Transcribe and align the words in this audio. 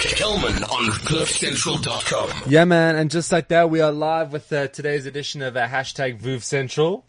Kelman 0.00 0.64
on 0.64 0.90
CliffCentral.com. 0.92 2.50
Yeah, 2.50 2.64
man. 2.64 2.96
And 2.96 3.10
just 3.10 3.30
like 3.30 3.48
that, 3.48 3.68
we 3.68 3.80
are 3.82 3.92
live 3.92 4.32
with 4.32 4.50
uh, 4.52 4.68
today's 4.68 5.04
edition 5.04 5.42
of 5.42 5.56
uh, 5.56 5.66
hashtag 5.68 6.20
VOOV 6.20 6.42
Central. 6.42 7.04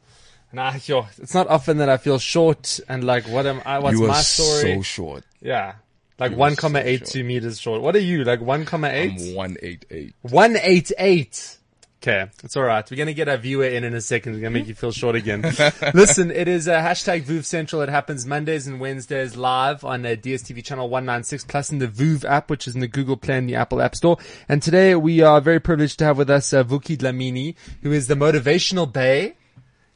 And 0.52 0.60
I, 0.60 0.80
yo, 0.84 1.08
it's 1.18 1.34
not 1.34 1.48
often 1.48 1.78
that 1.78 1.88
I 1.88 1.96
feel 1.98 2.20
short 2.20 2.82
and 2.90 3.04
like, 3.06 3.26
what 3.30 3.46
am 3.46 3.62
I, 3.66 3.80
what's 3.80 3.98
you 3.98 4.08
my 4.08 4.20
story? 4.22 4.76
so 4.76 4.82
short. 4.82 5.24
yeah. 5.42 5.76
Like 6.20 6.32
You 6.32 6.38
one 6.38 6.52
are 6.52 6.56
so 6.56 6.62
comma 6.62 6.82
eight 6.84 7.06
two 7.06 7.24
meters 7.24 7.60
short. 7.60 7.82
What 7.82 7.96
are 7.96 8.00
you? 8.00 8.24
Like 8.26 8.42
one 8.42 8.66
comma 8.66 8.90
eight? 8.90 9.20
I'm 9.20 9.36
one 9.36 9.58
eight 9.64 9.86
eight. 9.90 10.14
188. 10.22 11.58
Okay, 12.04 12.32
it's 12.44 12.58
all 12.58 12.64
right. 12.64 12.90
We're 12.90 12.98
gonna 12.98 13.14
get 13.14 13.30
our 13.30 13.38
viewer 13.38 13.66
in 13.66 13.84
in 13.84 13.94
a 13.94 14.02
second. 14.02 14.34
We're 14.34 14.40
gonna 14.40 14.50
make 14.50 14.68
you 14.68 14.74
feel 14.74 14.92
short 14.92 15.16
again. 15.16 15.42
Listen, 15.94 16.32
it 16.32 16.48
is 16.48 16.68
uh, 16.68 16.80
hashtag 16.82 17.26
VOOV 17.26 17.46
Central. 17.46 17.84
It 17.84 17.90
happens 17.90 18.26
Mondays 18.26 18.66
and 18.66 18.80
Wednesdays 18.80 19.38
live 19.38 19.84
on 19.84 20.04
uh, 20.04 20.10
DSTV 20.10 20.64
channel 20.64 20.90
196 20.90 21.44
plus 21.44 21.72
in 21.72 21.78
the 21.78 21.88
VOOV 21.88 22.26
app, 22.26 22.50
which 22.50 22.68
is 22.68 22.74
in 22.74 22.82
the 22.82 22.88
Google 22.88 23.18
Play 23.18 23.38
and 23.38 23.48
the 23.48 23.54
Apple 23.54 23.84
App 23.84 23.96
Store. 23.96 24.18
And 24.50 24.64
today 24.64 24.96
we 24.96 25.22
are 25.22 25.40
very 25.40 25.60
privileged 25.60 26.00
to 26.00 26.06
have 26.06 26.18
with 26.18 26.32
us 26.32 26.52
uh, 26.54 26.64
Vuki 26.64 26.98
Dlamini, 26.98 27.54
who 27.84 27.92
is 27.92 28.08
the 28.08 28.16
motivational 28.16 28.92
bay 28.92 29.36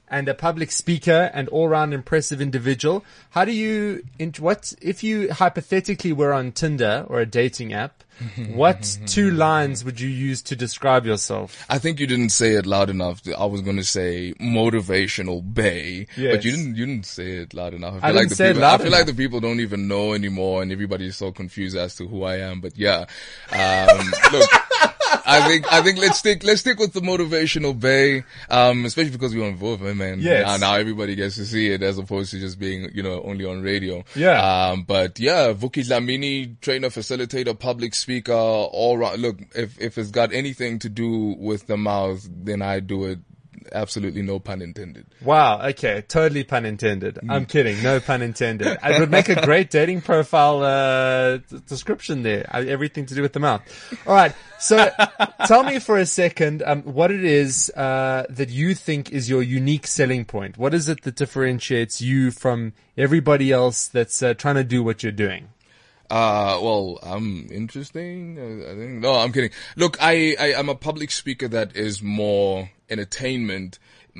and 0.08 0.30
a 0.30 0.35
public 0.35 0.72
speaker 0.72 1.31
and 1.33 1.49
all-round 1.49 1.91
impressive 1.91 2.39
individual. 2.39 3.03
How 3.31 3.45
do 3.45 3.52
you, 3.52 4.03
what, 4.38 4.73
if 4.80 5.03
you 5.03 5.33
hypothetically 5.33 6.13
were 6.13 6.33
on 6.33 6.52
Tinder 6.52 7.03
or 7.08 7.19
a 7.19 7.25
dating 7.25 7.73
app, 7.73 8.03
what 8.53 8.97
two 9.05 9.31
lines 9.31 9.83
would 9.83 9.99
you 9.99 10.09
use 10.09 10.41
to 10.43 10.55
describe 10.55 11.05
yourself? 11.05 11.65
I 11.69 11.77
think 11.79 11.99
you 11.99 12.07
didn't 12.07 12.29
say 12.29 12.53
it 12.53 12.65
loud 12.65 12.89
enough. 12.89 13.21
I 13.38 13.45
was 13.45 13.61
going 13.61 13.77
to 13.77 13.83
say 13.83 14.33
motivational 14.39 15.41
bay, 15.53 16.07
Yes. 16.15 16.35
but 16.35 16.45
you 16.45 16.51
didn't. 16.51 16.75
You 16.75 16.85
didn't 16.85 17.05
say 17.05 17.38
it 17.38 17.53
loud 17.53 17.73
enough. 17.73 17.95
I 18.01 18.11
feel 18.11 18.13
didn't 18.19 18.29
the 18.29 18.35
say 18.35 18.47
people, 18.49 18.61
loud 18.61 18.79
I 18.79 18.83
feel 18.83 18.91
like 18.91 19.05
the 19.05 19.13
people 19.13 19.39
don't 19.39 19.59
even 19.59 19.88
know 19.88 20.13
anymore, 20.13 20.61
and 20.61 20.71
everybody 20.71 21.07
is 21.07 21.17
so 21.17 21.31
confused 21.31 21.75
as 21.77 21.95
to 21.95 22.07
who 22.07 22.23
I 22.23 22.38
am. 22.38 22.61
But 22.61 22.77
yeah, 22.77 23.05
um, 23.51 24.13
look. 24.31 24.49
I 25.25 25.47
think 25.47 25.71
I 25.71 25.81
think 25.81 25.99
let's 25.99 26.19
stick 26.19 26.44
let's 26.44 26.61
stick 26.61 26.80
with 26.80 26.94
the 26.94 27.02
motivational 27.02 27.77
bay, 27.80 28.23
um, 28.49 28.85
especially 28.85 29.11
because 29.11 29.35
we're 29.35 29.45
on 29.45 29.57
Vova, 29.57 29.95
man. 29.95 30.19
Yes. 30.19 30.45
Now, 30.45 30.57
now 30.57 30.75
everybody 30.75 31.16
gets 31.16 31.35
to 31.35 31.45
see 31.45 31.72
it 31.72 31.83
as 31.83 31.97
opposed 31.97 32.31
to 32.31 32.39
just 32.39 32.59
being 32.59 32.89
you 32.94 33.03
know 33.03 33.22
only 33.23 33.45
on 33.45 33.61
radio. 33.61 34.03
Yeah. 34.16 34.69
Um, 34.69 34.83
but 34.83 35.19
yeah, 35.19 35.53
Vuki 35.53 35.85
Dlamini, 35.85 36.59
trainer, 36.61 36.89
facilitator, 36.89 37.57
public 37.57 37.95
speaker, 37.95 38.33
all 38.33 38.97
right. 38.97 39.17
Look, 39.17 39.39
if 39.55 39.80
if 39.80 39.97
it's 39.97 40.11
got 40.11 40.33
anything 40.33 40.80
to 40.80 40.89
do 40.89 41.35
with 41.38 41.67
the 41.67 41.77
mouth, 41.77 42.27
then 42.29 42.61
I 42.61 42.79
do 42.79 43.05
it. 43.05 43.19
Absolutely 43.71 44.21
no 44.21 44.39
pun 44.39 44.61
intended. 44.61 45.05
Wow, 45.21 45.61
okay, 45.69 46.02
totally 46.08 46.44
pun 46.44 46.66
intended. 46.66 47.19
I'm 47.30 47.45
kidding, 47.45 47.81
no 47.81 47.99
pun 47.99 48.22
intended. 48.22 48.77
It 48.83 48.99
would 48.99 49.11
make 49.11 49.30
a 49.30 49.41
great 49.45 49.69
dating 49.69 50.02
profile 50.02 50.63
uh, 50.63 51.38
description 51.67 52.23
there. 52.23 52.49
Uh, 52.53 52.59
Everything 52.59 53.05
to 53.07 53.16
do 53.16 53.22
with 53.22 53.33
the 53.33 53.39
mouth. 53.39 53.61
All 54.05 54.13
right, 54.13 54.33
so 54.59 54.89
tell 55.45 55.63
me 55.63 55.80
for 55.80 55.97
a 55.97 56.05
second 56.05 56.63
um, 56.66 56.83
what 56.83 57.11
it 57.11 57.23
is 57.23 57.72
uh, 57.75 58.25
that 58.30 58.49
you 58.49 58.75
think 58.75 59.11
is 59.11 59.30
your 59.30 59.41
unique 59.41 59.88
selling 59.88 60.25
point. 60.25 60.57
What 60.57 60.73
is 60.73 60.89
it 60.89 61.03
that 61.03 61.16
differentiates 61.16 62.02
you 62.02 62.31
from 62.31 62.73
everybody 62.97 63.52
else 63.52 63.88
that's 63.88 64.22
uh, 64.22 64.33
trying 64.33 64.55
to 64.55 64.63
do 64.63 64.83
what 64.83 65.03
you're 65.03 65.11
doing? 65.11 65.50
Uh, 66.09 66.59
well, 66.61 67.00
I'm 67.02 67.47
interesting. 67.52 68.38
uh, 68.38 68.72
I 68.72 68.75
think, 68.75 69.02
no, 69.02 69.16
I'm 69.16 69.31
kidding. 69.31 69.50
Look, 69.75 69.97
I, 70.00 70.35
I, 70.39 70.53
I'm 70.55 70.69
a 70.69 70.75
public 70.75 71.09
speaker 71.11 71.47
that 71.47 71.75
is 71.75 72.02
more 72.03 72.69
entertainment, 72.89 73.80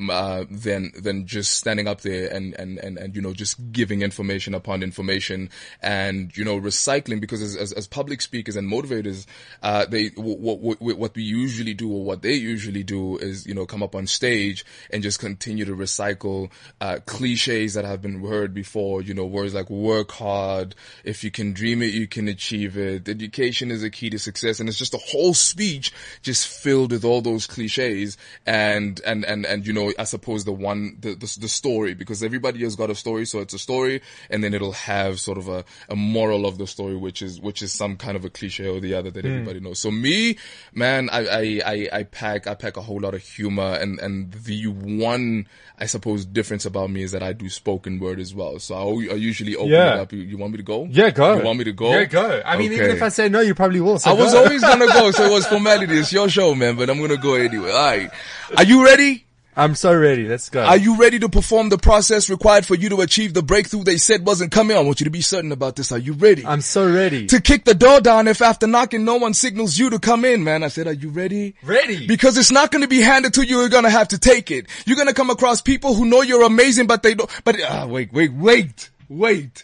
uh, 0.10 0.46
than, 0.50 0.92
than 1.02 1.26
just 1.26 1.54
standing 1.54 1.88
up 1.88 2.02
there 2.02 2.28
and, 2.32 2.54
and, 2.56 2.78
and, 2.80 2.98
and, 2.98 3.16
you 3.16 3.22
know, 3.22 3.34
just 3.34 3.72
giving 3.72 4.02
information 4.02 4.54
upon 4.54 4.84
information 4.84 5.50
and, 5.82 6.36
you 6.36 6.44
know, 6.44 6.60
recycling 6.60 7.22
because 7.22 7.42
as, 7.42 7.56
as, 7.56 7.72
as 7.72 7.88
public 7.88 8.22
speakers 8.22 8.56
and 8.56 8.70
motivators, 8.70 9.26
uh, 9.64 9.86
they, 9.86 10.08
what, 10.16 10.60
what, 10.60 10.82
what 10.82 11.16
we 11.16 11.24
usually 11.24 11.74
do 11.74 11.92
or 11.92 12.04
what 12.04 12.22
they 12.22 12.34
usually 12.34 12.84
do 12.84 13.18
is, 13.18 13.46
you 13.46 13.54
know, 13.54 13.66
come 13.66 13.82
up 13.82 13.96
on 13.96 14.06
stage 14.06 14.66
and 14.92 15.02
just 15.02 15.20
continue 15.20 15.64
to 15.66 15.76
recycle, 15.76 16.52
uh, 16.82 16.98
cliches 17.06 17.74
that 17.76 17.86
have 17.86 18.02
been 18.02 18.22
heard 18.26 18.54
before, 18.54 19.02
you 19.02 19.14
know, 19.14 19.26
words 19.26 19.54
like 19.54 19.70
work 19.70 20.12
hard. 20.12 20.76
If 21.04 21.24
you 21.24 21.32
can 21.32 21.54
dream 21.54 21.82
it, 21.82 21.94
you 21.94 22.08
can 22.08 22.28
achieve 22.28 22.78
it. 22.78 23.08
Education 23.08 23.72
is 23.72 23.84
a 23.84 23.90
key 23.90 24.10
to 24.10 24.20
success. 24.20 24.60
And 24.60 24.68
it's 24.68 24.78
just 24.78 24.94
a 24.94 25.00
whole 25.00 25.34
speech 25.34 25.94
just 26.22 26.48
filled 26.48 26.92
with 26.92 27.06
all 27.06 27.22
those 27.22 27.48
cliches 27.48 28.18
and, 28.46 29.00
and, 29.06 29.24
and, 29.24 29.46
and, 29.46 29.66
you 29.66 29.74
know, 29.74 29.85
I 29.98 30.04
suppose 30.04 30.46
the 30.46 30.52
one, 30.52 30.98
the, 31.00 31.16
the, 31.16 31.38
the 31.42 31.48
story, 31.48 31.94
because 31.94 32.24
everybody 32.24 32.64
has 32.64 32.76
got 32.76 32.90
a 32.90 32.96
story. 32.96 33.26
So 33.26 33.40
it's 33.40 33.54
a 33.54 33.60
story 33.60 34.02
and 34.30 34.44
then 34.44 34.54
it'll 34.54 34.74
have 34.74 35.20
sort 35.20 35.38
of 35.38 35.48
a, 35.48 35.66
a 35.90 35.96
moral 35.96 36.46
of 36.46 36.58
the 36.58 36.68
story, 36.68 36.96
which 36.96 37.22
is, 37.22 37.40
which 37.40 37.62
is 37.62 37.72
some 37.72 37.98
kind 37.98 38.16
of 38.16 38.26
a 38.26 38.30
cliche 38.30 38.68
or 38.68 38.80
the 38.80 38.94
other 38.94 39.12
that 39.12 39.26
hmm. 39.26 39.32
everybody 39.32 39.60
knows. 39.60 39.80
So 39.80 39.92
me, 39.92 40.38
man, 40.74 41.10
I, 41.12 41.26
I, 41.26 41.62
I, 41.66 41.90
I 42.00 42.04
pack, 42.04 42.48
I 42.48 42.56
pack 42.56 42.78
a 42.78 42.82
whole 42.82 43.00
lot 43.00 43.14
of 43.14 43.22
humor 43.22 43.78
and, 43.80 44.00
and 44.00 44.32
the 44.32 44.68
one, 44.68 45.48
I 45.78 45.86
suppose, 45.86 46.26
difference 46.26 46.66
about 46.66 46.90
me 46.90 47.04
is 47.04 47.12
that 47.12 47.24
I 47.24 47.34
do 47.34 47.50
spoken 47.50 48.00
word 48.00 48.20
as 48.20 48.34
well. 48.34 48.60
So 48.60 48.76
I, 48.76 49.14
I 49.14 49.16
usually 49.16 49.56
open 49.56 49.72
Yeah. 49.72 49.96
it 49.96 50.00
up. 50.00 50.14
You, 50.14 50.20
you 50.20 50.38
want 50.38 50.54
me 50.54 50.58
to 50.58 50.64
go? 50.64 50.86
Yeah, 50.90 51.10
go. 51.10 51.38
You 51.38 51.44
want 51.44 51.60
me 51.60 51.66
to 51.66 51.74
go? 51.74 51.92
Yeah, 51.92 52.06
go. 52.06 52.42
I 52.46 52.58
mean, 52.58 52.72
even 52.74 52.92
if 52.92 53.02
I 53.02 53.10
say 53.10 53.30
no, 53.30 53.42
you 53.42 53.56
probably 53.56 53.82
will. 53.82 54.00
So 54.00 54.10
I 54.10 54.14
was 54.14 54.34
always 54.34 54.62
gonna 54.62 54.88
go, 54.88 55.12
so 55.12 55.26
it 55.26 55.32
was 55.32 55.46
formality. 55.56 55.98
It's 55.98 56.12
your 56.12 56.30
show, 56.30 56.56
man, 56.56 56.76
but 56.76 56.90
I'm 56.90 57.00
gonna 57.00 57.18
go 57.18 57.36
anyway. 57.36 57.72
Alright. 57.72 58.12
Are 58.58 58.64
you 58.64 58.84
ready? 58.86 59.25
I'm 59.58 59.76
so 59.76 59.98
ready. 59.98 60.28
Let's 60.28 60.50
go. 60.50 60.64
Are 60.64 60.76
you 60.78 60.98
ready 60.98 61.18
to 61.20 61.30
perform 61.30 61.70
the 61.70 61.78
process 61.78 62.30
required 62.30 62.66
for 62.66 62.76
you 62.76 62.90
to 62.90 63.02
achieve 63.02 63.34
the 63.34 63.42
breakthrough 63.42 63.84
they 63.84 63.98
said 63.98 64.26
wasn't 64.26 64.52
coming? 64.52 64.76
I 64.76 64.82
want 64.82 65.00
you 65.00 65.06
to 65.06 65.10
be 65.10 65.22
certain 65.22 65.52
about 65.54 65.78
this. 65.78 65.92
Are 65.92 65.98
you 65.98 66.14
ready? 66.14 66.46
I'm 66.46 66.62
so 66.62 66.92
ready. 66.92 67.28
to 67.28 67.40
kick 67.42 67.64
the 67.64 67.74
door 67.74 68.02
down 68.02 68.28
if 68.28 68.42
after 68.42 68.68
knocking 68.68 69.06
no 69.06 69.16
one 69.16 69.34
signals 69.34 69.78
you 69.78 69.90
to 69.92 70.00
come 70.00 70.26
in, 70.26 70.44
man. 70.44 70.64
I 70.64 70.68
said, 70.68 70.88
are 70.88 70.94
you 70.94 71.10
ready? 71.10 71.56
Ready. 71.64 72.06
Because 72.06 72.38
it's 72.38 72.52
not 72.52 72.72
gonna 72.72 72.88
be 72.88 73.00
handed 73.02 73.34
to 73.36 73.46
you, 73.46 73.60
you're 73.62 73.70
gonna 73.70 73.90
have 73.90 74.10
to 74.10 74.20
take 74.20 74.52
it. 74.52 74.68
You're 74.86 74.98
gonna 74.98 75.14
come 75.14 75.30
across 75.30 75.62
people 75.62 75.94
who 75.94 76.06
know 76.06 76.22
you're 76.22 76.44
amazing, 76.44 76.88
but 76.88 77.02
they 77.02 77.16
don't, 77.16 77.30
but, 77.46 77.56
ah, 77.68 77.86
wait, 77.88 78.12
wait, 78.12 78.34
wait, 78.34 78.90
wait. 79.08 79.64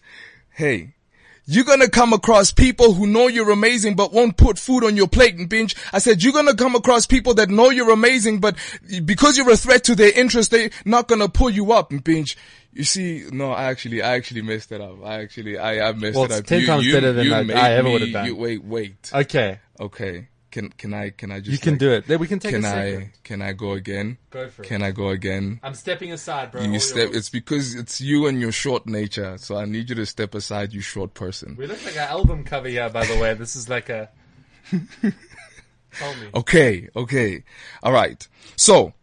Hey. 0.52 0.94
You're 1.54 1.66
gonna 1.66 1.90
come 1.90 2.14
across 2.14 2.52
people 2.52 2.94
who 2.94 3.06
know 3.08 3.28
you're 3.28 3.52
amazing 3.52 3.96
but 3.98 4.14
won't 4.14 4.38
put 4.38 4.58
food 4.58 4.86
on 4.86 4.96
your 4.96 5.08
plate 5.08 5.36
and 5.36 5.50
binge. 5.50 5.76
I 5.92 6.00
said 6.00 6.24
you're 6.24 6.32
gonna 6.34 6.56
come 6.56 6.76
across 6.76 7.06
people 7.06 7.34
that 7.36 7.50
know 7.50 7.70
you're 7.70 7.92
amazing 7.92 8.40
but 8.40 8.56
because 9.04 9.38
you're 9.38 9.50
a 9.52 9.58
threat 9.58 9.84
to 9.86 9.96
their 9.96 10.12
interest, 10.18 10.52
they're 10.52 10.70
not 10.86 11.08
gonna 11.10 11.28
pull 11.28 11.50
you 11.50 11.74
up 11.74 11.92
and 11.92 12.02
binge. 12.04 12.38
You 12.74 12.86
see, 12.86 13.26
no, 13.34 13.52
I 13.52 13.66
actually, 13.66 14.02
I 14.02 14.16
actually 14.16 14.44
messed 14.44 14.72
it 14.72 14.80
up. 14.80 15.04
I 15.04 15.22
actually, 15.22 15.58
I, 15.58 15.90
I 15.90 15.92
messed 15.92 16.16
Well, 16.16 16.24
it 16.26 16.32
up. 16.32 16.46
10 16.46 16.62
You- 16.62 16.68
times 16.68 16.86
you- 16.86 16.94
better 16.94 17.12
than 17.12 17.26
you 17.26 17.34
I- 17.34 17.40
I 17.52 17.72
ever 17.74 17.90
would've 17.90 18.14
done. 18.14 18.26
you- 18.28 18.36
wait, 18.38 18.64
wait. 18.64 19.12
okay. 19.14 19.60
Okay. 19.78 20.28
Can, 20.52 20.70
can 20.70 20.94
I, 20.94 21.12
can 21.12 21.32
I 21.32 21.40
just, 21.40 21.52
You 21.52 21.58
can 21.58 21.74
like- 21.74 21.80
do 21.80 21.92
it. 21.94 22.08
Then 22.08 22.20
We 22.20 22.28
can 22.28 22.40
take 22.40 22.54
Can 22.54 22.66
a 22.66 22.68
I, 22.68 23.12
can 23.24 23.42
I 23.42 23.54
go 23.54 23.72
again? 23.72 24.18
Go 24.32 24.50
for 24.50 24.62
it. 24.64 24.68
Can 24.68 24.84
I 24.84 24.92
go 24.92 25.08
again? 25.10 25.60
I'm 25.64 25.74
stepping 25.74 26.12
aside, 26.12 26.52
bro. 26.52 26.62
You 26.62 26.74
All 26.74 26.80
step, 26.80 27.06
yours. 27.08 27.16
it's 27.16 27.30
because 27.30 27.74
it's 27.76 28.02
you 28.02 28.28
and 28.28 28.42
your 28.42 28.52
short 28.52 28.86
nature. 28.86 29.38
So 29.38 29.56
I 29.56 29.64
need 29.66 29.90
you 29.90 29.96
to 29.96 30.06
step 30.06 30.36
aside, 30.36 30.74
you 30.74 30.82
short 30.82 31.14
person. 31.14 31.56
We 31.58 31.68
look 31.68 31.84
like 31.86 31.96
an 31.96 32.08
album 32.10 32.44
cover 32.44 32.68
here, 32.68 32.90
by 32.90 33.06
the 33.06 33.18
way. 33.18 33.34
This 33.34 33.56
is 33.56 33.70
like 33.70 33.88
a. 33.90 34.10
Tell 34.72 36.14
me. 36.16 36.28
Okay, 36.36 36.90
okay. 36.96 37.44
Alright. 37.84 38.28
So, 38.56 38.94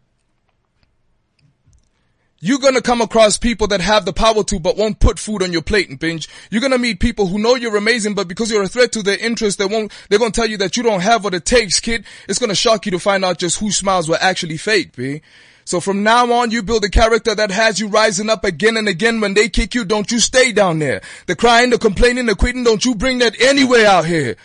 you're 2.41 2.59
gonna 2.59 2.81
come 2.81 3.01
across 3.01 3.37
people 3.37 3.67
that 3.67 3.81
have 3.81 4.05
the 4.05 4.13
power 4.13 4.43
to 4.45 4.59
but 4.59 4.77
won't 4.77 4.99
put 4.99 5.19
food 5.19 5.43
on 5.43 5.51
your 5.51 5.61
plate 5.61 5.89
and 5.89 5.99
binge. 5.99 6.29
You're 6.49 6.61
gonna 6.61 6.77
meet 6.77 6.99
people 6.99 7.27
who 7.27 7.37
know 7.37 7.55
you're 7.55 7.75
amazing 7.75 8.15
but 8.15 8.27
because 8.27 8.49
you're 8.49 8.63
a 8.63 8.67
threat 8.67 8.91
to 8.93 9.03
their 9.03 9.17
interests, 9.17 9.57
they 9.57 9.65
won't, 9.65 9.91
they're 10.09 10.19
gonna 10.19 10.31
tell 10.31 10.49
you 10.49 10.57
that 10.57 10.77
you 10.77 10.83
don't 10.83 11.01
have 11.01 11.23
what 11.23 11.33
it 11.33 11.45
takes, 11.45 11.79
kid. 11.79 12.05
It's 12.27 12.39
gonna 12.39 12.55
shock 12.55 12.85
you 12.85 12.91
to 12.93 12.99
find 12.99 13.25
out 13.25 13.39
just 13.39 13.59
whose 13.59 13.75
smiles 13.75 14.07
were 14.07 14.17
actually 14.21 14.57
fake, 14.57 14.95
B. 14.95 15.21
So 15.65 15.79
from 15.79 16.01
now 16.01 16.31
on, 16.33 16.49
you 16.49 16.63
build 16.63 16.83
a 16.83 16.89
character 16.89 17.35
that 17.35 17.51
has 17.51 17.79
you 17.79 17.89
rising 17.89 18.29
up 18.29 18.43
again 18.43 18.75
and 18.75 18.87
again. 18.87 19.21
When 19.21 19.35
they 19.35 19.49
kick 19.49 19.75
you, 19.75 19.85
don't 19.85 20.11
you 20.11 20.19
stay 20.19 20.51
down 20.51 20.79
there. 20.79 21.01
The 21.27 21.35
crying, 21.35 21.69
the 21.69 21.77
complaining, 21.77 22.25
the 22.25 22.35
quitting, 22.35 22.63
don't 22.63 22.83
you 22.83 22.95
bring 22.95 23.19
that 23.19 23.39
anywhere 23.39 23.85
out 23.85 24.05
here. 24.05 24.35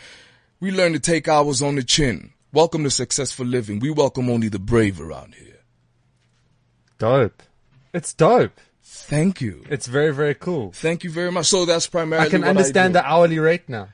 We 0.60 0.70
learn 0.70 0.92
to 0.92 1.00
take 1.00 1.26
ours 1.26 1.62
on 1.62 1.76
the 1.76 1.82
chin. 1.82 2.32
Welcome 2.52 2.84
to 2.84 2.90
successful 2.90 3.46
living. 3.46 3.78
We 3.78 3.90
welcome 3.90 4.28
only 4.28 4.48
the 4.48 4.58
brave 4.58 5.00
around 5.00 5.34
here. 5.34 5.60
Dope. 6.98 7.42
It's 7.94 8.12
dope. 8.12 8.60
Thank 8.82 9.40
you. 9.40 9.64
It's 9.70 9.86
very, 9.86 10.12
very 10.12 10.34
cool. 10.34 10.72
Thank 10.72 11.04
you 11.04 11.10
very 11.10 11.32
much. 11.32 11.46
So 11.46 11.64
that's 11.64 11.86
primarily 11.86 12.26
I 12.26 12.30
can 12.30 12.44
understand 12.44 12.96
I 12.96 13.00
the 13.00 13.08
hourly 13.08 13.38
rate 13.38 13.68
now. 13.68 13.88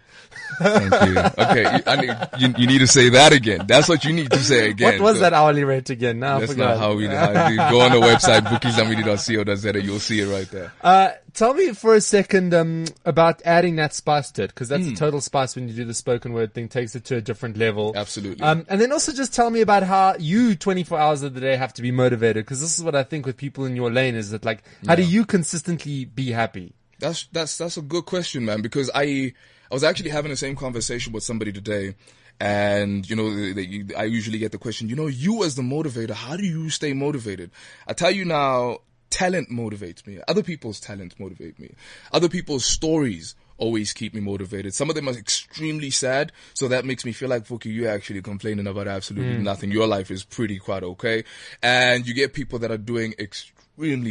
Thank 0.58 0.92
you. 0.92 1.44
Okay, 1.44 1.62
you, 1.76 1.82
I 1.86 1.96
need, 1.96 2.28
you, 2.38 2.54
you 2.58 2.66
need 2.66 2.78
to 2.80 2.86
say 2.86 3.08
that 3.10 3.32
again. 3.32 3.64
That's 3.66 3.88
what 3.88 4.04
you 4.04 4.12
need 4.12 4.30
to 4.30 4.38
say 4.38 4.70
again. 4.70 5.00
What 5.00 5.00
was 5.00 5.14
So 5.16 5.20
that 5.22 5.32
hourly 5.32 5.64
rate 5.64 5.90
again? 5.90 6.18
Now 6.20 6.36
I 6.36 6.40
That's 6.40 6.56
not 6.56 6.78
how 6.78 6.94
we 6.94 7.06
how 7.06 7.48
we- 7.48 7.56
go 7.70 7.80
on 7.80 7.92
the 7.92 8.00
website 8.00 8.42
vukidlamini.co.za. 8.42 9.82
You'll 9.82 9.98
see 10.00 10.20
it 10.20 10.26
right 10.26 10.50
there. 10.50 10.72
Uh, 10.80 11.10
tell 11.34 11.54
me 11.54 11.72
for 11.72 11.94
a 11.94 12.00
second 12.00 12.52
um, 12.54 12.86
about 13.04 13.40
adding 13.44 13.76
that 13.76 13.94
spice 13.94 14.30
to 14.32 14.44
it, 14.44 14.48
because 14.48 14.68
Hmm. 14.68 14.74
that's 14.82 14.86
a 14.88 14.94
total 14.94 15.20
spice 15.20 15.54
when 15.56 15.68
you 15.68 15.74
do 15.74 15.84
the 15.84 15.94
spoken 15.94 16.32
word 16.32 16.54
thing. 16.54 16.68
Takes 16.68 16.94
it 16.94 17.04
to 17.06 17.16
a 17.16 17.20
different 17.20 17.56
level. 17.56 17.92
Absolutely. 17.96 18.42
Um, 18.44 18.64
and 18.68 18.80
then 18.80 18.92
also 18.92 19.12
just 19.12 19.34
tell 19.34 19.50
me 19.50 19.60
about 19.60 19.82
how 19.82 20.14
you 20.18 20.54
24 20.54 20.98
hours 20.98 21.22
of 21.22 21.34
the 21.34 21.40
day 21.40 21.56
have 21.56 21.72
to 21.74 21.82
be 21.82 21.90
motivated, 21.90 22.44
because 22.44 22.60
this 22.60 22.78
is 22.78 22.84
what 22.84 22.94
I 22.94 23.02
think 23.02 23.26
with 23.26 23.36
people 23.36 23.64
in 23.64 23.76
your 23.76 23.90
lane 23.90 24.14
is 24.14 24.30
that 24.30 24.44
like, 24.44 24.62
how 24.86 24.94
do 24.94 25.02
you 25.02 25.24
consistently 25.24 26.04
be 26.04 26.30
happy? 26.32 26.72
That's 26.98 27.26
that's 27.32 27.56
that's 27.56 27.76
a 27.78 27.82
good 27.82 28.04
question, 28.04 28.44
man. 28.44 28.60
Because 28.60 28.90
I 28.94 29.32
I 29.70 29.74
was 29.74 29.84
actually 29.84 30.10
having 30.10 30.30
the 30.30 30.36
same 30.36 30.56
conversation 30.56 31.12
with 31.12 31.22
somebody 31.22 31.52
today. 31.52 31.94
And, 32.40 33.08
you 33.08 33.16
know, 33.16 33.34
they, 33.34 33.52
they, 33.52 33.94
I 33.94 34.04
usually 34.04 34.38
get 34.38 34.50
the 34.52 34.58
question, 34.58 34.88
you 34.88 34.96
know, 34.96 35.06
you 35.06 35.44
as 35.44 35.56
the 35.56 35.62
motivator, 35.62 36.12
how 36.12 36.36
do 36.36 36.44
you 36.44 36.70
stay 36.70 36.94
motivated? 36.94 37.50
I 37.86 37.92
tell 37.92 38.10
you 38.10 38.24
now, 38.24 38.78
talent 39.10 39.50
motivates 39.50 40.06
me. 40.06 40.20
Other 40.26 40.42
people's 40.42 40.80
talent 40.80 41.20
motivate 41.20 41.58
me. 41.58 41.74
Other 42.12 42.28
people's 42.28 42.64
stories 42.64 43.34
always 43.58 43.92
keep 43.92 44.14
me 44.14 44.20
motivated. 44.20 44.72
Some 44.72 44.88
of 44.88 44.96
them 44.96 45.08
are 45.08 45.12
extremely 45.12 45.90
sad, 45.90 46.32
so 46.54 46.66
that 46.68 46.86
makes 46.86 47.04
me 47.04 47.12
feel 47.12 47.28
like, 47.28 47.46
Vuki, 47.46 47.66
you're 47.66 47.90
actually 47.90 48.22
complaining 48.22 48.66
about 48.66 48.88
absolutely 48.88 49.36
hmm. 49.36 49.42
nothing. 49.42 49.70
Your 49.70 49.86
life 49.86 50.10
is 50.10 50.24
pretty 50.24 50.58
quite 50.58 50.82
okay. 50.82 51.24
And 51.62 52.06
you 52.06 52.14
get 52.14 52.32
people 52.32 52.58
that 52.60 52.70
are 52.70 52.78
doing 52.78 53.14
extremely 53.18 53.59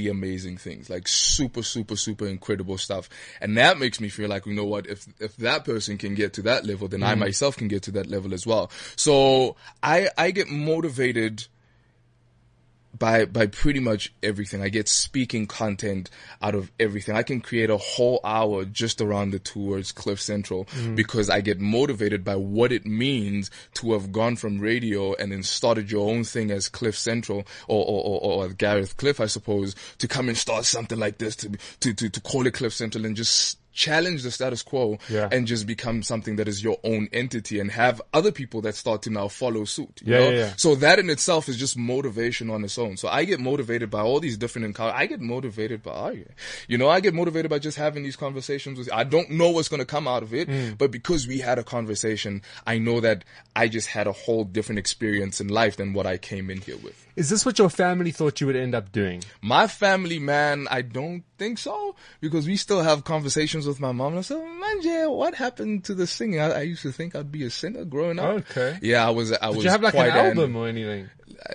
amazing 0.10 0.58
things, 0.58 0.90
like 0.90 1.08
super, 1.08 1.64
super, 1.64 1.96
super 1.96 2.28
incredible 2.28 2.78
stuff. 2.78 3.10
And 3.42 3.58
that 3.58 3.80
makes 3.80 4.00
me 4.00 4.10
feel 4.10 4.30
like, 4.30 4.46
you 4.46 4.54
know 4.54 4.66
what, 4.66 4.88
if, 4.88 5.08
if 5.20 5.36
that 5.38 5.66
person 5.66 5.98
can 5.98 6.16
get 6.16 6.34
to 6.34 6.42
that 6.44 6.66
level, 6.66 6.88
then 6.88 7.04
I 7.04 7.16
mm. 7.16 7.20
myself 7.20 7.58
can 7.58 7.68
get 7.68 7.84
to 7.84 7.92
that 7.92 8.08
level 8.08 8.34
as 8.34 8.46
well. 8.46 8.72
So 8.96 9.56
I, 9.84 10.10
I 10.18 10.32
get 10.32 10.50
motivated 10.50 11.48
by 12.98 13.26
by 13.26 13.48
pretty 13.48 13.80
much 13.80 14.14
everything. 14.24 14.62
I 14.62 14.70
get 14.70 14.88
speaking 14.88 15.46
content 15.46 16.10
out 16.42 16.56
of 16.56 16.72
everything. 16.80 17.16
I 17.16 17.24
can 17.24 17.42
create 17.42 17.70
a 17.70 17.78
whole 17.78 18.20
hour 18.24 18.66
just 18.66 19.02
around 19.02 19.32
the 19.32 19.40
towards 19.40 19.92
Cliff 19.92 20.20
Central 20.20 20.66
mm. 20.66 20.96
because 20.96 21.30
I 21.30 21.42
get 21.42 21.60
motivated 21.60 22.24
by 22.24 22.36
what 22.36 22.72
it 22.72 22.86
means 22.86 23.52
to 23.76 23.94
have 23.94 24.12
gone 24.12 24.36
from 24.36 24.60
radio 24.60 25.14
and 25.14 25.32
then 25.32 25.44
started 25.44 25.92
your 25.92 26.10
own 26.10 26.24
thing 26.24 26.52
as 26.52 26.70
Cliff 26.70 26.98
Central 26.98 27.46
or 27.68 27.86
or, 27.86 28.04
or, 28.04 28.46
or 28.46 28.50
Gareth 28.50 28.98
Cliff, 28.98 29.20
I 29.20 29.28
suppose, 29.28 29.76
to 30.00 30.08
come 30.08 30.28
and 30.28 30.38
start 30.38 30.66
something 30.66 30.98
like 30.98 31.18
this 31.20 31.36
to 31.38 31.50
to 31.82 31.94
to, 31.94 32.10
to 32.10 32.22
call 32.22 32.48
it 32.48 32.54
Cliff 32.54 32.74
Central 32.74 33.06
and 33.06 33.16
just 33.16 33.59
challenge 33.74 34.24
the 34.24 34.32
status 34.32 34.62
quo 34.64 34.98
Yeah. 35.10 35.30
and 35.32 35.48
just 35.48 35.66
become 35.68 36.04
something 36.04 36.36
that 36.38 36.48
is 36.48 36.64
your 36.64 36.78
own 36.84 37.08
entity 37.14 37.60
and 37.60 37.72
have 37.72 38.02
other 38.14 38.32
people 38.32 38.62
that 38.62 38.76
start 38.76 39.02
to 39.04 39.10
now 39.10 39.28
follow 39.28 39.66
suit. 39.66 40.02
You 40.04 40.14
Yeah, 40.14 40.20
know? 40.20 40.30
yeah, 40.30 40.38
yeah. 40.38 40.54
So 40.58 40.76
that 40.76 41.00
in 41.00 41.10
itself 41.10 41.48
is 41.50 41.58
just 41.58 41.78
motivation 41.78 42.50
on 42.50 42.64
its 42.64 42.78
own. 42.78 42.98
So 42.98 43.08
I 43.08 43.26
get 43.26 43.40
motivated 43.40 43.90
by 43.90 44.02
all 44.02 44.20
these 44.20 44.38
different 44.38 44.66
encounters. 44.66 44.96
I 44.98 45.06
get 45.06 45.22
motivated 45.22 45.84
by 45.84 45.92
arguing. 45.92 46.34
You 46.68 46.78
know, 46.78 46.90
I 46.90 47.00
get 47.00 47.14
motivated 47.14 47.50
by 47.50 47.60
just 47.60 47.78
having 47.78 48.04
these 48.04 48.16
conversations 48.16 48.78
with 48.80 48.92
I 48.92 49.04
don't 49.04 49.30
know 49.32 49.50
what's 49.52 49.70
going 49.70 49.80
to 49.82 49.86
come 49.86 50.08
out 50.08 50.24
of 50.24 50.34
it, 50.34 50.50
Mm. 50.50 50.78
but 50.78 50.92
because 50.92 51.28
we 51.28 51.40
had 51.40 51.60
a 51.60 51.64
conversation, 51.64 52.42
I 52.66 52.78
know 52.80 53.00
that 53.02 53.24
I 53.56 53.68
just 53.68 53.88
had 53.88 54.08
a 54.08 54.12
whole 54.12 54.44
different 54.44 54.80
experience 54.80 55.40
in 55.40 55.48
life 55.48 55.78
than 55.78 55.94
what 55.94 56.06
I 56.08 56.18
came 56.18 56.50
in 56.50 56.62
here 56.62 56.78
with. 56.78 57.06
Is 57.20 57.30
this 57.30 57.46
what 57.46 57.60
your 57.60 57.70
family 57.70 58.12
thought 58.12 58.40
you 58.40 58.48
would 58.48 58.56
end 58.56 58.74
up 58.74 58.94
doing? 58.94 59.22
My 59.42 59.68
family, 59.68 60.20
man, 60.20 60.70
I 60.72 60.82
don't 60.82 61.26
think 61.38 61.58
so 61.58 61.98
because 62.22 62.48
we 62.48 62.56
still 62.56 62.82
have 62.82 63.04
conversations 63.04 63.68
with 63.68 63.82
my 63.82 63.92
mom. 63.92 64.14
And 64.14 64.20
I 64.20 64.22
said, 64.22 64.42
man, 64.42 64.82
Jay, 64.82 65.06
what 65.06 65.36
happened 65.36 65.84
to 65.84 65.94
the 65.94 66.08
singing? 66.08 66.40
I, 66.40 66.52
I 66.52 66.62
used 66.62 66.84
to 66.84 66.94
think 66.94 67.18
I'd 67.18 67.30
be 67.30 67.44
a 67.44 67.50
singer 67.50 67.84
growing 67.84 68.20
up. 68.20 68.50
Okay. 68.50 68.80
Yeah, 68.82 69.06
I 69.06 69.10
was. 69.10 69.34
I 69.34 69.48
was. 69.50 69.58
Did 69.58 69.64
you 69.66 69.70
have 69.72 69.84
like 69.84 69.96
an 69.96 70.12
album 70.12 70.56
or 70.56 70.70
anything? 70.70 71.10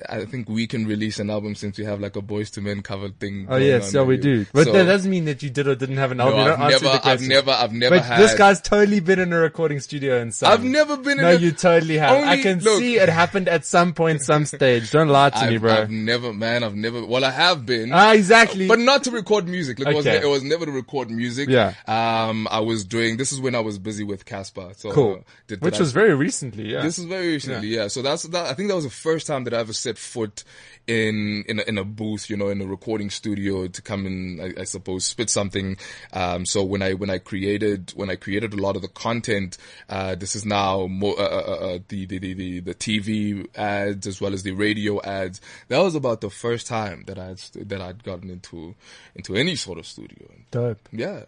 I 0.09 0.17
I 0.19 0.25
think 0.27 0.49
we 0.49 0.67
can 0.67 0.87
release 0.87 1.19
an 1.19 1.29
album 1.31 1.55
since 1.55 1.77
we 1.79 1.85
have 1.85 2.01
like 2.01 2.17
a 2.17 2.23
Boyz 2.23 2.57
II 2.57 2.65
Men 2.65 2.83
cover 2.83 3.09
thing. 3.11 3.47
Oh 3.49 3.53
going 3.53 3.67
yes, 3.67 3.93
yeah, 3.93 4.03
we 4.03 4.17
do. 4.17 4.47
But 4.53 4.65
So- 4.67 4.73
that 4.73 4.85
doesn't 4.85 5.11
mean 5.11 5.25
that 5.27 5.43
you 5.43 5.51
did 5.51 5.67
or 5.69 5.75
didn't 5.75 5.97
have 5.99 6.13
an 6.13 6.21
album. 6.21 6.37
No, 6.39 6.43
I've 6.43 6.59
don't 6.59 6.73
answer 6.73 6.85
never, 6.85 7.01
I've 7.05 7.21
never, 7.23 7.51
I've 7.51 7.73
never 7.73 7.99
But 7.99 8.17
this 8.19 8.35
guy's 8.35 8.61
totally 8.61 9.01
been 9.01 9.19
in 9.19 9.33
a 9.33 9.39
recording 9.39 9.81
studio 9.81 10.19
and 10.21 10.33
sung. 10.35 10.51
I've 10.53 10.65
never 10.65 10.97
been 10.97 11.19
in 11.19 11.25
No, 11.25 11.31
a- 11.33 11.39
you 11.39 11.53
totally 11.53 11.99
have. 11.99 12.25
I 12.25 12.41
can 12.41 12.61
look. 12.61 12.79
see 12.79 12.97
it 12.97 13.09
happened 13.09 13.49
at 13.49 13.65
some 13.65 13.93
point, 13.93 14.23
some 14.23 14.45
stage. 14.47 14.91
Don't 14.91 15.09
lie 15.09 15.31
to 15.31 15.47
me, 15.49 15.55
I've, 15.57 15.61
bro. 15.61 15.73
I've 15.75 15.91
never, 15.91 16.33
man, 16.33 16.63
I've 16.65 16.75
never. 16.77 17.05
Well, 17.05 17.25
I 17.25 17.31
have 17.31 17.67
been. 17.67 17.91
Ah, 17.93 18.13
exactly. 18.15 18.67
But 18.69 18.79
not 18.79 19.05
to 19.05 19.11
record 19.11 19.47
music. 19.49 19.79
Like, 19.79 19.89
it, 19.93 19.97
was, 19.97 20.07
Okay. 20.07 20.21
it 20.25 20.29
was 20.29 20.43
never 20.43 20.65
to 20.67 20.73
record 20.73 21.11
music. 21.11 21.49
Yeah. 21.49 21.75
Um, 21.87 22.49
I 22.51 22.61
was 22.61 22.85
doing. 22.85 23.17
This 23.17 23.33
is 23.33 23.41
when 23.41 23.55
I 23.55 23.61
was 23.61 23.79
busy 23.79 24.05
with 24.05 24.25
Cassper. 24.25 24.75
So 24.77 24.91
cool. 24.93 25.13
uh, 25.13 25.17
did- 25.49 25.61
did 25.61 25.63
Which 25.63 25.77
I- 25.77 25.81
was 25.81 25.93
very 25.93 26.15
recently, 26.15 26.73
yeah. 26.73 26.83
This 26.83 26.99
is 26.99 27.05
very 27.05 27.29
recently, 27.29 27.69
yeah. 27.69 27.89
So 27.89 28.01
that's 28.03 28.23
that. 28.25 28.47
I 28.47 28.55
think 28.55 28.69
that 28.69 28.75
was 28.75 28.85
the 28.85 28.91
first 28.91 29.27
time 29.27 29.45
that 29.45 29.53
I 29.55 29.59
ever 29.59 29.74
set 29.75 29.99
foot 29.99 30.45
in 30.87 31.45
in 31.49 31.61
a, 31.61 31.63
in 31.63 31.79
a 31.79 31.85
booth, 31.85 32.29
you 32.29 32.37
know, 32.37 32.49
in 32.49 32.61
a 32.61 32.67
recording 32.67 33.11
studio 33.11 33.67
to 33.67 33.83
come 33.83 34.07
and 34.07 34.41
I, 34.41 34.63
I 34.63 34.65
suppose 34.65 35.05
spit 35.05 35.31
something. 35.31 35.77
Um, 36.13 36.45
so 36.45 36.63
when 36.63 36.83
I 36.83 36.95
when 36.95 37.11
I 37.11 37.19
created 37.19 37.93
when 37.95 38.11
I 38.11 38.17
created 38.17 38.53
a 38.53 38.57
lot 38.57 38.77
of 38.77 38.83
the 38.83 38.89
content, 38.89 39.57
uh, 39.89 40.15
this 40.15 40.37
is 40.37 40.45
now 40.45 40.87
more 40.87 41.19
uh, 41.19 41.23
uh, 41.23 41.37
uh, 41.75 41.79
the, 41.89 42.07
the 42.07 42.19
the 42.19 42.35
the 42.35 42.61
the 42.61 42.75
TV 42.75 43.47
ads 43.57 44.07
as 44.07 44.21
well 44.21 44.35
as 44.35 44.43
the 44.43 44.53
radio 44.53 45.01
ads. 45.03 45.41
That 45.69 45.79
was 45.79 45.95
about 45.95 46.21
the 46.21 46.31
first 46.31 46.67
time 46.67 47.05
that 47.07 47.19
I 47.19 47.37
that 47.65 47.81
I'd 47.81 48.05
gotten 48.05 48.31
into 48.31 48.75
into 49.15 49.35
any 49.37 49.57
sort 49.57 49.79
of 49.79 49.87
studio. 49.87 50.29
Dope. 50.51 50.89
Yeah. 50.93 51.25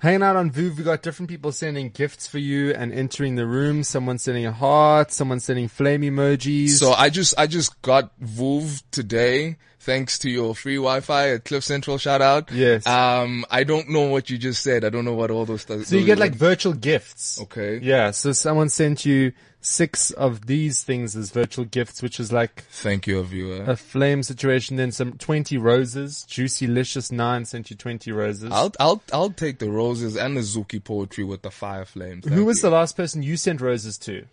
Hanging 0.00 0.22
out 0.22 0.36
on 0.36 0.50
Voov, 0.50 0.78
we 0.78 0.82
got 0.82 1.02
different 1.02 1.28
people 1.28 1.52
sending 1.52 1.90
gifts 1.90 2.26
for 2.26 2.38
you 2.38 2.72
and 2.72 2.90
entering 2.90 3.34
the 3.34 3.46
room. 3.46 3.82
Someone 3.82 4.16
sending 4.16 4.46
a 4.46 4.52
heart, 4.52 5.12
someone 5.12 5.40
sending 5.40 5.68
flame 5.68 6.00
emojis. 6.00 6.70
So 6.70 6.92
I 6.92 7.10
just 7.10 7.34
I 7.38 7.46
just 7.46 7.69
got 7.82 8.18
Voov 8.20 8.82
today 8.90 9.56
thanks 9.80 10.18
to 10.18 10.30
your 10.30 10.54
free 10.54 10.76
Wi-Fi 10.76 11.30
at 11.30 11.44
Cliff 11.44 11.64
Central. 11.64 11.98
Shout 11.98 12.20
out. 12.22 12.52
Yes. 12.52 12.86
Um, 12.86 13.44
I 13.50 13.64
don't 13.64 13.88
know 13.88 14.02
what 14.08 14.30
you 14.30 14.38
just 14.38 14.62
said. 14.62 14.84
I 14.84 14.90
don't 14.90 15.04
know 15.04 15.14
what 15.14 15.30
all 15.30 15.46
those 15.46 15.62
stuff. 15.62 15.86
So 15.86 15.96
you 15.96 16.04
get 16.06 16.18
like 16.18 16.34
virtual 16.34 16.72
gifts. 16.74 17.40
Okay. 17.40 17.78
Yeah. 17.82 18.10
So 18.12 18.32
someone 18.32 18.68
sent 18.68 19.04
you 19.04 19.32
six 19.62 20.10
of 20.12 20.46
these 20.46 20.82
things 20.82 21.16
as 21.16 21.30
virtual 21.30 21.64
gifts, 21.64 22.02
which 22.02 22.18
is 22.20 22.32
like 22.32 22.64
Thank 22.70 23.06
you, 23.06 23.22
viewer. 23.22 23.64
a 23.64 23.76
flame 23.76 24.22
situation. 24.22 24.76
Then 24.76 24.92
some 24.92 25.12
20 25.14 25.58
roses. 25.58 26.24
Juicy 26.24 26.66
Licious 26.66 27.10
9 27.10 27.44
sent 27.46 27.70
you 27.70 27.76
20 27.76 28.12
roses. 28.12 28.50
I'll 28.52 28.72
I'll 28.78 29.02
I'll 29.12 29.30
take 29.30 29.58
the 29.58 29.70
roses 29.70 30.16
and 30.16 30.36
the 30.36 30.42
Zuki 30.42 30.82
poetry 30.82 31.24
with 31.24 31.42
the 31.42 31.50
fire 31.50 31.84
flames. 31.84 32.26
Who 32.28 32.44
was 32.44 32.60
the 32.62 32.70
last 32.70 32.96
person 32.96 33.22
you 33.22 33.36
sent 33.36 33.60
roses 33.60 33.98
to? 33.98 34.26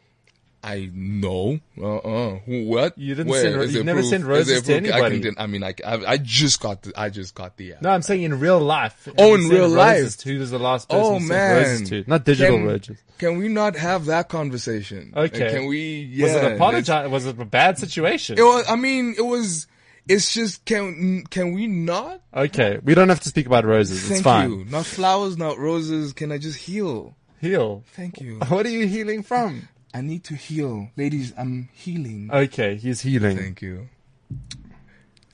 I 0.64 0.90
know. 0.94 1.60
Uh 1.80 1.98
uh. 1.98 2.40
What? 2.46 2.98
You 2.98 3.16
didn't 3.16 3.30
Where? 3.32 3.42
send 3.42 3.56
ro- 3.56 3.64
you 3.64 3.84
never 3.84 4.00
proof? 4.00 4.10
sent 4.10 4.26
roses 4.26 4.62
to 4.64 4.80
proof? 4.80 4.92
I, 4.92 4.96
anybody. 4.98 5.20
can, 5.22 5.36
I 5.38 5.46
mean, 5.48 5.64
I, 5.64 5.74
I 5.86 5.94
I 6.06 6.18
just 6.18 6.60
got 6.60 6.82
the 6.82 6.94
I 7.00 7.10
just 7.10 7.36
got 7.36 7.56
the. 7.58 7.74
app. 7.74 7.82
No, 7.82 7.90
I'm 7.92 8.02
saying 8.02 8.24
in 8.24 8.40
real 8.40 8.60
life. 8.60 9.08
Oh, 9.18 9.36
in 9.36 9.48
real 9.50 9.70
life. 9.70 10.20
Who 10.22 10.40
was 10.40 10.52
the 10.52 10.60
last 10.60 10.90
person 10.90 11.06
Oh 11.06 11.20
man, 11.20 11.56
roses 11.58 11.90
to? 11.90 12.04
Not 12.08 12.26
digital 12.26 12.58
can, 12.58 12.66
roses. 12.66 12.98
Can 13.18 13.38
we 13.38 13.48
not 13.48 13.76
have 13.76 14.06
that 14.06 14.30
conversation? 14.30 15.14
Okay. 15.16 15.46
And 15.48 15.56
Can 15.56 15.66
we? 15.68 15.80
Yeah, 16.12 16.26
was 16.26 16.36
it 16.36 16.52
apologize? 16.54 17.10
Was 17.10 17.26
it 17.28 17.40
a 17.40 17.46
bad 17.46 17.78
situation? 17.80 18.38
It 18.38 18.44
was, 18.44 18.66
I 18.70 18.76
mean, 18.76 19.16
it 19.18 19.26
was, 19.26 19.68
it's 20.08 20.34
just, 20.34 20.66
can, 20.66 21.24
can 21.30 21.54
we 21.54 21.66
not? 21.68 22.22
Okay, 22.34 22.80
we 22.84 22.94
don't 22.94 23.10
have 23.10 23.20
to 23.22 23.30
speak 23.30 23.46
about 23.48 23.66
roses. 23.66 24.02
Thank 24.02 24.12
it's 24.14 24.22
fine. 24.22 24.52
you. 24.52 24.66
Not 24.66 24.86
flowers, 24.86 25.36
not 25.38 25.58
roses. 25.58 26.14
Can 26.14 26.32
I 26.32 26.38
just 26.38 26.58
heal? 26.60 27.16
Heal. 27.42 27.84
Thank 27.94 28.20
you. 28.22 28.40
What 28.50 28.66
are 28.66 28.70
you 28.70 28.88
healing 28.88 29.24
from? 29.24 29.68
I 29.98 30.02
need 30.02 30.24
to 30.26 30.36
heal. 30.36 30.92
Ladies, 30.96 31.34
I'm 31.36 31.70
healing. 31.74 32.30
Okay, 32.32 32.76
he's 32.76 33.02
healing. 33.02 33.36
Thank 33.36 33.64
you. 33.64 33.90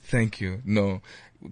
Thank 0.04 0.40
you. 0.40 0.62
No. 0.64 1.02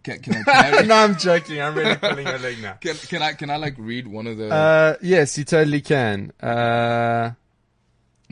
Can, 0.03 0.21
can 0.21 0.37
I, 0.37 0.43
can 0.43 0.75
I, 0.75 0.81
no, 0.87 0.95
I'm 0.95 1.19
joking. 1.19 1.61
I'm 1.61 1.75
really 1.75 1.95
pulling 1.97 2.27
your 2.27 2.39
leg 2.39 2.63
now. 2.63 2.73
can, 2.81 2.97
can 2.97 3.21
I, 3.21 3.35
can 3.35 3.51
I 3.51 3.57
like 3.57 3.75
read 3.77 4.09
one 4.09 4.27
of 4.27 4.39
the, 4.39 4.49
Uh, 4.49 4.97
yes, 5.03 5.37
you 5.37 5.45
totally 5.45 5.83
can. 5.83 6.33
Uh, 6.43 7.33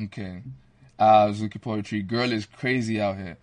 okay. 0.05 0.45
Uh, 0.99 1.27
Zuki 1.27 1.61
Poetry. 1.61 2.01
Girl 2.01 2.33
is 2.33 2.47
crazy 2.47 3.03
out 3.03 3.19
here. 3.19 3.37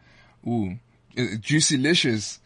Ooh. 0.48 0.80
Uh, 1.16 1.36
Juicy 1.40 1.78
Licious. 1.78 2.40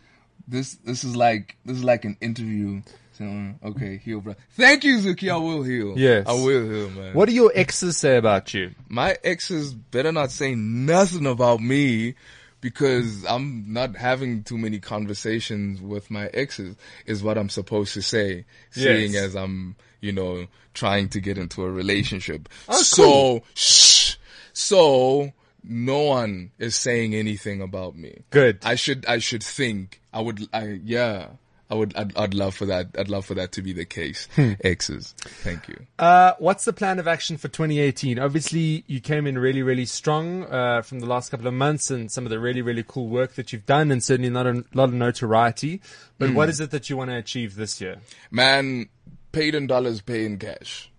This, 0.50 0.74
this 0.84 1.06
is 1.06 1.16
like, 1.16 1.56
this 1.64 1.78
is 1.78 1.84
like 1.86 2.04
an 2.04 2.18
interview. 2.20 2.82
Uh, 3.22 3.68
okay, 3.70 3.98
heal, 3.98 4.22
bro. 4.22 4.36
Thank 4.52 4.84
you, 4.84 4.98
Zuki. 5.00 5.32
I 5.32 5.38
will 5.38 5.64
heal. 5.64 5.98
Yes. 5.98 6.26
I 6.28 6.34
will 6.34 6.70
heal, 6.70 6.90
man. 6.90 7.14
what 7.14 7.28
do 7.30 7.36
your 7.36 7.52
exes 7.56 7.98
say 7.98 8.18
about 8.18 8.54
you? 8.54 8.72
my 8.90 9.16
exes 9.24 9.74
better 9.74 10.12
not 10.12 10.32
say 10.32 10.56
nothing 10.56 11.26
about 11.26 11.60
me 11.62 12.16
because 12.62 13.26
I'm 13.26 13.74
not 13.74 13.96
having 13.96 14.44
too 14.44 14.58
many 14.58 14.80
conversations 14.80 15.82
with 15.82 16.12
my 16.12 16.28
exes 16.28 16.76
is 17.06 17.24
what 17.24 17.38
I'm 17.38 17.50
supposed 17.50 17.94
to 17.96 18.02
say, 18.02 18.46
seeing 18.70 19.14
Yes. 19.14 19.24
as 19.24 19.36
I'm, 19.36 19.76
you 20.00 20.12
know, 20.12 20.46
trying 20.74 21.10
to 21.10 21.20
get 21.20 21.38
into 21.38 21.64
a 21.64 21.72
relationship. 21.72 22.48
Oh, 22.70 22.82
so, 22.82 23.04
cool. 23.04 23.46
shh. 23.56 24.16
So, 24.54 25.32
no 25.64 26.02
one 26.04 26.52
is 26.60 26.76
saying 26.76 27.16
anything 27.16 27.62
about 27.62 27.96
me. 27.96 28.22
Good. 28.30 28.60
I 28.64 28.76
should, 28.76 29.06
I 29.08 29.18
should 29.20 29.44
think. 29.44 30.00
I 30.14 30.22
would, 30.22 30.48
I, 30.54 30.80
yeah. 30.84 31.30
I 31.72 31.76
would, 31.76 31.96
I'd, 31.96 32.16
I'd 32.18 32.34
love 32.34 32.54
for 32.54 32.66
that. 32.66 32.88
I'd 33.00 33.08
love 33.10 33.26
for 33.26 33.34
that 33.36 33.54
to 33.54 33.62
be 33.62 33.72
the 33.72 33.86
case. 33.86 34.28
Hmm. 34.36 34.54
Exes. 34.62 35.16
Thank 35.18 35.70
you. 35.70 35.86
Uh, 35.98 36.34
what's 36.38 36.66
the 36.66 36.74
plan 36.74 37.00
of 37.00 37.08
action 37.08 37.38
for 37.38 37.48
2018? 37.48 38.20
Obviously, 38.20 38.84
you 38.88 39.00
came 39.00 39.26
in 39.26 39.38
really, 39.40 39.64
really 39.64 39.86
strong 39.86 40.44
uh, 40.44 40.82
from 40.82 41.00
the 41.00 41.06
last 41.06 41.32
couple 41.32 41.48
of 41.48 41.54
months 41.54 41.90
and 41.90 42.12
some 42.12 42.26
of 42.26 42.30
the 42.30 42.40
really, 42.40 42.62
really 42.62 42.84
cool 42.86 43.08
work 43.08 43.36
that 43.36 43.54
you've 43.54 43.66
done, 43.66 43.90
and 43.90 44.04
certainly 44.04 44.30
not 44.30 44.46
a 44.46 44.66
lot 44.74 44.90
of 44.90 44.94
notoriety. 44.94 45.82
But 46.18 46.30
Hmm. 46.32 46.36
what 46.36 46.50
is 46.50 46.60
it 46.60 46.72
that 46.72 46.90
you 46.90 46.98
want 46.98 47.10
to 47.10 47.16
achieve 47.16 47.56
this 47.56 47.80
year? 47.80 47.96
Man, 48.30 48.90
paid 49.32 49.56
in 49.56 49.66
dollars, 49.66 50.02
pay 50.02 50.26
in 50.26 50.38
cash. 50.40 50.90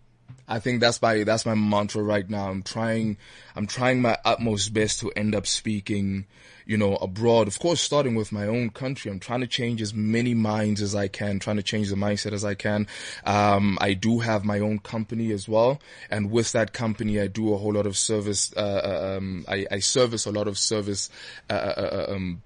I 0.49 0.59
think 0.59 0.81
that's 0.81 1.01
my 1.03 1.23
that's 1.25 1.47
my 1.47 1.55
mantra 1.55 2.03
right 2.03 2.29
now. 2.29 2.49
I'm 2.49 2.63
trying 2.63 3.17
I'm 3.55 3.67
trying 3.67 4.01
my 4.03 4.17
utmost 4.25 4.73
best 4.75 5.01
to 5.01 5.11
end 5.15 5.35
up 5.35 5.47
speaking, 5.47 6.27
you 6.67 6.77
know, 6.77 6.97
abroad. 6.97 7.49
Of 7.49 7.59
course, 7.59 7.81
starting 7.81 8.15
with 8.15 8.33
my 8.33 8.47
own 8.47 8.71
country. 8.71 9.11
I'm 9.11 9.21
trying 9.21 9.41
to 9.41 9.47
change 9.47 9.83
as 9.83 9.95
many 9.95 10.35
minds 10.35 10.83
as 10.83 10.95
I 10.95 11.09
can, 11.09 11.39
trying 11.39 11.57
to 11.57 11.63
change 11.63 11.89
the 11.89 11.97
mindset 11.97 12.33
as 12.33 12.45
I 12.45 12.55
can. 12.55 12.87
Um, 13.25 13.79
I 13.81 13.95
do 13.95 14.21
have 14.21 14.45
my 14.45 14.61
own 14.61 14.79
company 14.79 15.33
as 15.33 15.49
well, 15.49 15.81
and 16.11 16.31
with 16.31 16.53
that 16.53 16.73
company, 16.73 17.21
I 17.21 17.27
do 17.27 17.53
a 17.55 17.57
whole 17.57 17.75
lot 17.75 17.87
of 17.87 17.97
service. 17.97 18.53
Uh, 18.57 18.61
uh 18.61 19.17
um, 19.17 19.45
I, 19.49 19.67
I 19.71 19.79
service 19.81 20.27
a 20.27 20.33
lot 20.33 20.49
of 20.49 20.59
service. 20.59 21.11
Uh, 21.51 21.53
uh, 21.53 22.07
uh 22.09 22.13
um, 22.15 22.43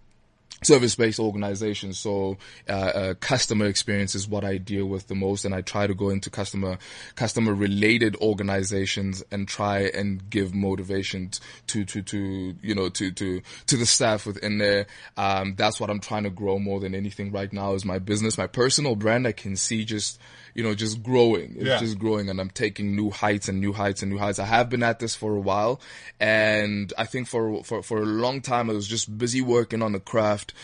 service-based 0.66 1.20
organizations. 1.20 1.98
So, 1.98 2.36
uh, 2.68 2.72
uh, 2.72 3.14
customer 3.14 3.66
experience 3.66 4.14
is 4.14 4.28
what 4.28 4.44
I 4.44 4.58
deal 4.58 4.86
with 4.86 5.06
the 5.06 5.14
most. 5.14 5.44
And 5.44 5.54
I 5.54 5.62
try 5.62 5.86
to 5.86 5.94
go 5.94 6.10
into 6.10 6.30
customer, 6.30 6.78
customer 7.14 7.54
related 7.54 8.16
organizations 8.16 9.22
and 9.30 9.46
try 9.46 9.90
and 10.00 10.28
give 10.28 10.54
motivation 10.54 11.30
to, 11.68 11.84
to, 11.84 12.02
to, 12.02 12.54
you 12.62 12.74
know, 12.74 12.88
to, 12.90 13.10
to, 13.12 13.40
to 13.66 13.76
the 13.76 13.86
staff 13.86 14.26
within 14.26 14.58
there. 14.58 14.86
Um, 15.16 15.54
that's 15.56 15.78
what 15.80 15.90
I'm 15.90 16.00
trying 16.00 16.24
to 16.24 16.30
grow 16.30 16.58
more 16.58 16.80
than 16.80 16.94
anything 16.94 17.32
right 17.32 17.52
now 17.52 17.74
is 17.74 17.84
my 17.84 17.98
business, 17.98 18.36
my 18.36 18.46
personal 18.46 18.96
brand. 18.96 19.26
I 19.26 19.32
can 19.32 19.56
see 19.56 19.84
just, 19.84 20.20
you 20.56 20.62
know, 20.62 20.74
just 20.74 21.02
growing. 21.02 21.54
It's 21.56 21.66
Yeah. 21.66 21.78
just 21.78 21.98
growing 21.98 22.30
and 22.30 22.40
I'm 22.40 22.48
taking 22.50 22.96
new 22.96 23.10
heights 23.10 23.46
and 23.48 23.60
new 23.60 23.74
heights 23.74 24.02
and 24.02 24.10
new 24.10 24.16
heights. 24.18 24.38
I 24.38 24.46
have 24.46 24.70
been 24.70 24.82
at 24.82 24.98
this 25.00 25.14
for 25.14 25.36
a 25.36 25.40
while 25.40 25.80
and 26.18 26.92
I 26.96 27.04
think 27.04 27.28
for, 27.28 27.62
for, 27.62 27.82
for 27.82 27.98
a 28.02 28.06
long 28.06 28.40
time 28.40 28.70
I 28.70 28.72
was 28.72 28.88
just 28.88 29.18
busy 29.18 29.42
working 29.42 29.82
on 29.82 29.92
the 29.92 30.00
craft 30.00 30.54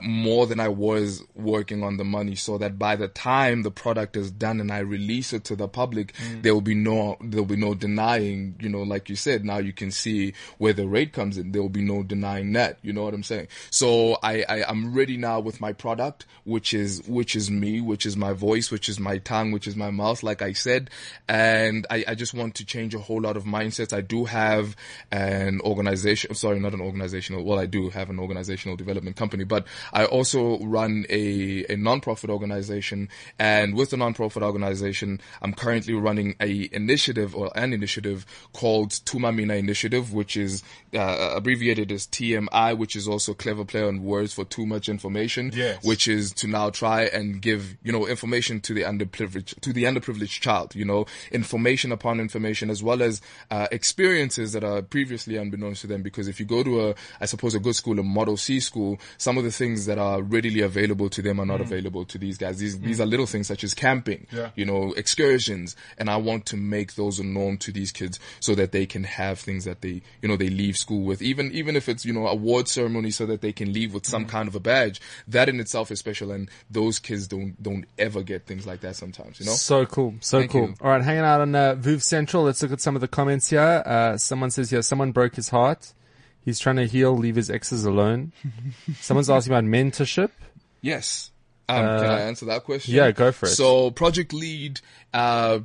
more 0.00 0.46
than 0.46 0.58
I 0.58 0.68
was 0.68 1.22
working 1.34 1.82
on 1.82 1.98
the 1.98 2.04
money 2.04 2.34
so 2.34 2.56
that 2.58 2.78
by 2.78 2.96
the 2.96 3.08
time 3.08 3.62
the 3.62 3.70
product 3.70 4.16
is 4.16 4.30
done 4.30 4.60
and 4.60 4.72
I 4.72 4.78
release 4.78 5.34
it 5.34 5.44
to 5.44 5.56
the 5.56 5.68
public, 5.68 6.14
mm. 6.14 6.42
there 6.42 6.54
will 6.54 6.62
be 6.62 6.74
no, 6.74 7.16
there 7.20 7.42
will 7.42 7.48
be 7.48 7.56
no 7.56 7.74
denying, 7.74 8.54
you 8.58 8.70
know, 8.70 8.82
like 8.82 9.10
you 9.10 9.16
said, 9.16 9.44
now 9.44 9.58
you 9.58 9.72
can 9.72 9.90
see 9.90 10.32
where 10.56 10.72
the 10.72 10.86
rate 10.86 11.12
comes 11.12 11.36
in. 11.36 11.52
There 11.52 11.60
will 11.60 11.68
be 11.68 11.82
no 11.82 12.02
denying 12.02 12.52
that. 12.54 12.78
You 12.82 12.94
know 12.94 13.02
what 13.02 13.12
I'm 13.12 13.22
saying? 13.22 13.48
So 13.70 14.16
I, 14.22 14.44
I, 14.48 14.64
I'm 14.64 14.94
ready 14.94 15.18
now 15.18 15.40
with 15.40 15.60
my 15.60 15.74
product, 15.74 16.24
which 16.44 16.72
is, 16.72 17.02
which 17.06 17.36
is 17.36 17.50
me, 17.50 17.82
which 17.82 18.06
is 18.06 18.16
my 18.16 18.32
voice, 18.32 18.70
which 18.70 18.88
is 18.88 18.98
my 18.98 19.18
tongue, 19.18 19.52
which 19.52 19.66
is 19.66 19.76
my 19.76 19.90
mouth, 19.90 20.22
like 20.22 20.40
I 20.40 20.54
said. 20.54 20.88
And 21.28 21.86
I, 21.90 22.04
I 22.08 22.14
just 22.14 22.32
want 22.32 22.54
to 22.56 22.64
change 22.64 22.94
a 22.94 22.98
whole 22.98 23.20
lot 23.20 23.36
of 23.36 23.44
mindsets. 23.44 23.92
I 23.92 24.00
do 24.00 24.24
have 24.24 24.74
an 25.10 25.60
organization, 25.60 26.34
sorry, 26.34 26.60
not 26.60 26.72
an 26.72 26.80
organizational, 26.80 27.44
well, 27.44 27.58
I 27.58 27.66
do 27.66 27.90
have 27.90 28.08
an 28.08 28.18
organizational 28.18 28.76
development 28.76 29.16
company, 29.16 29.44
but 29.44 29.66
I 29.92 30.04
also 30.04 30.58
run 30.60 31.06
a, 31.08 31.64
a 31.68 31.76
non-profit 31.76 32.30
organization. 32.30 33.08
And 33.38 33.74
with 33.74 33.90
the 33.90 33.96
non-profit 33.96 34.42
organization, 34.42 35.20
I'm 35.40 35.54
currently 35.54 35.94
running 35.94 36.34
a 36.40 36.68
initiative 36.72 37.34
or 37.34 37.50
an 37.56 37.72
initiative 37.72 38.26
called 38.52 38.90
Tumamina 38.90 39.58
Initiative, 39.58 40.12
which 40.12 40.36
is 40.36 40.62
uh, 40.94 41.32
abbreviated 41.36 41.90
as 41.90 42.06
TMI, 42.06 42.76
which 42.76 42.96
is 42.96 43.08
also 43.08 43.32
clever 43.34 43.64
play 43.64 43.82
on 43.82 44.02
words 44.02 44.32
for 44.34 44.44
too 44.44 44.66
much 44.66 44.88
information, 44.88 45.50
Yes. 45.54 45.82
which 45.84 46.06
is 46.06 46.32
to 46.34 46.46
now 46.46 46.70
try 46.70 47.04
and 47.04 47.40
give, 47.40 47.76
you 47.82 47.92
know, 47.92 48.06
information 48.06 48.60
to 48.60 48.74
the 48.74 48.82
underprivileged, 48.82 49.60
to 49.60 49.72
the 49.72 49.84
underprivileged 49.84 50.40
child, 50.40 50.74
you 50.74 50.84
know, 50.84 51.06
information 51.30 51.92
upon 51.92 52.20
information 52.20 52.68
as 52.68 52.82
well 52.82 53.00
as, 53.02 53.20
uh, 53.50 53.66
experiences 53.72 54.52
that 54.52 54.62
are 54.64 54.82
previously 54.82 55.36
unbeknownst 55.36 55.80
to 55.82 55.86
them. 55.86 56.02
Because 56.02 56.28
if 56.28 56.38
you 56.38 56.44
go 56.44 56.62
to 56.62 56.88
a, 56.90 56.94
I 57.20 57.26
suppose 57.26 57.54
a 57.54 57.60
good 57.60 57.74
school, 57.76 57.98
a 57.98 58.02
model 58.02 58.36
C 58.36 58.60
school, 58.60 58.98
some 59.16 59.38
of 59.38 59.44
the 59.44 59.50
things 59.50 59.71
that 59.86 59.98
are 59.98 60.22
readily 60.22 60.60
available 60.60 61.08
to 61.10 61.22
them 61.22 61.40
are 61.40 61.46
not 61.46 61.60
available 61.60 62.04
to 62.06 62.18
these 62.18 62.38
guys. 62.38 62.58
These, 62.58 62.80
these 62.80 63.00
are 63.00 63.06
little 63.06 63.26
things 63.26 63.46
such 63.46 63.64
as 63.64 63.74
camping, 63.74 64.26
Yeah. 64.32 64.50
you 64.54 64.64
know, 64.64 64.92
excursions. 64.94 65.76
And 65.98 66.08
I 66.08 66.16
want 66.16 66.46
to 66.46 66.56
make 66.56 66.94
those 66.94 67.18
a 67.18 67.24
norm 67.24 67.58
to 67.58 67.72
these 67.72 67.92
kids 67.92 68.18
so 68.40 68.54
that 68.54 68.72
they 68.72 68.86
can 68.86 69.04
have 69.04 69.38
things 69.38 69.64
that 69.64 69.80
they, 69.80 70.02
you 70.20 70.28
know, 70.28 70.36
they 70.36 70.48
leave 70.50 70.76
school 70.76 71.02
with. 71.04 71.22
Even, 71.22 71.50
even 71.52 71.76
if 71.76 71.88
it's, 71.88 72.04
you 72.04 72.12
know, 72.12 72.26
award 72.26 72.68
ceremony 72.68 73.10
so 73.10 73.26
that 73.26 73.40
they 73.40 73.52
can 73.52 73.72
leave 73.72 73.94
with 73.94 74.06
some 74.06 74.26
kind 74.26 74.48
of 74.48 74.54
a 74.54 74.60
badge. 74.60 75.00
That 75.28 75.48
in 75.48 75.60
itself 75.60 75.90
is 75.90 75.98
special. 75.98 76.30
And 76.30 76.48
those 76.70 76.98
kids 76.98 77.28
don't, 77.28 77.60
don't 77.62 77.84
ever 77.98 78.22
get 78.22 78.46
things 78.46 78.66
like 78.66 78.80
that 78.80 78.96
sometimes, 78.96 79.40
you 79.40 79.46
know? 79.46 79.52
So 79.52 79.86
cool. 79.86 80.14
So 80.20 80.38
Thank 80.38 80.52
cool. 80.52 80.68
you. 80.68 80.74
All 80.80 80.90
right. 80.90 81.02
Hanging 81.02 81.24
out 81.24 81.40
on 81.40 81.54
uh, 81.54 81.74
VOOV 81.76 82.02
Central. 82.02 82.44
Let's 82.44 82.62
look 82.62 82.72
at 82.72 82.80
some 82.80 82.94
of 82.94 83.00
the 83.00 83.08
comments 83.08 83.50
here. 83.50 83.82
Uh, 83.84 84.16
someone 84.16 84.50
says 84.50 84.70
here, 84.70 84.82
someone 84.82 85.12
broke 85.12 85.34
his 85.36 85.48
heart. 85.50 85.92
He's 86.44 86.58
trying 86.58 86.76
to 86.76 86.86
heal, 86.86 87.16
leave 87.16 87.36
his 87.36 87.50
exes 87.50 87.84
alone. 87.84 88.32
Someone's 89.00 89.30
asking 89.30 89.52
about 89.52 89.64
mentorship. 89.64 90.30
Yes. 90.80 91.30
Um, 91.68 91.76
can 91.78 92.06
I 92.06 92.20
answer 92.22 92.46
that 92.46 92.64
question? 92.64 92.94
Uh, 92.94 93.04
yeah, 93.04 93.10
go 93.12 93.32
for 93.32 93.46
it. 93.46 93.50
So, 93.50 93.90
Project 93.92 94.32
Lead, 94.32 94.80
uh, 95.14 95.60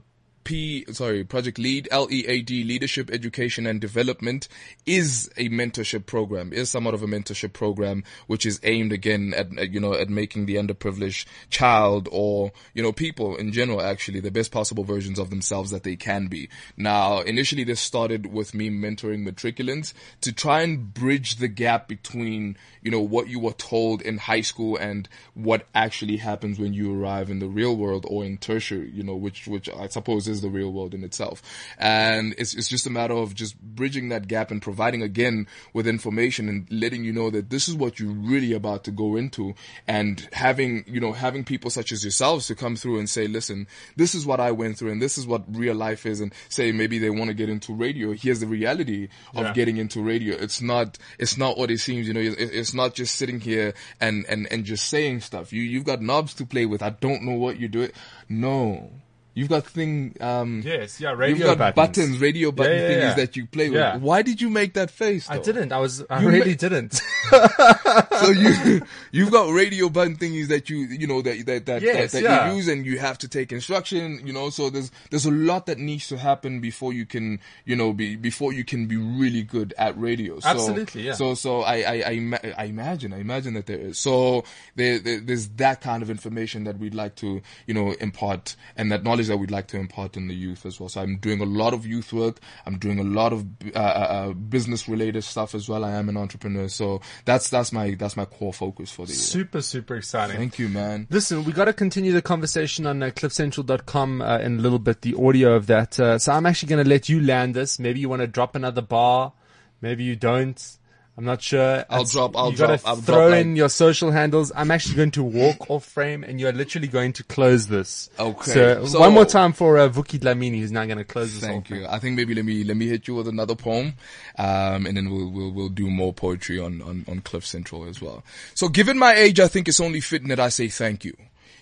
P, 0.47 0.85
sorry, 0.93 1.25
Project 1.25 1.59
Lead, 1.59 1.89
L-E-A-D, 1.91 2.63
Leadership, 2.63 3.09
Education 3.11 3.67
and 3.67 3.81
Development 3.81 4.47
is 4.85 5.29
a 5.35 5.49
mentorship 5.49 6.05
program, 6.05 6.53
is 6.53 6.69
somewhat 6.69 6.93
of 6.93 7.03
a 7.03 7.05
mentorship 7.05 7.51
program, 7.51 8.05
which 8.27 8.45
is 8.45 8.57
aimed 8.63 8.93
again 8.93 9.33
at, 9.35 9.73
you 9.73 9.81
know, 9.81 9.93
at 9.93 10.07
making 10.07 10.45
the 10.45 10.55
underprivileged 10.55 11.25
child 11.49 12.07
or, 12.13 12.53
you 12.73 12.81
know, 12.81 12.93
people 12.93 13.35
in 13.35 13.51
general 13.51 13.81
actually 13.81 14.21
the 14.21 14.31
best 14.31 14.53
possible 14.53 14.85
versions 14.85 15.19
of 15.19 15.29
themselves 15.31 15.71
that 15.71 15.83
they 15.83 15.97
can 15.97 16.27
be. 16.27 16.47
Now, 16.77 17.19
initially 17.19 17.65
this 17.65 17.81
started 17.81 18.27
with 18.27 18.53
me 18.53 18.69
mentoring 18.69 19.27
matriculants 19.27 19.93
to 20.21 20.31
try 20.31 20.61
and 20.61 20.93
bridge 20.93 21.35
the 21.35 21.49
gap 21.49 21.89
between, 21.89 22.55
you 22.81 22.89
know, 22.89 23.01
what 23.01 23.27
you 23.27 23.41
were 23.41 23.51
told 23.51 24.01
in 24.01 24.17
high 24.17 24.39
school 24.39 24.77
and 24.77 25.09
what 25.33 25.67
actually 25.75 26.15
happens 26.15 26.57
when 26.57 26.73
you 26.73 26.97
arrive 26.97 27.29
in 27.29 27.39
the 27.39 27.49
real 27.49 27.75
world 27.75 28.05
or 28.07 28.23
in 28.23 28.37
tertiary, 28.37 28.89
you 28.91 29.03
know, 29.03 29.15
which, 29.17 29.45
which 29.45 29.67
I 29.67 29.87
suppose 29.87 30.25
is 30.29 30.36
the 30.41 30.49
real 30.49 30.71
world 30.71 30.93
in 30.93 31.03
itself. 31.03 31.41
And 31.77 32.33
it's, 32.37 32.53
it's 32.53 32.67
just 32.67 32.87
a 32.87 32.89
matter 32.89 33.13
of 33.13 33.33
just 33.35 33.59
bridging 33.61 34.09
that 34.09 34.27
gap 34.27 34.51
and 34.51 34.61
providing 34.61 35.01
again 35.01 35.47
with 35.73 35.87
information 35.87 36.49
and 36.49 36.67
letting 36.71 37.03
you 37.03 37.13
know 37.13 37.29
that 37.29 37.49
this 37.49 37.67
is 37.67 37.75
what 37.75 37.99
you're 37.99 38.11
really 38.11 38.53
about 38.53 38.83
to 38.85 38.91
go 38.91 39.15
into 39.15 39.53
and 39.87 40.27
having, 40.33 40.83
you 40.87 40.99
know, 40.99 41.11
having 41.13 41.43
people 41.43 41.69
such 41.69 41.91
as 41.91 42.03
yourselves 42.03 42.47
to 42.47 42.55
come 42.55 42.75
through 42.75 42.99
and 42.99 43.09
say, 43.09 43.27
listen, 43.27 43.67
this 43.95 44.15
is 44.15 44.25
what 44.25 44.39
I 44.39 44.51
went 44.51 44.77
through 44.77 44.91
and 44.91 45.01
this 45.01 45.17
is 45.17 45.25
what 45.27 45.43
real 45.55 45.75
life 45.75 46.05
is 46.05 46.21
and 46.21 46.33
say 46.49 46.71
maybe 46.71 46.99
they 46.99 47.09
want 47.09 47.29
to 47.29 47.33
get 47.33 47.49
into 47.49 47.73
radio. 47.73 48.13
Here's 48.13 48.39
the 48.39 48.47
reality 48.47 49.09
of 49.35 49.45
Yeah. 49.45 49.53
getting 49.53 49.77
into 49.77 50.01
radio. 50.01 50.35
It's 50.35 50.61
not, 50.61 50.97
it's 51.19 51.37
not 51.37 51.57
what 51.57 51.71
it 51.71 51.79
seems, 51.79 52.07
you 52.07 52.13
know, 52.13 52.19
it, 52.21 52.35
it's 52.39 52.73
not 52.73 52.93
just 52.93 53.15
sitting 53.15 53.39
here 53.39 53.73
and, 53.99 54.25
and, 54.27 54.47
and 54.51 54.65
just 54.65 54.87
saying 54.89 55.21
stuff. 55.21 55.53
You, 55.53 55.61
you've 55.61 55.85
got 55.85 56.01
knobs 56.01 56.33
to 56.35 56.45
play 56.45 56.65
with. 56.65 56.81
I 56.81 56.89
don't 56.91 57.23
know 57.23 57.33
what 57.37 57.59
you're 57.59 57.69
doing. 57.69 57.91
No. 58.29 58.91
You've 59.37 59.49
got 59.49 59.67
thing, 59.67 60.17
um, 60.19 60.63
Yes. 60.65 60.99
Yeah. 60.99 61.11
you've 61.11 61.19
Radio 61.19 61.53
got 61.53 61.75
buttons, 61.75 62.17
radio 62.17 62.51
button 62.51 62.73
yeah, 62.75 62.89
thingies 62.89 63.01
yeah. 63.01 63.13
that 63.13 63.37
you 63.37 63.45
play 63.45 63.69
with. 63.69 63.77
Yeah. 63.77 63.97
Why 63.97 64.23
did 64.23 64.41
you 64.41 64.49
make 64.49 64.73
that 64.73 64.89
face? 64.89 65.29
I 65.29 65.37
didn't. 65.37 65.71
I 65.71 65.77
was, 65.77 66.03
I 66.09 66.21
You 66.23 66.29
really 66.29 66.51
ma- 66.53 66.57
didn't. 66.57 66.93
so 68.19 68.29
you 68.31 68.81
you've 69.11 69.29
got 69.31 69.53
radio 69.53 69.89
button 69.89 70.15
thingies 70.15 70.47
that 70.47 70.71
you 70.71 70.77
you 70.77 71.05
know 71.05 71.21
that 71.21 71.45
that 71.45 71.67
that, 71.67 71.81
Yes, 71.83 72.13
that, 72.13 72.23
that 72.23 72.23
yeah. 72.23 72.49
you 72.49 72.55
use 72.55 72.67
and 72.67 72.83
you 72.83 72.97
have 72.97 73.17
to 73.19 73.27
take 73.27 73.51
instruction 73.51 74.25
you 74.25 74.33
know 74.33 74.49
so 74.49 74.69
there's 74.69 74.91
there's 75.11 75.25
a 75.25 75.31
lot 75.31 75.65
that 75.67 75.77
needs 75.77 76.07
to 76.07 76.17
happen 76.17 76.59
before 76.59 76.93
you 76.93 77.05
can 77.05 77.39
you 77.65 77.75
know 77.75 77.93
be 77.93 78.15
before 78.15 78.53
you 78.53 78.63
can 78.63 78.87
be 78.87 78.97
really 78.97 79.43
good 79.43 79.73
at 79.77 79.99
radio 79.99 80.39
so, 80.39 80.49
Absolutely, 80.49 81.03
yeah. 81.03 81.13
so 81.13 81.33
so 81.35 81.61
I 81.61 81.81
I 81.81 81.93
I, 82.07 82.53
I 82.57 82.63
imagine 82.65 83.13
I 83.13 83.19
imagine 83.19 83.53
that 83.55 83.65
there 83.67 83.77
is 83.77 83.99
so 83.99 84.43
there, 84.75 84.97
there 84.99 85.19
there's 85.19 85.47
that 85.49 85.81
kind 85.81 86.01
of 86.01 86.09
information 86.09 86.63
that 86.63 86.79
we'd 86.79 86.95
like 86.95 87.15
to 87.17 87.41
you 87.67 87.73
know 87.73 87.91
impart 87.99 88.55
and 88.75 88.91
that 88.91 89.03
knowledge 89.03 89.26
that 89.27 89.37
we'd 89.37 89.51
like 89.51 89.67
to 89.67 89.77
impart 89.77 90.17
in 90.17 90.27
the 90.27 90.35
youth 90.35 90.65
as 90.65 90.79
well 90.79 90.89
so 90.89 91.01
I'm 91.01 91.17
doing 91.17 91.41
a 91.41 91.45
lot 91.45 91.73
of 91.73 91.85
youth 91.85 92.13
work 92.13 92.39
I'm 92.65 92.77
doing 92.77 92.99
a 92.99 93.03
lot 93.03 93.33
of 93.33 93.45
uh, 93.75 93.79
uh, 93.79 93.81
uh, 93.81 94.33
business 94.33 94.87
related 94.87 95.23
stuff 95.23 95.55
as 95.55 95.69
well 95.69 95.83
I 95.83 95.91
am 95.91 96.09
an 96.09 96.17
entrepreneur 96.17 96.67
so 96.67 97.01
that's 97.25 97.49
that's 97.49 97.71
my 97.71 97.95
that's 97.95 98.15
my 98.15 98.25
core 98.25 98.53
focus 98.53 98.91
for 98.91 99.05
the 99.05 99.11
year. 99.11 99.19
super, 99.19 99.61
super 99.61 99.95
exciting. 99.95 100.37
Thank 100.37 100.59
you, 100.59 100.69
man. 100.69 101.07
Listen, 101.09 101.43
we 101.43 101.51
got 101.51 101.65
to 101.65 101.73
continue 101.73 102.11
the 102.11 102.21
conversation 102.21 102.85
on 102.85 103.01
uh, 103.03 103.07
cliffcentral.com 103.07 104.21
uh, 104.21 104.39
in 104.39 104.59
a 104.59 104.61
little 104.61 104.79
bit, 104.79 105.01
the 105.01 105.15
audio 105.15 105.53
of 105.53 105.67
that. 105.67 105.99
Uh, 105.99 106.17
so 106.19 106.31
I'm 106.31 106.45
actually 106.45 106.69
going 106.69 106.83
to 106.83 106.89
let 106.89 107.09
you 107.09 107.21
land 107.21 107.55
this. 107.55 107.79
Maybe 107.79 107.99
you 107.99 108.09
want 108.09 108.21
to 108.21 108.27
drop 108.27 108.55
another 108.55 108.81
bar. 108.81 109.33
Maybe 109.81 110.03
you 110.03 110.15
don't. 110.15 110.77
I'm 111.17 111.25
not 111.25 111.41
sure. 111.41 111.83
I'll 111.89 112.03
drop- 112.03 112.37
I'll 112.37 112.51
you 112.51 112.57
gotta 112.57 112.77
drop- 112.77 112.87
I'll 112.87 112.95
throw 112.97 113.29
drop, 113.29 113.41
in 113.41 113.49
like- 113.53 113.57
your 113.57 113.69
social 113.69 114.11
handles. 114.11 114.51
I'm 114.55 114.69
actually 114.69 114.95
going 114.95 115.09
to 115.11 115.23
walk 115.23 115.67
off 115.69 115.83
frame 115.83 116.23
and 116.23 116.39
you're 116.39 116.51
literally 116.51 116.87
going 116.87 117.13
to 117.13 117.23
close 117.23 117.65
this. 117.67 118.11
Okay. 118.19 118.51
So, 118.53 118.85
So- 118.85 118.99
one 118.99 119.13
more 119.13 119.25
time 119.25 119.51
for 119.51 119.79
uh, 119.79 119.89
Vuki 119.89 120.19
Dlamini, 120.19 120.59
who's 120.59 120.71
now 120.71 120.85
going 120.85 120.99
to 120.99 121.03
close 121.03 121.33
this 121.33 121.41
Thank 121.41 121.71
you. 121.71 121.87
I 121.87 121.97
think 121.97 122.15
maybe 122.15 122.35
let 122.35 122.45
me 122.45 122.63
let 122.63 122.77
me 122.77 122.87
hit 122.87 123.07
you 123.07 123.15
with 123.15 123.27
another 123.27 123.55
poem, 123.55 123.95
um, 124.37 124.85
and 124.85 124.95
then 124.95 125.09
we'll 125.09 125.31
we'll 125.31 125.51
we'll 125.51 125.69
do 125.69 125.89
more 125.89 126.13
poetry 126.13 126.59
on 126.59 126.83
on 126.83 127.03
on 127.07 127.21
Cliff 127.21 127.45
Central 127.45 127.87
as 127.87 127.99
well. 127.99 128.23
So, 128.53 128.69
given 128.69 128.99
my 128.99 129.15
age, 129.15 129.39
I 129.39 129.47
think 129.47 129.67
it's 129.67 129.79
only 129.79 130.01
fitting 130.01 130.27
that 130.27 130.39
I 130.39 130.49
say 130.49 130.67
thank 130.67 131.03
you. 131.03 131.15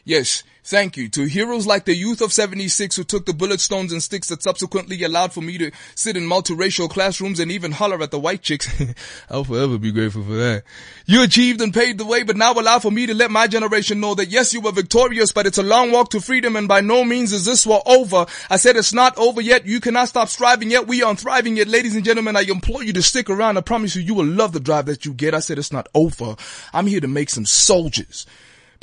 Yes, 0.07 0.43
thank 0.63 0.97
you 0.97 1.09
to 1.09 1.23
heroes 1.25 1.65
like 1.65 1.85
the 1.85 1.95
youth 1.95 2.21
of 2.21 2.31
76 2.31 2.95
who 2.95 3.03
took 3.03 3.25
the 3.25 3.33
bullet 3.33 3.59
stones 3.59 3.91
and 3.91 4.03
sticks 4.03 4.27
that 4.27 4.43
subsequently 4.43 5.01
allowed 5.01 5.33
for 5.33 5.41
me 5.41 5.57
to 5.57 5.71
sit 5.95 6.15
in 6.15 6.29
multiracial 6.29 6.87
classrooms 6.87 7.39
and 7.39 7.51
even 7.51 7.71
holler 7.71 7.99
at 8.03 8.11
the 8.11 8.19
white 8.19 8.43
chicks. 8.43 8.69
I'll 9.31 9.43
forever 9.43 9.79
be 9.79 9.91
grateful 9.91 10.23
for 10.23 10.35
that. 10.35 10.63
You 11.07 11.23
achieved 11.23 11.59
and 11.59 11.73
paved 11.73 11.97
the 11.97 12.05
way, 12.05 12.21
but 12.21 12.37
now 12.37 12.53
allow 12.53 12.77
for 12.77 12.91
me 12.91 13.07
to 13.07 13.15
let 13.15 13.31
my 13.31 13.47
generation 13.47 13.99
know 13.99 14.13
that 14.13 14.29
yes, 14.29 14.53
you 14.53 14.61
were 14.61 14.71
victorious, 14.71 15.31
but 15.31 15.47
it's 15.47 15.57
a 15.57 15.63
long 15.63 15.91
walk 15.91 16.11
to 16.11 16.21
freedom 16.21 16.55
and 16.55 16.67
by 16.67 16.81
no 16.81 17.03
means 17.03 17.33
is 17.33 17.45
this 17.45 17.65
war 17.65 17.81
over. 17.87 18.27
I 18.51 18.57
said 18.57 18.75
it's 18.75 18.93
not 18.93 19.17
over 19.17 19.41
yet. 19.41 19.65
You 19.65 19.79
cannot 19.79 20.09
stop 20.09 20.29
striving 20.29 20.69
yet. 20.69 20.85
We 20.85 21.01
aren't 21.01 21.19
thriving 21.19 21.57
yet. 21.57 21.67
Ladies 21.67 21.95
and 21.95 22.05
gentlemen, 22.05 22.35
I 22.35 22.41
implore 22.41 22.83
you 22.83 22.93
to 22.93 23.01
stick 23.01 23.31
around. 23.31 23.57
I 23.57 23.61
promise 23.61 23.95
you, 23.95 24.03
you 24.03 24.13
will 24.13 24.27
love 24.27 24.51
the 24.51 24.59
drive 24.59 24.85
that 24.85 25.03
you 25.03 25.15
get. 25.15 25.33
I 25.33 25.39
said 25.39 25.57
it's 25.57 25.73
not 25.73 25.87
over. 25.95 26.35
I'm 26.73 26.85
here 26.85 27.01
to 27.01 27.07
make 27.07 27.31
some 27.31 27.47
soldiers 27.47 28.27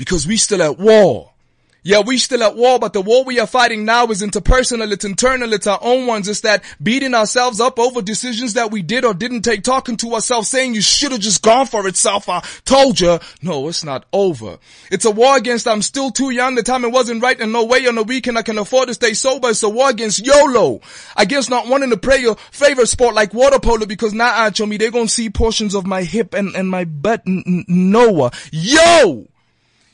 because 0.03 0.27
we 0.27 0.37
still 0.37 0.61
at 0.61 0.81
war. 0.81 1.31
Yeah, 1.85 2.01
we 2.01 2.19
still 2.19 2.43
at 2.43 2.57
war, 2.57 2.81
but 2.81 2.93
the 2.93 3.01
war 3.01 3.23
we 3.23 3.39
are 3.39 3.47
fighting 3.47 3.85
now 3.85 4.07
is 4.07 4.21
interpersonal, 4.21 4.91
it's 4.93 5.05
internal, 5.05 5.53
it's 5.53 5.69
our 5.69 5.79
own 5.81 6.09
ones. 6.09 6.29
It's 6.29 6.41
that 6.41 6.65
beating 6.83 7.15
ourselves 7.15 7.61
up 7.61 7.79
over 7.79 8.03
decisions 8.03 8.55
that 8.55 8.73
we 8.73 8.83
did 8.83 9.05
or 9.05 9.15
didn't 9.15 9.43
take, 9.43 9.63
talking 9.63 9.97
to 9.99 10.15
ourselves, 10.15 10.49
saying 10.49 10.75
you 10.75 10.81
should 10.81 11.13
have 11.13 11.21
just 11.21 11.41
gone 11.43 11.67
for 11.67 11.87
it, 11.87 11.97
self. 11.97 12.29
I 12.29 12.41
told 12.65 13.01
you. 13.01 13.21
No, 13.43 13.69
it's 13.69 13.85
not 13.85 14.07
over. 14.13 14.59
It's 14.91 15.05
a 15.05 15.11
war 15.13 15.37
against 15.37 15.69
I'm 15.69 15.83
still 15.83 16.11
too 16.11 16.31
young, 16.31 16.57
the 16.57 16.65
time 16.65 16.85
it 16.85 16.91
wasn't 16.93 17.23
right, 17.23 17.41
and 17.41 17.53
no 17.53 17.65
way 17.65 17.87
on 17.87 17.95
the 17.95 18.03
weekend 18.03 18.39
I 18.39 18.43
can 18.43 18.59
afford 18.59 18.89
to 18.89 18.95
stay 18.95 19.15
sober. 19.15 19.51
It's 19.51 19.63
a 19.63 19.69
war 19.69 19.91
against 19.91 20.27
YOLO. 20.27 20.81
Against 21.17 21.49
not 21.49 21.69
wanting 21.69 21.91
to 21.91 21.97
play 21.97 22.19
your 22.19 22.35
favorite 22.51 22.89
sport 22.89 23.15
like 23.15 23.35
water 23.35 23.61
polo 23.61 23.87
because 23.87 24.15
now, 24.15 24.33
I 24.33 24.51
show 24.53 24.67
me, 24.67 24.79
they're 24.79 24.91
gonna 24.91 25.07
see 25.07 25.31
portions 25.31 25.75
of 25.75 25.87
my 25.87 26.03
hip 26.03 26.35
and, 26.35 26.55
and 26.55 26.69
my 26.69 26.85
butt. 26.85 27.23
N- 27.27 27.43
n- 27.47 27.65
Noah. 27.69 28.31
Yo! 28.53 29.27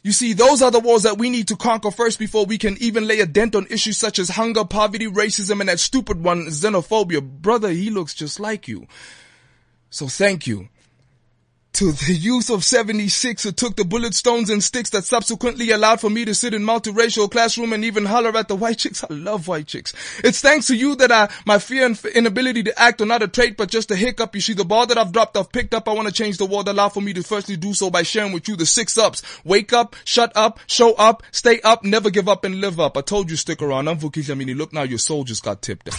You 0.02 0.12
see, 0.12 0.32
those 0.32 0.62
are 0.62 0.70
the 0.70 0.80
wars 0.80 1.02
that 1.02 1.18
we 1.18 1.28
need 1.28 1.48
to 1.48 1.56
conquer 1.56 1.90
first 1.90 2.18
before 2.18 2.46
we 2.46 2.56
can 2.56 2.76
even 2.80 3.06
lay 3.06 3.20
a 3.20 3.26
dent 3.26 3.54
on 3.54 3.66
issues 3.68 3.98
such 3.98 4.18
as 4.18 4.30
hunger, 4.30 4.64
poverty, 4.64 5.06
racism, 5.06 5.60
and 5.60 5.68
that 5.68 5.80
stupid 5.80 6.22
one, 6.22 6.46
xenophobia. 6.46 7.20
Brother, 7.20 7.70
he 7.70 7.90
looks 7.90 8.14
just 8.14 8.38
like 8.38 8.68
you. 8.68 8.86
So 9.90 10.06
thank 10.06 10.46
you 10.46 10.68
to 11.74 11.92
the 11.92 12.14
youth 12.14 12.50
of 12.50 12.64
76 12.64 13.42
who 13.42 13.52
took 13.52 13.76
the 13.76 13.84
bullet 13.84 14.14
stones 14.14 14.50
and 14.50 14.62
sticks 14.64 14.90
that 14.90 15.04
subsequently 15.04 15.70
allowed 15.70 16.00
for 16.00 16.10
me 16.10 16.24
to 16.24 16.34
sit 16.34 16.54
in 16.54 16.62
multiracial 16.62 17.30
classroom 17.30 17.72
and 17.72 17.84
even 17.84 18.04
holler 18.04 18.36
at 18.36 18.48
the 18.48 18.56
white 18.56 18.78
chicks. 18.78 19.04
I 19.04 19.14
love 19.14 19.46
white 19.46 19.66
chicks. 19.66 19.94
It's 20.24 20.40
thanks 20.40 20.66
to 20.68 20.76
you 20.76 20.96
that 20.96 21.12
I, 21.12 21.28
my 21.46 21.58
fear 21.58 21.86
and 21.86 22.02
inability 22.14 22.64
to 22.64 22.78
act 22.78 23.00
are 23.00 23.06
not 23.06 23.22
a 23.22 23.28
trait, 23.28 23.56
but 23.56 23.70
just 23.70 23.90
a 23.90 23.96
hiccup. 23.96 24.34
You 24.34 24.40
see, 24.40 24.54
the 24.54 24.64
ball 24.64 24.86
that 24.86 24.98
I've 24.98 25.12
dropped, 25.12 25.36
I've 25.36 25.52
picked 25.52 25.74
up. 25.74 25.88
I 25.88 25.92
want 25.92 26.08
to 26.08 26.14
change 26.14 26.38
the 26.38 26.46
world. 26.46 26.68
Allow 26.68 26.88
for 26.88 27.00
me 27.00 27.12
to 27.12 27.22
firstly 27.22 27.56
do 27.56 27.72
so 27.74 27.90
by 27.90 28.02
sharing 28.02 28.32
with 28.32 28.48
you 28.48 28.56
the 28.56 28.66
six 28.66 28.98
ups. 28.98 29.22
Wake 29.44 29.72
up, 29.72 29.94
shut 30.04 30.32
up, 30.36 30.58
show 30.66 30.94
up, 30.94 31.22
stay 31.30 31.60
up, 31.60 31.84
never 31.84 32.10
give 32.10 32.28
up 32.28 32.44
and 32.44 32.60
live 32.60 32.80
up. 32.80 32.96
I 32.96 33.02
told 33.02 33.30
you 33.30 33.36
stick 33.36 33.62
around. 33.62 33.88
I'm 33.88 33.98
Vuki 33.98 34.24
Dlamini. 34.24 34.56
Look 34.56 34.72
now, 34.72 34.82
your 34.82 34.98
soul 34.98 35.24
just 35.24 35.44
got 35.44 35.62
tipped. 35.62 35.90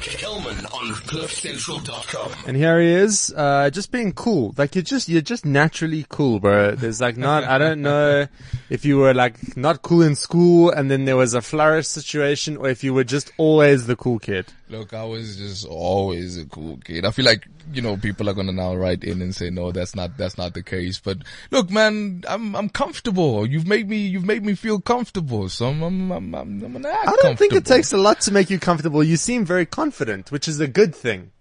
Kelman 0.00 0.66
on 0.66 0.94
CliffCentral.com. 0.94 2.32
And 2.46 2.56
here 2.56 2.80
he 2.80 2.88
is, 2.88 3.32
uh, 3.36 3.70
just 3.70 3.92
being 3.92 4.12
cool. 4.12 4.54
Like 4.56 4.74
you're 4.74 4.82
just, 4.82 5.08
you're 5.18 5.22
just 5.24 5.44
naturally 5.44 6.06
cool, 6.08 6.38
bro. 6.38 6.76
There's 6.76 7.00
like 7.00 7.16
not, 7.16 7.42
I 7.42 7.58
don't 7.58 7.82
know 7.82 8.28
if 8.70 8.84
you 8.84 8.98
were 8.98 9.12
like 9.12 9.56
not 9.56 9.82
cool 9.82 10.02
in 10.02 10.14
school 10.14 10.70
and 10.70 10.88
then 10.88 11.06
there 11.06 11.16
was 11.16 11.34
a 11.34 11.42
flourish 11.42 11.88
situation 11.88 12.56
or 12.56 12.68
if 12.68 12.84
you 12.84 12.94
were 12.94 13.02
just 13.02 13.32
always 13.36 13.88
the 13.88 13.96
cool 13.96 14.20
kid. 14.20 14.46
Look, 14.68 14.94
I 14.94 15.02
was 15.02 15.36
just 15.36 15.66
always 15.66 16.36
a 16.38 16.44
cool 16.44 16.76
kid. 16.84 17.04
I 17.04 17.10
feel 17.10 17.24
like, 17.24 17.48
you 17.72 17.82
know, 17.82 17.96
people 17.96 18.30
are 18.30 18.32
gonna 18.32 18.52
now 18.52 18.76
write 18.76 19.02
in 19.02 19.20
and 19.20 19.34
say, 19.34 19.50
no, 19.50 19.72
that's 19.72 19.96
not, 19.96 20.16
that's 20.16 20.38
not 20.38 20.54
the 20.54 20.62
case. 20.62 21.00
But 21.00 21.18
look, 21.50 21.68
man, 21.68 22.22
I'm, 22.28 22.54
I'm 22.54 22.68
comfortable. 22.68 23.44
You've 23.44 23.66
made 23.66 23.88
me, 23.88 24.06
you've 24.06 24.24
made 24.24 24.44
me 24.44 24.54
feel 24.54 24.80
comfortable. 24.80 25.48
So 25.48 25.66
I'm, 25.66 25.82
I'm, 25.82 26.12
I'm, 26.12 26.32
I'm, 26.32 26.76
I'm 26.76 26.86
I 26.86 27.16
don't 27.22 27.36
think 27.36 27.54
it 27.54 27.66
takes 27.66 27.92
a 27.92 27.98
lot 27.98 28.20
to 28.20 28.32
make 28.32 28.50
you 28.50 28.60
comfortable. 28.60 29.02
You 29.02 29.16
seem 29.16 29.44
very 29.44 29.66
confident, 29.66 30.30
which 30.30 30.46
is 30.46 30.60
a 30.60 30.68
good 30.68 30.94
thing. 30.94 31.32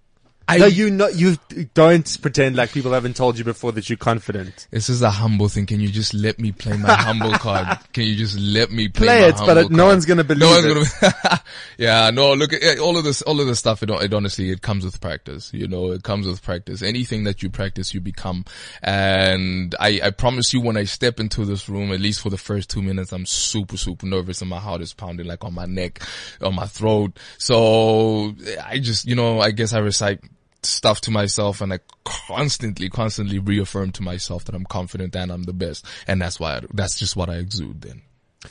I- 0.49 0.57
no, 0.59 0.65
you 0.65 0.89
not, 0.89 1.15
you 1.15 1.37
don't 1.73 2.17
pretend 2.21 2.55
like 2.55 2.71
people 2.71 2.93
haven't 2.93 3.15
told 3.17 3.37
you 3.37 3.43
before 3.43 3.71
that 3.73 3.89
you're 3.89 3.97
confident. 3.97 4.67
This 4.71 4.89
is 4.89 5.01
a 5.01 5.09
humble 5.09 5.49
thing. 5.49 5.65
Can 5.65 5.79
you 5.81 5.89
just 5.89 6.13
let 6.13 6.39
me 6.39 6.51
play 6.53 6.77
my 6.77 6.93
humble 6.93 7.31
card? 7.33 7.77
Can 7.93 8.03
you 8.03 8.15
just 8.15 8.39
let 8.39 8.71
me 8.71 8.87
play, 8.87 9.07
Play 9.07 9.21
my 9.21 9.27
it, 9.27 9.31
but 9.33 9.39
humble 9.57 9.59
it- 9.59 9.71
no 9.71 9.77
card? 9.83 9.87
one's 9.93 10.05
gonna 10.05 10.23
believe 10.23 10.39
no 10.41 10.49
one's 10.49 10.93
it. 11.01 11.01
Gonna, 11.01 11.41
yeah, 11.77 12.09
no. 12.11 12.33
Look, 12.33 12.53
eh, 12.53 12.77
all 12.77 12.97
of 12.97 13.03
this, 13.03 13.21
all 13.23 13.41
of 13.41 13.47
this 13.47 13.59
stuff. 13.59 13.83
It, 13.83 13.89
it 13.89 14.13
honestly, 14.13 14.49
it 14.49 14.61
comes 14.61 14.85
with 14.85 15.01
practice. 15.01 15.53
You 15.53 15.67
know, 15.67 15.91
it 15.91 16.03
comes 16.03 16.25
with 16.27 16.41
practice. 16.41 16.81
Anything 16.81 17.25
that 17.25 17.43
you 17.43 17.49
practice, 17.49 17.93
you 17.93 17.99
become. 17.99 18.45
And 18.81 19.75
I, 19.79 19.99
I 20.03 20.09
promise 20.11 20.53
you, 20.53 20.61
when 20.61 20.77
I 20.77 20.85
step 20.85 21.19
into 21.19 21.43
this 21.45 21.67
room, 21.67 21.91
at 21.91 21.99
least 21.99 22.21
for 22.21 22.29
the 22.29 22.37
first 22.37 22.69
two 22.69 22.81
minutes, 22.81 23.11
I'm 23.11 23.25
super, 23.25 23.75
super 23.75 24.05
nervous, 24.05 24.39
and 24.41 24.49
my 24.49 24.59
heart 24.59 24.81
is 24.81 24.93
pounding 24.93 25.25
like 25.27 25.43
on 25.43 25.53
my 25.53 25.65
neck, 25.65 26.01
on 26.41 26.55
my 26.55 26.67
throat. 26.67 27.17
So 27.37 28.33
I 28.65 28.79
just, 28.79 29.05
you 29.05 29.15
know, 29.15 29.41
I 29.41 29.51
guess 29.51 29.73
I 29.73 29.79
recite 29.79 30.21
stuff 30.63 31.01
to 31.01 31.11
myself 31.11 31.61
and 31.61 31.73
I 31.73 31.79
constantly, 32.03 32.89
constantly 32.89 33.39
reaffirm 33.39 33.91
to 33.93 34.03
myself 34.03 34.45
that 34.45 34.55
I'm 34.55 34.65
confident 34.65 35.15
and 35.15 35.31
I'm 35.31 35.43
the 35.43 35.53
best. 35.53 35.85
And 36.07 36.21
that's 36.21 36.39
why, 36.39 36.57
I, 36.57 36.61
that's 36.73 36.99
just 36.99 37.15
what 37.15 37.29
I 37.29 37.35
exude 37.35 37.81
then. 37.81 38.01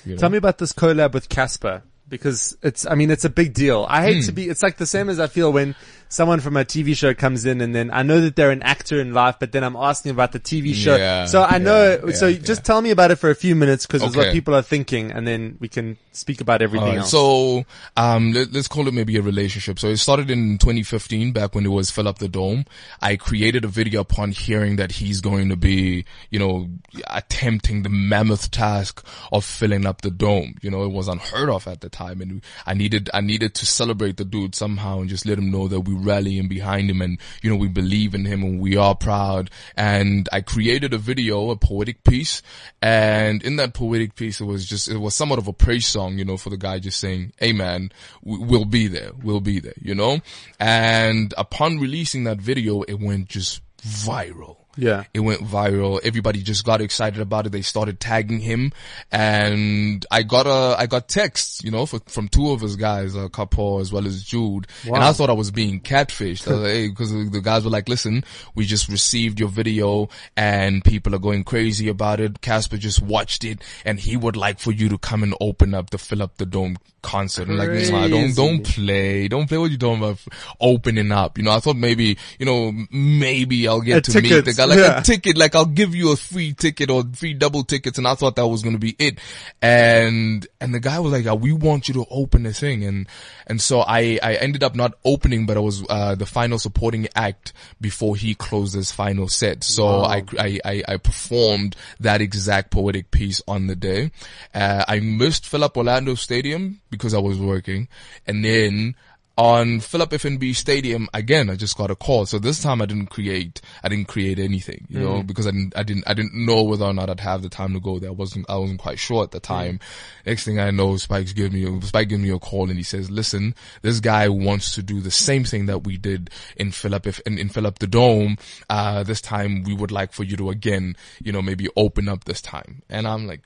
You 0.04 0.12
know? 0.12 0.18
Tell 0.18 0.30
me 0.30 0.38
about 0.38 0.58
this 0.58 0.72
collab 0.72 1.12
with 1.12 1.28
Cassper 1.28 1.82
because 2.08 2.56
it's, 2.62 2.86
I 2.86 2.94
mean, 2.94 3.10
it's 3.10 3.24
a 3.24 3.30
big 3.30 3.54
deal. 3.54 3.86
I 3.88 4.02
hate 4.02 4.24
to 4.24 4.30
hmm. 4.30 4.34
be, 4.34 4.48
it's 4.48 4.62
like 4.62 4.76
the 4.76 4.86
same 4.86 5.08
as 5.08 5.20
I 5.20 5.26
feel 5.26 5.52
when 5.52 5.74
someone 6.08 6.40
from 6.40 6.56
a 6.56 6.64
TV 6.64 6.96
show 6.96 7.14
comes 7.14 7.44
in 7.44 7.60
and 7.60 7.74
then 7.74 7.90
I 7.90 8.02
know 8.02 8.20
that 8.20 8.36
they're 8.36 8.50
an 8.50 8.62
actor 8.62 9.00
in 9.00 9.12
life, 9.12 9.36
but 9.40 9.52
then 9.52 9.64
I'm 9.64 9.76
asking 9.76 10.12
about 10.12 10.32
the 10.32 10.40
TV 10.40 10.74
show. 10.74 10.96
Yeah, 10.96 11.26
so 11.26 11.42
I 11.42 11.58
know, 11.58 12.00
yeah, 12.06 12.12
so 12.14 12.26
yeah, 12.26 12.38
just 12.38 12.64
tell 12.64 12.80
me 12.80 12.90
about 12.90 13.10
it 13.10 13.16
for 13.16 13.30
a 13.30 13.34
few 13.34 13.56
minutes 13.56 13.86
because 13.86 14.02
it's 14.02 14.16
what 14.16 14.32
people 14.32 14.54
are 14.54 14.62
thinking 14.62 15.10
and 15.10 15.26
then 15.26 15.56
we 15.60 15.68
can 15.68 15.96
speak 16.16 16.40
about 16.40 16.62
everything 16.62 16.96
else. 16.96 17.10
So, 17.10 17.64
um, 17.96 18.32
let, 18.32 18.54
us 18.54 18.68
call 18.68 18.88
it 18.88 18.94
maybe 18.94 19.16
a 19.16 19.22
relationship. 19.22 19.78
So 19.78 19.88
it 19.88 19.98
started 19.98 20.30
in 20.30 20.58
2015, 20.58 21.32
back 21.32 21.54
when 21.54 21.66
it 21.66 21.70
was 21.70 21.90
Fill 21.90 22.08
Up 22.08 22.18
the 22.18 22.28
Dome. 22.28 22.64
I 23.00 23.16
created 23.16 23.64
a 23.64 23.68
video 23.68 24.00
upon 24.00 24.32
hearing 24.32 24.76
that 24.76 24.92
he's 24.92 25.20
going 25.20 25.48
to 25.50 25.56
be, 25.56 26.04
you 26.30 26.38
know, 26.38 26.68
attempting 27.08 27.82
the 27.82 27.88
mammoth 27.88 28.50
task 28.50 29.06
of 29.32 29.44
filling 29.44 29.86
up 29.86 30.02
the 30.02 30.10
dome. 30.10 30.56
You 30.62 30.70
know, 30.70 30.84
it 30.84 30.92
was 30.92 31.08
unheard 31.08 31.50
of 31.50 31.66
at 31.66 31.80
the 31.80 31.88
time 31.88 32.20
and 32.20 32.42
I 32.66 32.74
needed, 32.74 33.10
I 33.12 33.20
needed 33.20 33.54
to 33.56 33.66
celebrate 33.66 34.16
the 34.16 34.24
dude 34.24 34.54
somehow 34.54 35.00
and 35.00 35.08
just 35.08 35.26
let 35.26 35.38
him 35.38 35.50
know 35.50 35.68
that 35.68 35.80
we 35.80 35.94
rally 35.96 36.38
in 36.38 36.48
behind 36.48 36.90
him 36.90 37.02
and, 37.02 37.18
you 37.42 37.50
know, 37.50 37.56
we 37.56 37.68
believe 37.68 38.14
in 38.14 38.24
him 38.24 38.42
and 38.42 38.60
we 38.60 38.76
are 38.76 38.94
proud. 38.94 39.50
And 39.76 40.28
I 40.32 40.40
created 40.40 40.94
a 40.94 40.98
video, 40.98 41.50
a 41.50 41.56
poetic 41.56 42.04
piece. 42.04 42.42
And 42.82 43.42
in 43.42 43.56
that 43.56 43.74
poetic 43.74 44.14
piece, 44.14 44.40
it 44.40 44.44
was 44.44 44.66
just, 44.66 44.88
it 44.88 44.98
was 44.98 45.14
somewhat 45.14 45.38
of 45.38 45.48
a 45.48 45.52
praise 45.52 45.86
song, 45.86 46.18
you 46.18 46.24
know, 46.24 46.36
for 46.36 46.50
the 46.50 46.56
guy 46.56 46.78
just 46.78 47.00
saying, 47.00 47.32
Hey 47.38 47.52
man, 47.52 47.90
we'll 48.22 48.64
be 48.64 48.88
there. 48.88 49.10
We'll 49.22 49.40
be 49.40 49.60
there, 49.60 49.74
you 49.80 49.94
know? 49.94 50.20
And 50.60 51.32
upon 51.36 51.78
releasing 51.78 52.24
that 52.24 52.38
video, 52.38 52.82
it 52.82 53.00
went 53.00 53.28
just 53.28 53.60
viral. 53.78 54.65
Yeah. 54.76 55.04
It 55.14 55.20
went 55.20 55.40
viral. 55.40 56.00
Everybody 56.02 56.42
just 56.42 56.64
got 56.64 56.80
excited 56.80 57.20
about 57.20 57.46
it. 57.46 57.52
They 57.52 57.62
started 57.62 57.98
tagging 58.00 58.40
him 58.40 58.72
and 59.10 60.04
I 60.10 60.22
got 60.22 60.46
a, 60.46 60.76
I 60.78 60.86
got 60.86 61.08
texts, 61.08 61.62
you 61.64 61.70
know, 61.70 61.86
for, 61.86 62.00
from 62.06 62.28
two 62.28 62.50
of 62.50 62.60
his 62.60 62.76
guys, 62.76 63.16
uh, 63.16 63.28
Kapoor 63.28 63.80
as 63.80 63.92
well 63.92 64.06
as 64.06 64.22
Jude. 64.22 64.66
And 64.96 65.04
I 65.04 65.12
thought 65.12 65.30
I 65.30 65.34
was 65.34 65.50
being 65.50 65.80
catfished. 65.80 66.46
I 66.48 66.52
was 66.52 66.60
like, 66.60 66.72
hey, 66.72 66.90
cause 66.90 67.12
the 67.12 67.40
guys 67.40 67.64
were 67.64 67.70
like, 67.70 67.88
listen, 67.88 68.24
we 68.54 68.66
just 68.66 68.88
received 68.88 69.40
your 69.40 69.48
video 69.48 70.08
and 70.36 70.84
people 70.84 71.14
are 71.14 71.18
going 71.20 71.44
crazy 71.44 71.88
about 71.88 72.20
it. 72.20 72.40
Cassper 72.40 72.78
just 72.78 73.02
watched 73.02 73.44
it 73.44 73.62
and 73.84 73.98
he 73.98 74.16
would 74.16 74.36
like 74.36 74.58
for 74.58 74.72
you 74.72 74.88
to 74.90 74.98
come 74.98 75.22
and 75.22 75.34
open 75.40 75.74
up 75.74 75.90
the 75.90 75.98
fill 75.98 76.22
up 76.22 76.36
the 76.36 76.46
dome 76.46 76.76
concert. 77.02 77.48
I'm 77.48 77.56
like, 77.56 77.68
nah, 77.90 78.08
don't, 78.08 78.34
don't 78.36 78.66
play. 78.66 79.28
Don't 79.28 79.46
play 79.48 79.58
what 79.58 79.70
you're 79.70 79.78
talking 79.78 80.02
about 80.02 80.18
opening 80.60 81.12
up. 81.12 81.38
You 81.38 81.44
know, 81.44 81.52
I 81.52 81.60
thought 81.60 81.76
maybe, 81.76 82.18
you 82.38 82.46
know, 82.46 82.72
maybe 82.90 83.66
I'll 83.68 83.80
get 83.80 83.98
A 83.98 84.00
to 84.00 84.12
meet 84.22 84.44
the 84.44 84.52
guy. 84.54 84.65
Like 84.66 84.78
yeah. 84.78 85.00
a 85.00 85.02
ticket, 85.02 85.36
like 85.36 85.54
I'll 85.54 85.66
give 85.66 85.94
you 85.94 86.12
a 86.12 86.16
free 86.16 86.52
ticket 86.52 86.90
or 86.90 87.04
free 87.14 87.34
double 87.34 87.64
tickets. 87.64 87.98
And 87.98 88.06
I 88.06 88.14
thought 88.14 88.36
that 88.36 88.46
was 88.46 88.62
going 88.62 88.74
to 88.74 88.80
be 88.80 88.96
it. 88.98 89.18
And, 89.62 90.46
and 90.60 90.74
the 90.74 90.80
guy 90.80 90.98
was 90.98 91.12
like, 91.12 91.26
"Uh, 91.26 91.36
we 91.36 91.52
want 91.52 91.88
you 91.88 91.94
to 91.94 92.06
open 92.10 92.42
the 92.42 92.52
thing. 92.52 92.84
And, 92.84 93.08
and 93.46 93.60
so 93.60 93.80
I, 93.80 94.18
I 94.22 94.34
ended 94.34 94.62
up 94.62 94.74
not 94.74 94.94
opening, 95.04 95.46
but 95.46 95.56
I 95.56 95.60
was, 95.60 95.84
uh, 95.88 96.14
the 96.14 96.26
final 96.26 96.58
supporting 96.58 97.08
act 97.14 97.52
before 97.80 98.16
he 98.16 98.34
closed 98.34 98.74
his 98.74 98.92
final 98.92 99.28
set. 99.28 99.64
So 99.64 100.02
I, 100.02 100.24
I, 100.38 100.60
I, 100.64 100.82
I 100.88 100.96
performed 100.96 101.76
that 102.00 102.20
exact 102.20 102.70
poetic 102.70 103.10
piece 103.10 103.42
on 103.48 103.66
the 103.66 103.76
day. 103.76 104.10
Uh, 104.54 104.84
I 104.86 105.00
missed 105.00 105.46
Fill 105.46 105.64
Up 105.64 105.76
Orlando 105.76 106.14
Stadium 106.14 106.80
because 106.90 107.14
I 107.14 107.18
was 107.18 107.38
working. 107.38 107.88
And 108.26 108.44
then, 108.44 108.94
on 109.36 109.80
Fill 109.80 110.02
Up 110.02 110.10
FNB 110.10 110.54
Stadium 110.54 111.08
again, 111.12 111.50
I 111.50 111.56
just 111.56 111.76
got 111.76 111.90
a 111.90 111.94
call. 111.96 112.24
So 112.24 112.38
this 112.38 112.62
time 112.62 112.80
I 112.80 112.86
didn't 112.86 113.08
create, 113.08 113.60
I 113.82 113.88
didn't 113.88 114.08
create 114.08 114.38
anything, 114.38 114.86
you 114.88 114.98
know, 114.98 115.22
because 115.22 115.46
I 115.46 115.50
didn't, 115.50 115.76
I 115.76 115.82
didn't, 115.82 116.04
I 116.06 116.14
didn't 116.14 116.34
know 116.34 116.62
whether 116.62 116.86
or 116.86 116.94
not 116.94 117.10
I'd 117.10 117.20
have 117.20 117.42
the 117.42 117.50
time 117.50 117.74
to 117.74 117.80
go 117.80 117.98
there. 117.98 118.10
I 118.10 118.12
wasn't, 118.14 118.48
I 118.48 118.56
wasn't 118.56 118.80
quite 118.80 118.98
sure 118.98 119.22
at 119.22 119.32
the 119.32 119.40
time. 119.40 119.78
Next 120.24 120.44
thing 120.44 120.58
I 120.58 120.70
know, 120.70 120.96
Spike's 120.96 121.34
give 121.34 121.52
me, 121.52 121.80
Spike 121.82 122.08
give 122.08 122.20
me 122.20 122.30
a 122.30 122.38
call 122.38 122.70
and 122.70 122.78
he 122.78 122.82
says, 122.82 123.10
listen, 123.10 123.54
this 123.82 124.00
guy 124.00 124.28
wants 124.28 124.74
to 124.76 124.82
do 124.82 125.00
the 125.00 125.10
same 125.10 125.44
thing 125.44 125.66
that 125.66 125.84
we 125.84 125.98
did 125.98 126.30
in 126.56 126.70
Philip, 126.70 127.06
if, 127.06 127.20
in, 127.20 127.38
in 127.38 127.50
Fill 127.50 127.66
Up 127.66 127.78
the 127.78 127.86
Dome. 127.86 128.38
Uh, 128.70 129.02
this 129.02 129.20
time 129.20 129.64
we 129.64 129.74
would 129.74 129.92
like 129.92 130.12
for 130.12 130.24
you 130.24 130.36
to 130.38 130.48
again, 130.48 130.96
you 131.22 131.32
know, 131.32 131.42
maybe 131.42 131.68
open 131.76 132.08
up 132.08 132.24
this 132.24 132.40
time. 132.40 132.82
And 132.88 133.06
I'm 133.06 133.26
like, 133.26 133.42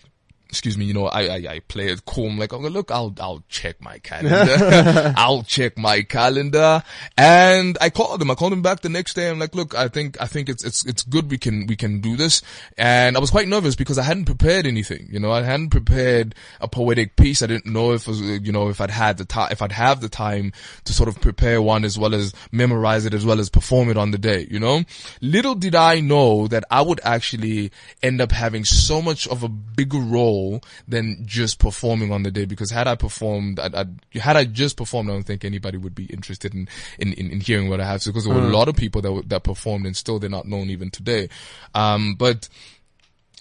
excuse 0.51 0.77
me, 0.77 0.85
you 0.85 0.93
know, 0.93 1.07
I, 1.07 1.27
I, 1.27 1.37
I 1.49 1.61
play 1.61 1.87
it 1.87 2.05
cool. 2.05 2.29
I'm 2.29 2.37
like, 2.37 2.53
oh, 2.53 2.59
look, 2.59 2.91
I'll, 2.91 3.15
I'll 3.21 3.45
check 3.49 3.81
my 3.81 3.99
calendar. 4.03 5.15
I'll 5.17 5.45
check 5.45 5.79
my 5.79 6.03
calendar. 6.03 6.83
And 7.17 7.79
I 7.81 7.91
called 7.91 8.21
him. 8.21 8.31
I 8.33 8.35
called 8.35 8.53
him 8.53 8.61
back 8.61 8.81
the 8.81 8.89
next 8.89 9.15
day. 9.15 9.31
I'm 9.31 9.39
like, 9.39 9.55
look, 9.55 9.77
I 9.77 9.87
think, 9.87 10.21
I 10.21 10.27
think 10.27 10.49
it's, 10.49 10.65
it's, 10.65 10.85
it's 10.85 11.05
good. 11.05 11.31
We 11.31 11.39
can, 11.39 11.67
we 11.67 11.77
can 11.77 12.01
do 12.01 12.17
this. 12.17 12.43
And 12.77 13.17
I 13.17 13.21
was 13.21 13.31
quite 13.31 13.47
nervous 13.47 13.77
because 13.77 13.97
I 13.97 14.03
hadn't 14.03 14.25
prepared 14.25 14.67
anything. 14.67 15.07
You 15.09 15.21
know, 15.21 15.31
I 15.31 15.43
hadn't 15.43 15.71
prepared 15.71 16.35
a 16.61 16.67
poetic 16.67 17.15
piece. 17.15 17.43
I 17.43 17.47
didn't 17.47 17.67
know 17.67 17.93
if, 17.93 18.09
uh, 18.09 18.13
you 18.13 18.51
know, 18.51 18.69
if 18.71 18.81
I'd 18.81 18.91
had 18.91 19.19
the 19.19 19.25
time, 19.25 19.53
if 19.53 19.63
I'd 19.63 19.73
have 19.73 20.01
the 20.01 20.09
time 20.09 20.53
to 20.85 20.93
sort 20.93 21.09
of 21.09 21.21
prepare 21.21 21.63
one 21.63 21.85
as 21.85 21.97
well 21.97 22.13
as 22.13 22.35
memorize 22.51 23.07
it 23.07 23.15
as 23.15 23.25
well 23.25 23.39
as 23.39 23.49
perform 23.51 23.89
it 23.89 23.97
on 23.97 24.11
the 24.11 24.19
day, 24.19 24.49
you 24.51 24.59
know? 24.59 24.83
Little 25.21 25.55
did 25.55 25.77
I 25.77 26.01
know 26.01 26.49
that 26.49 26.65
I 26.73 26.83
would 26.83 27.01
actually 27.05 27.71
end 28.03 28.21
up 28.21 28.33
having 28.33 28.65
so 28.65 29.01
much 29.01 29.29
of 29.29 29.45
a 29.45 29.49
bigger 29.49 29.99
role 29.99 30.40
than 30.89 31.23
just 31.27 31.59
performing 31.59 32.13
on 32.13 32.23
the 32.23 32.31
day 32.31 32.45
because 32.45 32.71
had 32.71 32.87
I 32.87 32.95
performed, 32.95 33.59
I'd, 33.61 33.75
I'd, 33.75 34.01
had 34.15 34.37
I 34.37 34.45
just 34.45 34.77
performed, 34.77 35.11
I 35.11 35.15
don't 35.15 35.23
think 35.25 35.45
anybody 35.45 35.79
would 35.79 35.95
be 35.95 36.07
interested 36.07 36.55
in, 36.55 36.69
in, 36.99 37.13
in, 37.15 37.31
in 37.31 37.41
hearing 37.41 37.69
what 37.69 37.81
I 37.81 37.87
have 37.87 38.01
to 38.03 38.11
because 38.11 38.25
there 38.25 38.35
were 38.35 38.41
a 38.41 38.57
lot 38.57 38.69
of 38.69 38.77
people 38.77 39.03
that, 39.03 39.29
that 39.29 39.45
performed 39.45 39.87
and 39.87 39.97
still 39.97 40.19
they're 40.19 40.31
not 40.31 40.47
known 40.47 40.71
even 40.71 40.91
today. 40.91 41.29
Um, 41.75 42.15
but 42.15 42.49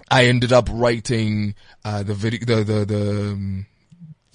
I 0.09 0.25
ended 0.25 0.51
up 0.51 0.69
writing, 0.71 1.55
uh, 1.85 2.03
the 2.03 2.13
video, 2.13 2.39
the, 2.45 2.63
the, 2.63 2.85
the, 2.85 3.11
um, 3.11 3.65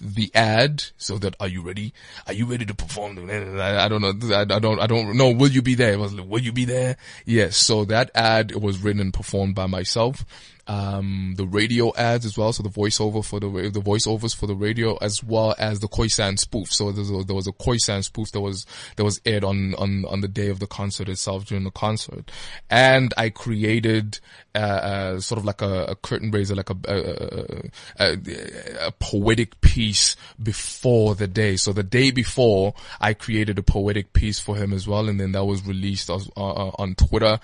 the 0.04 0.30
ad 0.34 0.84
so 0.98 1.18
that 1.18 1.34
are 1.40 1.48
you 1.48 1.62
ready? 1.62 1.92
Are 2.26 2.32
you 2.32 2.44
ready 2.46 2.66
to 2.66 2.74
perform? 2.74 3.30
I, 3.30 3.84
I 3.84 3.88
don't 3.88 4.02
know. 4.02 4.36
I, 4.36 4.42
I, 4.42 4.58
don't. 4.58 4.78
I 4.78 4.86
don't 4.86 5.16
know. 5.16 5.30
Will 5.30 5.48
you 5.50 5.62
be 5.62 5.74
there? 5.74 5.94
I 5.94 5.96
was 5.96 6.12
like, 6.12 6.28
will 6.28 6.42
you 6.42 6.52
be 6.52 6.66
there? 6.66 6.96
Yes. 7.24 7.56
So 7.56 7.84
that 7.86 8.10
ad 8.14 8.54
was 8.54 8.78
written 8.78 9.00
and 9.00 9.14
performed 9.14 9.54
by 9.54 9.66
myself 9.66 10.24
um, 10.66 11.34
the 11.36 11.46
radio 11.46 11.94
ads 11.96 12.24
as 12.24 12.38
well. 12.38 12.52
So 12.52 12.62
the 12.62 12.68
voiceover 12.68 13.24
for 13.24 13.40
the 13.40 13.48
the 13.48 13.80
voiceovers 13.80 14.34
for 14.34 14.46
the 14.46 14.54
radio 14.54 14.96
as 14.96 15.22
well 15.22 15.54
as 15.58 15.80
the 15.80 15.88
Khoisan 15.88 16.38
spoof. 16.38 16.72
So 16.72 16.92
there 16.92 17.00
was 17.00 17.10
a, 17.10 17.24
there 17.24 17.36
was 17.36 17.46
a 17.46 18.02
spoof 18.02 18.32
that 18.32 18.40
was 18.40 18.66
that 18.96 19.04
was 19.04 19.20
aired 19.24 19.44
on 19.44 19.74
on 19.74 20.04
on 20.06 20.20
the 20.20 20.28
day 20.28 20.48
of 20.48 20.60
the 20.60 20.66
concert 20.66 21.08
itself 21.08 21.46
during 21.46 21.64
the 21.64 21.70
concert, 21.70 22.30
and 22.70 23.12
I 23.16 23.30
created 23.30 24.20
uh, 24.54 24.58
uh, 24.58 25.20
sort 25.20 25.38
of 25.38 25.44
like 25.44 25.62
a, 25.62 25.84
a, 25.86 25.96
curtain 25.96 26.30
raiser, 26.30 26.54
like 26.54 26.70
a, 26.70 26.76
a, 27.98 28.16
a, 28.86 28.92
poetic 28.92 29.60
piece 29.62 30.14
before 30.40 31.16
the 31.16 31.26
day. 31.26 31.56
So 31.56 31.72
the 31.72 31.82
day 31.82 32.12
before, 32.12 32.72
I 33.00 33.14
created 33.14 33.58
a 33.58 33.64
poetic 33.64 34.12
piece 34.12 34.38
for 34.38 34.54
him 34.54 34.72
as 34.72 34.86
well, 34.86 35.08
and 35.08 35.18
then 35.18 35.32
that 35.32 35.44
was 35.44 35.66
released 35.66 36.08
uh, 36.08 36.20
on 36.36 36.94
Twitter 36.94 37.40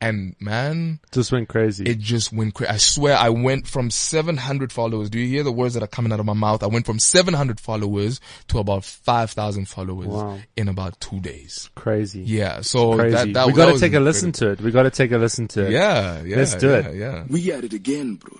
and 0.00 0.36
man, 0.40 1.00
just 1.10 1.32
went 1.32 1.48
crazy. 1.48 1.84
It 1.84 1.98
just 1.98 2.32
went 2.32 2.54
crazy. 2.54 2.70
I 2.70 2.76
swear 2.76 3.16
I 3.16 3.30
went 3.30 3.66
from 3.66 3.90
700 3.90 4.72
followers. 4.72 5.10
Do 5.10 5.18
you 5.18 5.26
hear 5.26 5.42
the 5.42 5.52
words 5.52 5.74
that 5.74 5.82
are 5.82 5.88
coming 5.88 6.12
out 6.12 6.20
of 6.20 6.26
my 6.26 6.34
mouth? 6.34 6.62
I 6.62 6.66
went 6.66 6.86
from 6.86 6.98
700 6.98 7.60
followers 7.60 8.20
to 8.48 8.58
about 8.58 8.84
5,000 8.84 9.66
followers 9.66 10.08
wow. 10.08 10.38
in 10.56 10.68
about 10.68 11.00
two 11.00 11.20
days. 11.20 11.70
Crazy. 11.74 12.22
Yeah. 12.22 12.60
So 12.60 12.96
crazy. 12.96 13.16
that, 13.16 13.32
that 13.32 13.46
we 13.46 13.52
got 13.52 13.72
to 13.72 13.78
take 13.78 13.94
a 13.94 14.00
listen 14.00 14.32
to 14.32 14.50
it. 14.50 14.60
We 14.60 14.70
got 14.70 14.84
to 14.84 14.90
take 14.90 15.12
a 15.12 15.18
listen 15.18 15.48
to 15.48 15.66
it. 15.66 15.72
Yeah. 15.72 16.22
Yeah. 16.22 16.36
Let's 16.36 16.54
do 16.54 16.68
yeah, 16.68 16.88
it. 16.88 16.96
Yeah. 16.96 17.24
We 17.28 17.52
at 17.52 17.64
it 17.64 17.72
again, 17.72 18.14
bro. 18.14 18.38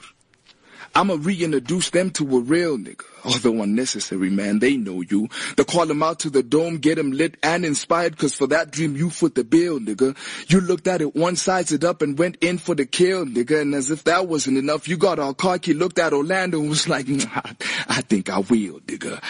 I'ma 0.95 1.17
reintroduce 1.21 1.91
them 1.91 2.11
to 2.13 2.25
a 2.37 2.41
real 2.41 2.79
nigga. 2.79 3.05
Although 3.25 3.63
unnecessary, 3.63 4.31
man, 4.31 4.59
they 4.59 4.77
know 4.77 5.01
you. 5.03 5.29
To 5.57 5.65
call 5.65 5.87
them 5.87 6.03
out 6.03 6.21
to 6.21 6.31
the 6.31 6.43
dome, 6.43 6.79
get 6.79 6.97
them 6.97 7.13
lit 7.13 7.37
and 7.43 7.65
inspired, 7.65 8.17
cause 8.17 8.35
for 8.35 8.47
that 8.49 8.71
dream 8.71 8.97
you 8.97 9.11
foot 9.11 9.35
the 9.35 9.45
bill, 9.45 9.81
nigga. 9.81 10.17
You 10.51 10.61
looked 10.61 10.89
at 10.89 11.01
it 11.01 11.15
one 11.15 11.37
sides 11.37 11.73
it 11.73 11.85
up 11.85 12.03
and 12.03 12.19
went 12.19 12.37
in 12.41 12.59
for 12.59 12.75
the 12.75 12.87
kill, 12.87 13.27
nigga. 13.27 13.61
And 13.61 13.75
as 13.75 13.91
if 13.91 14.05
that 14.05 14.29
wasn't 14.29 14.59
enough, 14.59 14.89
you 14.89 14.97
got 14.97 15.19
all 15.19 15.35
cocky, 15.35 15.75
looked 15.75 15.99
at 15.99 16.13
Orlando 16.13 16.61
and 16.61 16.71
was 16.71 16.89
like, 16.89 17.09
nah, 17.09 17.43
I 17.89 18.01
think 18.03 18.31
I 18.31 18.39
will, 18.39 18.81
nigga. 18.81 19.23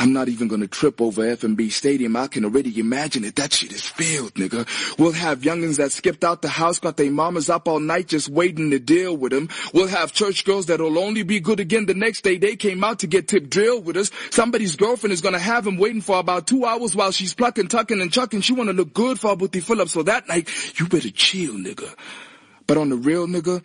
I'm 0.00 0.12
not 0.12 0.28
even 0.28 0.48
gonna 0.48 0.66
trip 0.66 1.00
over 1.00 1.22
FNB 1.22 1.70
Stadium. 1.70 2.16
I 2.16 2.26
can 2.26 2.44
already 2.44 2.78
imagine 2.80 3.24
it. 3.24 3.36
That 3.36 3.52
shit 3.52 3.72
is 3.72 3.86
filled, 3.86 4.34
nigga. 4.34 4.66
We'll 4.98 5.12
have 5.12 5.42
youngins 5.42 5.76
that 5.76 5.92
skipped 5.92 6.24
out 6.24 6.42
the 6.42 6.48
house, 6.48 6.78
got 6.80 6.96
their 6.96 7.10
mamas 7.10 7.48
up 7.48 7.68
all 7.68 7.80
night 7.80 8.08
just 8.08 8.28
waiting 8.28 8.70
to 8.70 8.78
deal 8.78 9.16
with 9.16 9.32
them. 9.32 9.48
We'll 9.72 9.86
have 9.86 10.12
church 10.12 10.44
girls 10.44 10.66
that'll 10.66 10.98
only 10.98 11.22
be 11.22 11.38
good 11.38 11.60
again 11.60 11.86
the 11.86 11.94
next 11.94 12.22
day. 12.22 12.38
They 12.38 12.56
came 12.56 12.82
out 12.82 12.98
to 13.00 13.06
get 13.06 13.28
tip 13.28 13.48
drill 13.48 13.80
with 13.80 13.96
us. 13.96 14.10
Somebody's 14.30 14.76
girlfriend 14.76 15.12
is 15.12 15.20
gonna 15.20 15.38
have 15.38 15.66
him 15.66 15.78
waiting 15.78 16.00
for 16.00 16.18
about 16.18 16.46
two 16.46 16.64
hours 16.64 16.96
while 16.96 17.12
she's 17.12 17.34
plucking, 17.34 17.68
tucking, 17.68 18.00
and 18.00 18.12
chucking. 18.12 18.40
She 18.40 18.52
wanna 18.52 18.72
look 18.72 18.92
good 18.94 19.20
for 19.20 19.36
Booty 19.36 19.60
Phillips. 19.60 19.92
So 19.92 20.02
that 20.02 20.28
night, 20.28 20.48
you 20.78 20.88
better 20.88 21.10
chill, 21.10 21.54
nigga. 21.54 21.94
But 22.66 22.78
on 22.78 22.88
the 22.88 22.96
real, 22.96 23.26
nigga, 23.26 23.62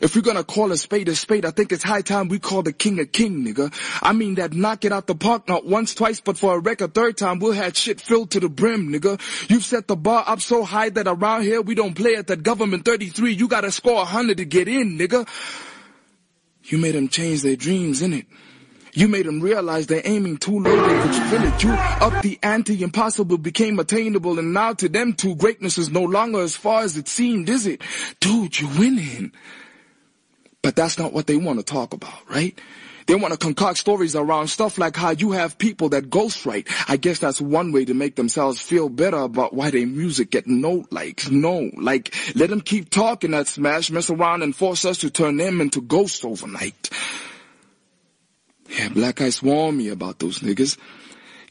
if 0.00 0.14
we're 0.14 0.22
gonna 0.22 0.44
call 0.44 0.72
a 0.72 0.76
spade 0.76 1.08
a 1.08 1.14
spade, 1.14 1.44
I 1.44 1.50
think 1.50 1.72
it's 1.72 1.82
high 1.82 2.02
time 2.02 2.28
we 2.28 2.38
call 2.38 2.62
the 2.62 2.72
king 2.72 2.98
a 2.98 3.06
king, 3.06 3.44
nigga. 3.44 3.72
I 4.02 4.12
mean 4.12 4.36
that 4.36 4.52
knock 4.52 4.84
it 4.84 4.92
out 4.92 5.06
the 5.06 5.14
park 5.14 5.48
not 5.48 5.66
once, 5.66 5.94
twice, 5.94 6.20
but 6.20 6.38
for 6.38 6.56
a 6.56 6.58
record 6.58 6.94
third 6.94 7.16
time, 7.16 7.38
we'll 7.38 7.52
have 7.52 7.76
shit 7.76 8.00
filled 8.00 8.30
to 8.32 8.40
the 8.40 8.48
brim, 8.48 8.88
nigga. 8.88 9.20
You've 9.50 9.64
set 9.64 9.88
the 9.88 9.96
bar 9.96 10.24
up 10.26 10.40
so 10.40 10.64
high 10.64 10.90
that 10.90 11.06
around 11.06 11.42
here 11.42 11.60
we 11.60 11.74
don't 11.74 11.94
play 11.94 12.16
at 12.16 12.26
that 12.28 12.42
government 12.42 12.84
33. 12.84 13.32
You 13.32 13.48
gotta 13.48 13.70
score 13.70 14.04
hundred 14.04 14.38
to 14.38 14.44
get 14.44 14.68
in, 14.68 14.98
nigga. 14.98 15.28
You 16.64 16.78
made 16.78 16.94
them 16.94 17.08
change 17.08 17.42
their 17.42 17.56
dreams, 17.56 18.02
innit? 18.02 18.26
You 18.92 19.06
made 19.06 19.26
them 19.26 19.40
realize 19.40 19.86
they're 19.86 20.02
aiming 20.04 20.38
too 20.38 20.58
low, 20.58 20.74
they 20.74 21.02
could 21.02 21.44
it. 21.44 21.62
You 21.62 21.70
up 21.70 22.22
the 22.22 22.38
ante, 22.42 22.82
impossible 22.82 23.38
became 23.38 23.78
attainable, 23.78 24.38
and 24.38 24.52
now 24.52 24.72
to 24.74 24.88
them 24.88 25.12
two, 25.12 25.36
greatness 25.36 25.78
is 25.78 25.90
no 25.90 26.02
longer 26.02 26.40
as 26.40 26.56
far 26.56 26.82
as 26.82 26.96
it 26.96 27.06
seemed, 27.06 27.48
is 27.48 27.66
it? 27.66 27.82
Dude, 28.18 28.58
you're 28.58 28.70
winning. 28.78 29.32
But 30.62 30.76
that's 30.76 30.98
not 30.98 31.12
what 31.12 31.26
they 31.26 31.36
want 31.36 31.58
to 31.58 31.64
talk 31.64 31.94
about, 31.94 32.28
right? 32.28 32.58
They 33.06 33.14
want 33.14 33.32
to 33.32 33.38
concoct 33.38 33.78
stories 33.78 34.14
around 34.14 34.48
stuff 34.48 34.78
like 34.78 34.94
how 34.94 35.10
you 35.10 35.32
have 35.32 35.58
people 35.58 35.88
that 35.88 36.10
ghostwrite. 36.10 36.68
I 36.88 36.96
guess 36.96 37.18
that's 37.18 37.40
one 37.40 37.72
way 37.72 37.84
to 37.84 37.94
make 37.94 38.14
themselves 38.14 38.60
feel 38.60 38.88
better 38.88 39.16
about 39.16 39.52
why 39.52 39.70
their 39.70 39.86
music 39.86 40.30
get 40.30 40.46
no 40.46 40.84
likes. 40.90 41.28
No, 41.28 41.70
like 41.76 42.14
let 42.36 42.50
them 42.50 42.60
keep 42.60 42.90
talking 42.90 43.32
that 43.32 43.48
smash, 43.48 43.90
mess 43.90 44.10
around 44.10 44.42
and 44.42 44.54
force 44.54 44.84
us 44.84 44.98
to 44.98 45.10
turn 45.10 45.38
them 45.38 45.60
into 45.60 45.80
ghosts 45.80 46.24
overnight. 46.24 46.90
Yeah, 48.68 48.90
Black 48.90 49.20
Ice 49.20 49.42
warned 49.42 49.78
me 49.78 49.88
about 49.88 50.20
those 50.20 50.38
niggas. 50.38 50.78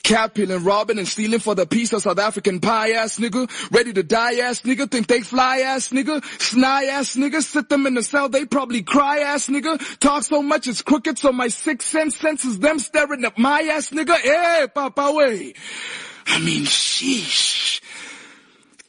Cap 0.03 0.33
peeling, 0.33 0.63
robbing, 0.63 0.97
and 0.97 1.07
stealing 1.07 1.39
for 1.39 1.55
the 1.55 1.65
piece 1.65 1.93
of 1.93 2.01
South 2.01 2.19
African 2.19 2.59
pie 2.59 2.91
ass 2.91 3.19
nigga. 3.19 3.49
Ready 3.71 3.93
to 3.93 4.03
die 4.03 4.39
ass 4.39 4.62
nigga. 4.62 4.89
Think 4.89 5.07
they 5.07 5.21
fly 5.21 5.59
ass 5.59 5.89
nigga. 5.89 6.21
Sny 6.21 6.89
ass 6.89 7.15
nigga. 7.15 7.41
Sit 7.43 7.69
them 7.69 7.85
in 7.85 7.93
the 7.93 8.03
cell. 8.03 8.29
They 8.29 8.45
probably 8.45 8.81
cry 8.81 9.19
ass 9.19 9.47
nigga. 9.47 9.99
Talk 9.99 10.23
so 10.23 10.41
much 10.41 10.67
it's 10.67 10.81
crooked 10.81 11.19
so 11.19 11.31
my 11.31 11.49
six 11.49 11.85
sense 11.85 12.15
senses 12.17 12.59
them 12.59 12.79
staring 12.79 13.25
at 13.25 13.38
my 13.38 13.62
ass 13.62 13.89
nigga. 13.91 14.15
Hey, 14.15 14.67
papa 14.73 15.12
way. 15.13 15.53
I 16.27 16.39
mean, 16.39 16.63
sheesh. 16.63 17.81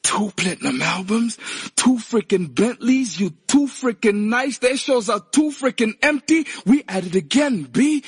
Two 0.03 0.33
platinum 0.37 0.81
albums, 0.83 1.37
two 1.77 1.97
freaking 1.97 2.53
Bentleys, 2.53 3.21
you 3.21 3.31
too 3.47 3.67
freaking 3.67 4.29
nice. 4.29 4.59
Their 4.59 4.77
shows 4.77 5.09
are 5.09 5.21
too 5.21 5.51
freaking 5.51 5.95
empty. 6.03 6.47
We 6.67 6.83
at 6.89 7.07
it 7.07 7.15
again, 7.15 7.65
B. 7.65 8.03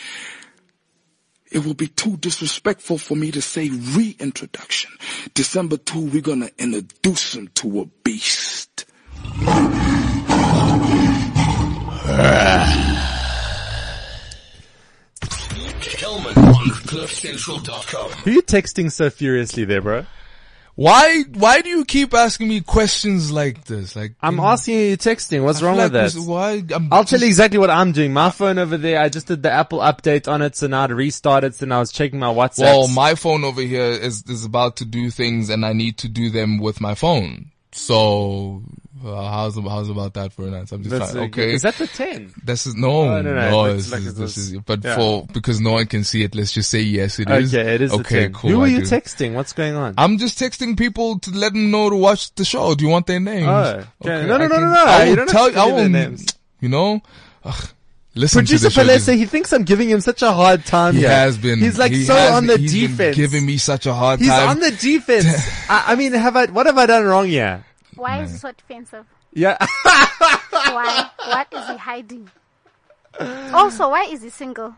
It 1.52 1.66
will 1.66 1.74
be 1.74 1.88
too 1.88 2.16
disrespectful 2.16 2.96
for 2.96 3.14
me 3.14 3.30
to 3.30 3.42
say 3.42 3.68
reintroduction. 3.68 4.90
December 5.34 5.76
2, 5.76 6.00
we're 6.00 6.22
gonna 6.22 6.48
introduce 6.58 7.34
him 7.34 7.48
to 7.56 7.82
a 7.82 7.84
beast. 8.02 8.86
Kelman 16.02 16.36
on 16.36 16.68
CliffCentral.com. 16.88 18.10
Who 18.10 18.30
are 18.30 18.34
you 18.34 18.42
texting 18.42 18.90
so 18.90 19.10
furiously 19.10 19.64
there, 19.64 19.82
bro? 19.82 20.06
Why, 20.74 21.22
why 21.34 21.60
do 21.60 21.68
you 21.68 21.84
keep 21.84 22.14
asking 22.14 22.48
me 22.48 22.62
questions 22.62 23.30
like 23.30 23.64
this? 23.64 23.94
Like, 23.94 24.14
I'm 24.22 24.36
know, 24.36 24.44
asking 24.46 24.74
you, 24.74 24.80
you're 24.86 24.96
texting. 24.96 25.44
What's 25.44 25.62
I 25.62 25.66
wrong 25.66 25.74
feel 25.76 25.84
with 25.84 25.92
that? 25.92 26.12
this- 26.14 26.16
Why? 26.26 26.62
I'm 26.74 26.88
I'll 26.90 27.02
just- 27.02 27.10
tell 27.10 27.20
you 27.20 27.26
exactly 27.26 27.58
what 27.58 27.68
I'm 27.68 27.92
doing. 27.92 28.12
My 28.12 28.30
phone 28.30 28.58
over 28.58 28.78
there, 28.78 28.98
I 29.00 29.10
just 29.10 29.26
did 29.26 29.42
the 29.42 29.50
Apple 29.50 29.80
update 29.80 30.28
on 30.28 30.40
it, 30.40 30.56
so 30.56 30.66
now 30.68 30.86
to 30.86 30.94
restart 30.94 31.44
it, 31.44 31.54
so 31.54 31.66
now 31.66 31.76
I 31.76 31.80
was 31.80 31.92
checking 31.92 32.18
my 32.18 32.32
WhatsApp. 32.32 32.60
Well, 32.60 32.88
my 32.88 33.14
phone 33.14 33.44
over 33.44 33.60
here 33.60 33.84
is, 33.84 34.24
is 34.28 34.46
about 34.46 34.76
to 34.78 34.86
do 34.86 35.10
things 35.10 35.50
and 35.50 35.64
I 35.66 35.74
need 35.74 35.98
to 35.98 36.08
do 36.08 36.30
them 36.30 36.58
with 36.58 36.80
my 36.80 36.94
phone. 36.94 37.50
So, 37.74 38.62
uh, 39.04 39.30
how's, 39.30 39.56
how's 39.56 39.88
about 39.88 40.14
that 40.14 40.32
for 40.32 40.46
an 40.46 40.54
answer? 40.54 40.74
I'm 40.74 40.82
just 40.82 40.90
That's 40.96 41.12
trying, 41.12 41.24
a- 41.24 41.26
okay. 41.28 41.54
Is 41.54 41.62
that 41.62 41.74
the 41.76 41.86
10? 41.86 42.32
This 42.44 42.66
is 42.66 42.74
no, 42.74 42.90
Oh, 43.02 43.22
no, 43.22 43.34
no, 43.34 43.50
no. 43.50 43.64
it's 43.66 43.84
this 43.84 43.92
like 43.92 44.02
is, 44.02 44.14
this 44.14 44.36
is, 44.36 44.58
but 44.60 44.84
yeah. 44.84 44.94
for 44.96 45.26
because 45.32 45.60
no 45.60 45.72
one 45.72 45.86
can 45.86 46.04
see 46.04 46.22
it, 46.22 46.34
let's 46.34 46.52
just 46.52 46.70
say 46.70 46.80
yes, 46.80 47.18
it 47.18 47.30
is. 47.30 47.54
Okay, 47.54 47.74
it 47.74 47.80
is 47.80 47.92
okay. 47.92 48.20
10. 48.24 48.32
Cool. 48.34 48.50
Who 48.50 48.60
are 48.62 48.68
you 48.68 48.80
texting? 48.82 49.32
What's 49.34 49.52
going 49.54 49.74
on? 49.74 49.94
I'm 49.96 50.18
just 50.18 50.38
texting 50.38 50.76
people 50.76 51.18
to 51.20 51.30
let 51.30 51.52
them 51.54 51.70
know 51.70 51.88
to 51.90 51.96
watch 51.96 52.34
the 52.34 52.44
show. 52.44 52.74
Do 52.74 52.84
you 52.84 52.90
want 52.90 53.06
their 53.06 53.20
names? 53.20 53.46
Oh, 53.48 53.84
okay. 54.04 54.26
No, 54.26 54.36
no, 54.36 54.46
no, 54.46 54.56
no, 54.60 54.68
no. 54.68 54.84
I 54.86 55.04
You 55.04 55.16
will 55.16 55.26
tell 55.26 55.50
to 55.50 55.58
I 55.58 55.66
will. 55.66 56.16
You 56.60 56.68
know, 56.68 57.00
Ugh, 57.44 57.68
listen 58.14 58.40
Producer 58.40 58.70
to 58.70 58.84
the 58.84 58.98
show. 58.98 59.12
He 59.12 59.24
thinks 59.26 59.52
I'm 59.52 59.64
giving 59.64 59.88
him 59.88 60.00
such 60.00 60.22
a 60.22 60.32
hard 60.32 60.64
time 60.64 60.94
He 60.94 61.00
here. 61.00 61.10
has 61.10 61.38
been. 61.38 61.58
He's 61.58 61.78
like 61.78 61.92
he 61.92 62.04
so 62.04 62.14
has 62.14 62.32
on 62.32 62.46
the 62.46 62.56
he's 62.58 62.72
been 62.72 62.90
defense. 62.90 63.16
giving 63.16 63.46
me 63.46 63.56
such 63.56 63.86
a 63.86 63.94
hard 63.94 64.20
He's 64.20 64.28
time. 64.28 64.48
on 64.50 64.60
the 64.60 64.70
defense. 64.70 65.26
I, 65.68 65.84
I 65.88 65.94
mean, 65.96 66.12
have 66.12 66.36
I, 66.36 66.46
what 66.46 66.66
have 66.66 66.78
I 66.78 66.86
done 66.86 67.04
wrong 67.04 67.26
here? 67.26 67.64
Why 67.96 68.22
is 68.22 68.34
it 68.34 68.38
so 68.38 68.52
defensive? 68.52 69.06
Yeah. 69.32 69.56
Why? 70.50 71.08
what 71.26 71.48
is 71.52 71.66
he 71.68 71.76
hiding? 71.76 72.30
Also, 73.52 73.90
why 73.90 74.04
is 74.10 74.22
he 74.22 74.30
single? 74.30 74.74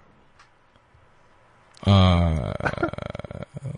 Uh, 1.85 2.53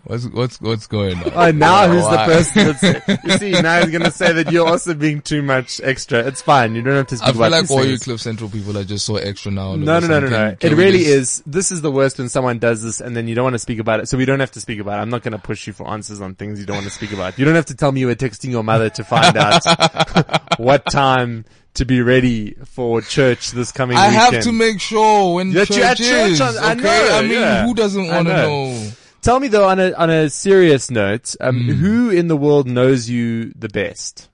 what's 0.07 0.25
what's 0.27 0.59
what's 0.61 0.87
going 0.87 1.15
on? 1.23 1.31
Oh, 1.35 1.51
now 1.51 1.87
who's 1.87 2.03
the 2.03 2.09
Why? 2.15 2.25
person 2.25 2.67
that's, 2.67 3.23
you 3.25 3.37
see, 3.37 3.51
now 3.61 3.81
he's 3.81 3.91
gonna 3.91 4.09
say 4.11 4.33
that 4.33 4.51
you're 4.51 4.67
also 4.67 4.93
being 4.93 5.21
too 5.21 5.41
much 5.41 5.79
extra. 5.81 6.19
It's 6.19 6.41
fine. 6.41 6.73
You 6.75 6.81
don't 6.81 6.95
have 6.95 7.07
to 7.07 7.17
speak 7.17 7.29
I 7.29 7.31
feel 7.33 7.41
about 7.43 7.51
like 7.51 7.61
these 7.63 7.71
all 7.71 7.83
you 7.83 7.89
things. 7.91 8.03
Cliff 8.03 8.21
Central 8.21 8.49
people 8.49 8.77
are 8.77 8.83
just 8.83 9.05
so 9.05 9.17
extra 9.17 9.51
now. 9.51 9.67
all 9.67 9.77
No, 9.77 9.99
no, 9.99 10.07
no, 10.07 10.19
no, 10.21 10.27
no. 10.29 10.37
Can- 10.51 10.55
can 10.57 10.71
It 10.73 10.75
really 10.75 10.99
just- 11.03 11.09
is. 11.39 11.43
This 11.45 11.71
is 11.71 11.81
the 11.81 11.91
worst 11.91 12.17
when 12.17 12.29
someone 12.29 12.57
does 12.59 12.81
this 12.83 12.99
and 13.01 13.15
then 13.15 13.27
you 13.27 13.35
don't 13.35 13.43
want 13.43 13.53
to 13.55 13.59
speak 13.59 13.79
about 13.79 13.99
it. 13.99 14.07
So 14.09 14.17
we 14.17 14.25
don't 14.25 14.39
have 14.39 14.51
to 14.51 14.61
speak 14.61 14.79
about 14.79 14.99
it. 14.99 15.01
I'm 15.01 15.09
not 15.09 15.21
going 15.23 15.33
to 15.33 15.37
push 15.39 15.67
you 15.67 15.73
for 15.73 15.87
answers 15.89 16.21
on 16.21 16.35
things 16.35 16.59
you 16.59 16.65
don't 16.65 16.77
want 16.77 16.87
to 16.87 16.93
speak 16.93 17.11
about. 17.11 17.37
You 17.37 17.45
don't 17.45 17.55
have 17.55 17.65
to 17.67 17.75
tell 17.75 17.91
me 17.91 17.99
you 18.01 18.07
were 18.07 18.15
texting 18.15 18.49
your 18.51 18.63
mother 18.63 18.89
to 18.89 19.03
find 19.03 19.35
out 19.37 20.59
what 20.59 20.85
time 20.85 21.45
to 21.75 21.85
be 21.85 22.01
ready 22.01 22.55
for 22.65 23.01
church 23.01 23.51
this 23.51 23.71
coming 23.71 23.97
I 23.97 24.07
weekend. 24.09 24.33
have 24.35 24.43
to 24.45 24.51
make 24.51 24.79
sure 24.81 25.35
when 25.35 25.51
That 25.53 25.67
church, 25.67 25.77
you're 25.77 25.85
at 25.85 25.97
church 25.97 26.31
is. 26.31 26.41
on- 26.41 26.57
I 26.57 26.71
okay, 26.71 26.81
know, 26.81 27.09
I 27.17 27.21
mean, 27.21 27.31
yeah. 27.31 27.65
who 27.65 27.73
doesn't 27.75 28.07
want 28.07 28.27
to 28.27 28.33
know. 28.33 28.71
know? 28.73 28.89
Tell 29.21 29.39
me 29.39 29.47
though, 29.47 29.67
on 29.67 29.79
a 29.79 29.91
on 29.93 30.09
a 30.09 30.29
serious 30.29 30.89
note, 30.89 31.35
um, 31.41 31.61
Hmm. 31.61 31.71
who 31.71 32.09
in 32.09 32.27
the 32.27 32.37
world 32.37 32.67
knows 32.67 33.09
you 33.09 33.51
the 33.57 33.69
best? 33.69 34.29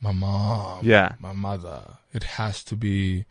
My 0.00 0.12
mom. 0.12 0.80
Yeah. 0.84 1.14
My 1.20 1.32
mother. 1.32 1.82
It 2.14 2.24
has 2.24 2.64
to 2.64 2.76
be, 2.76 3.24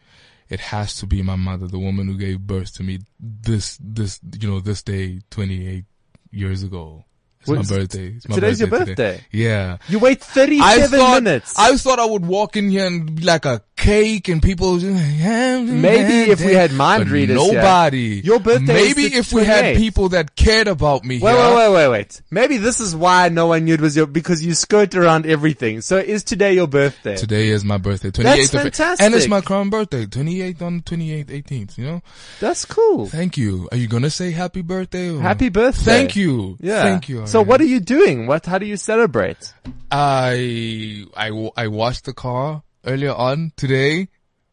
it 0.49 0.59
has 0.59 0.95
to 0.97 1.05
be 1.05 1.21
my 1.21 1.35
mother, 1.35 1.67
the 1.67 1.79
woman 1.79 2.07
who 2.07 2.17
gave 2.17 2.39
birth 2.39 2.73
to 2.75 2.83
me 2.83 2.99
this, 3.19 3.77
this, 3.81 4.19
you 4.39 4.47
know, 4.49 4.59
this 4.59 4.81
day 4.81 5.19
28 5.31 5.85
years 6.31 6.63
ago. 6.63 7.05
It's 7.41 7.49
my 7.49 7.63
birthday. 7.63 8.07
It's 8.15 8.29
my 8.29 8.35
Today's 8.35 8.59
your 8.59 8.69
today. 8.69 8.85
birthday. 8.85 9.25
Yeah. 9.31 9.77
You 9.89 9.97
wait 9.99 10.21
I 10.21 10.25
37 10.25 10.99
thought, 10.99 11.23
minutes. 11.23 11.57
I 11.57 11.75
thought 11.75 11.97
I 11.99 12.05
would 12.05 12.25
walk 12.25 12.55
in 12.55 12.69
here 12.69 12.85
and 12.85 13.15
be 13.15 13.23
like 13.23 13.45
a 13.45 13.63
cake 13.81 14.29
and 14.29 14.41
people 14.43 14.77
Maybe 14.77 16.31
if 16.31 16.39
we 16.45 16.53
had 16.53 16.71
mind 16.71 17.05
But 17.05 17.11
readers. 17.11 17.35
Nobody. 17.35 18.21
Your 18.23 18.39
birthday 18.39 18.73
Maybe 18.73 19.05
if 19.05 19.33
we 19.33 19.43
had 19.43 19.75
people 19.77 20.09
that 20.09 20.35
cared 20.35 20.67
about 20.67 21.03
me 21.03 21.19
Wait, 21.19 21.31
here. 21.31 21.39
wait, 21.39 21.55
wait, 21.55 21.73
wait, 21.73 21.87
wait. 21.89 22.21
Maybe 22.29 22.57
this 22.57 22.79
is 22.79 22.95
why 22.95 23.29
no 23.29 23.47
one 23.47 23.65
knew 23.65 23.73
it 23.73 23.81
was 23.81 23.97
your, 23.97 24.05
because 24.05 24.45
you 24.45 24.53
skirt 24.53 24.93
around 24.95 25.25
everything. 25.25 25.81
So 25.81 25.97
is 25.97 26.23
today 26.23 26.53
your 26.53 26.67
birthday? 26.67 27.15
Today 27.17 27.49
is 27.49 27.65
my 27.65 27.77
birthday, 27.77 28.11
28th 28.11 28.23
That's 28.23 28.53
of 28.53 28.61
fantastic. 28.61 29.05
And 29.05 29.15
it's 29.15 29.27
my 29.27 29.41
crown 29.41 29.69
birthday, 29.69 30.05
28th 30.05 30.61
on 30.61 30.81
28th, 30.81 31.25
18th, 31.25 31.77
you 31.77 31.85
know? 31.85 32.01
That's 32.39 32.65
cool. 32.65 33.07
Thank 33.07 33.37
you. 33.37 33.67
Are 33.71 33.77
you 33.77 33.87
gonna 33.87 34.11
say 34.11 34.31
happy 34.31 34.61
birthday? 34.61 35.09
Or? 35.09 35.19
Happy 35.21 35.49
birthday. 35.49 35.83
Thank 35.83 36.15
you. 36.15 36.57
Yeah. 36.59 36.83
Thank 36.83 37.09
you. 37.09 37.25
So 37.25 37.41
what 37.41 37.59
are 37.59 37.65
you 37.65 37.79
doing? 37.79 38.27
What, 38.27 38.45
how 38.45 38.59
do 38.59 38.65
you 38.65 38.77
celebrate? 38.77 39.53
I 39.91 41.05
I 41.17 41.49
I 41.57 41.67
washed 41.67 42.05
the 42.05 42.13
car 42.13 42.63
earlier 42.85 43.13
on 43.13 43.51
today. 43.55 44.07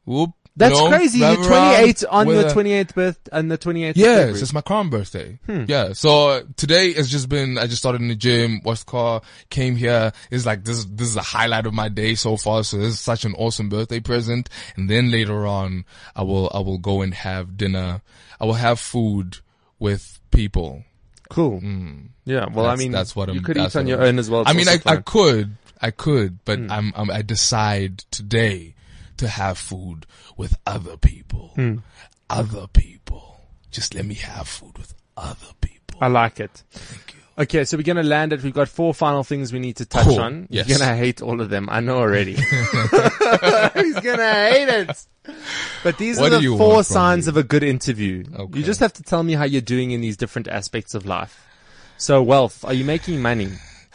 Whoop. 0.04 0.30
That's 0.56 0.74
you 0.76 0.84
know, 0.90 0.96
crazy. 0.96 1.18
You're 1.20 1.36
28 1.36 2.04
on 2.10 2.26
your 2.28 2.42
28th 2.42 2.94
birth, 2.94 3.18
on 3.30 3.46
the 3.46 3.56
28th 3.56 3.90
of 3.90 3.96
Yes, 3.96 4.42
it's 4.42 4.52
my 4.52 4.60
crown 4.60 4.90
birthday. 4.90 5.38
Hmm. 5.46 5.66
Yeah. 5.68 5.92
So 5.92 6.42
today 6.56 6.94
has 6.94 7.08
just 7.08 7.28
been, 7.28 7.58
I 7.58 7.66
just 7.68 7.78
started 7.78 8.00
in 8.00 8.08
the 8.08 8.16
gym, 8.16 8.60
washed 8.64 8.86
the 8.86 8.90
car, 8.90 9.22
came 9.50 9.76
here. 9.76 10.10
It's 10.32 10.44
like, 10.46 10.64
this, 10.64 10.84
this 10.86 11.06
is 11.10 11.16
a 11.16 11.22
highlight 11.22 11.66
of 11.66 11.74
my 11.74 11.88
day 11.88 12.16
so 12.16 12.36
far. 12.36 12.64
So 12.64 12.76
this 12.76 12.94
is 12.94 12.98
such 13.00 13.24
an 13.24 13.34
awesome 13.34 13.68
birthday 13.68 14.00
present. 14.00 14.48
And 14.74 14.90
then 14.90 15.12
later 15.12 15.46
on, 15.46 15.84
I 16.16 16.24
will, 16.24 16.50
I 16.52 16.58
will 16.58 16.78
go 16.78 17.02
and 17.02 17.14
have 17.14 17.56
dinner. 17.56 18.02
I 18.40 18.44
will 18.44 18.54
have 18.54 18.80
food 18.80 19.38
with 19.78 20.18
people. 20.32 20.82
Cool. 21.30 21.62
Yeah. 22.24 22.46
Well, 22.52 22.66
I 22.66 22.74
mean, 22.74 22.90
that's 22.90 23.14
what 23.14 23.28
I'm- 23.28 23.36
you 23.36 23.42
could 23.42 23.58
eat 23.58 23.76
on 23.76 23.86
your 23.86 24.02
own 24.02 24.18
as 24.18 24.28
well. 24.28 24.40
It's 24.40 24.50
I 24.50 24.54
mean, 24.54 24.66
I, 24.68 24.80
I 24.86 24.96
could, 24.96 25.56
I 25.80 25.90
could, 25.90 26.44
but 26.44 26.58
Hmm. 26.58 26.70
I'm, 26.70 26.92
I'm, 26.96 27.10
I 27.10 27.22
decide 27.22 27.98
today 28.10 28.74
to 29.16 29.28
have 29.28 29.58
food 29.58 30.06
with 30.36 30.56
other 30.66 30.96
people. 30.96 31.52
Hmm. 31.54 31.76
Other 32.30 32.66
people. 32.66 33.40
Just 33.70 33.94
let 33.94 34.04
me 34.04 34.14
have 34.14 34.48
food 34.48 34.76
with 34.78 34.94
other 35.16 35.52
people. 35.60 35.98
I 36.00 36.08
like 36.08 36.40
it. 36.40 36.62
Thank 36.70 37.14
you. 37.14 37.20
Okay, 37.42 37.64
so 37.64 37.76
we're 37.76 37.84
gonna 37.84 38.02
land 38.02 38.32
it. 38.32 38.42
We've 38.42 38.52
got 38.52 38.68
four 38.68 38.92
final 38.92 39.22
things 39.22 39.52
we 39.52 39.60
need 39.60 39.76
to 39.76 39.86
touch 39.86 40.04
Cool. 40.06 40.18
on. 40.20 40.48
Yes. 40.50 40.68
You're 40.68 40.78
gonna 40.78 40.96
hate 40.96 41.22
all 41.22 41.40
of 41.40 41.50
them. 41.50 41.68
I 41.70 41.78
know 41.80 41.98
already. 41.98 42.32
He's 43.74 44.00
gonna 44.00 44.32
hate 44.50 44.68
it. 44.68 45.06
But 45.84 45.98
these 45.98 46.18
What 46.18 46.32
are 46.32 46.40
the 46.40 46.56
four 46.56 46.82
signs 46.82 47.28
of 47.28 47.36
a 47.36 47.42
good 47.44 47.62
interview. 47.62 48.24
Okay. 48.34 48.58
You 48.58 48.64
just 48.64 48.80
have 48.80 48.92
to 48.94 49.02
tell 49.04 49.22
me 49.22 49.34
how 49.34 49.44
you're 49.44 49.60
doing 49.60 49.92
in 49.92 50.00
these 50.00 50.16
different 50.16 50.48
aspects 50.48 50.94
of 50.94 51.06
life. 51.06 51.44
So, 51.96 52.22
wealth. 52.22 52.64
Are 52.64 52.74
you 52.74 52.84
making 52.84 53.20
money? 53.22 53.50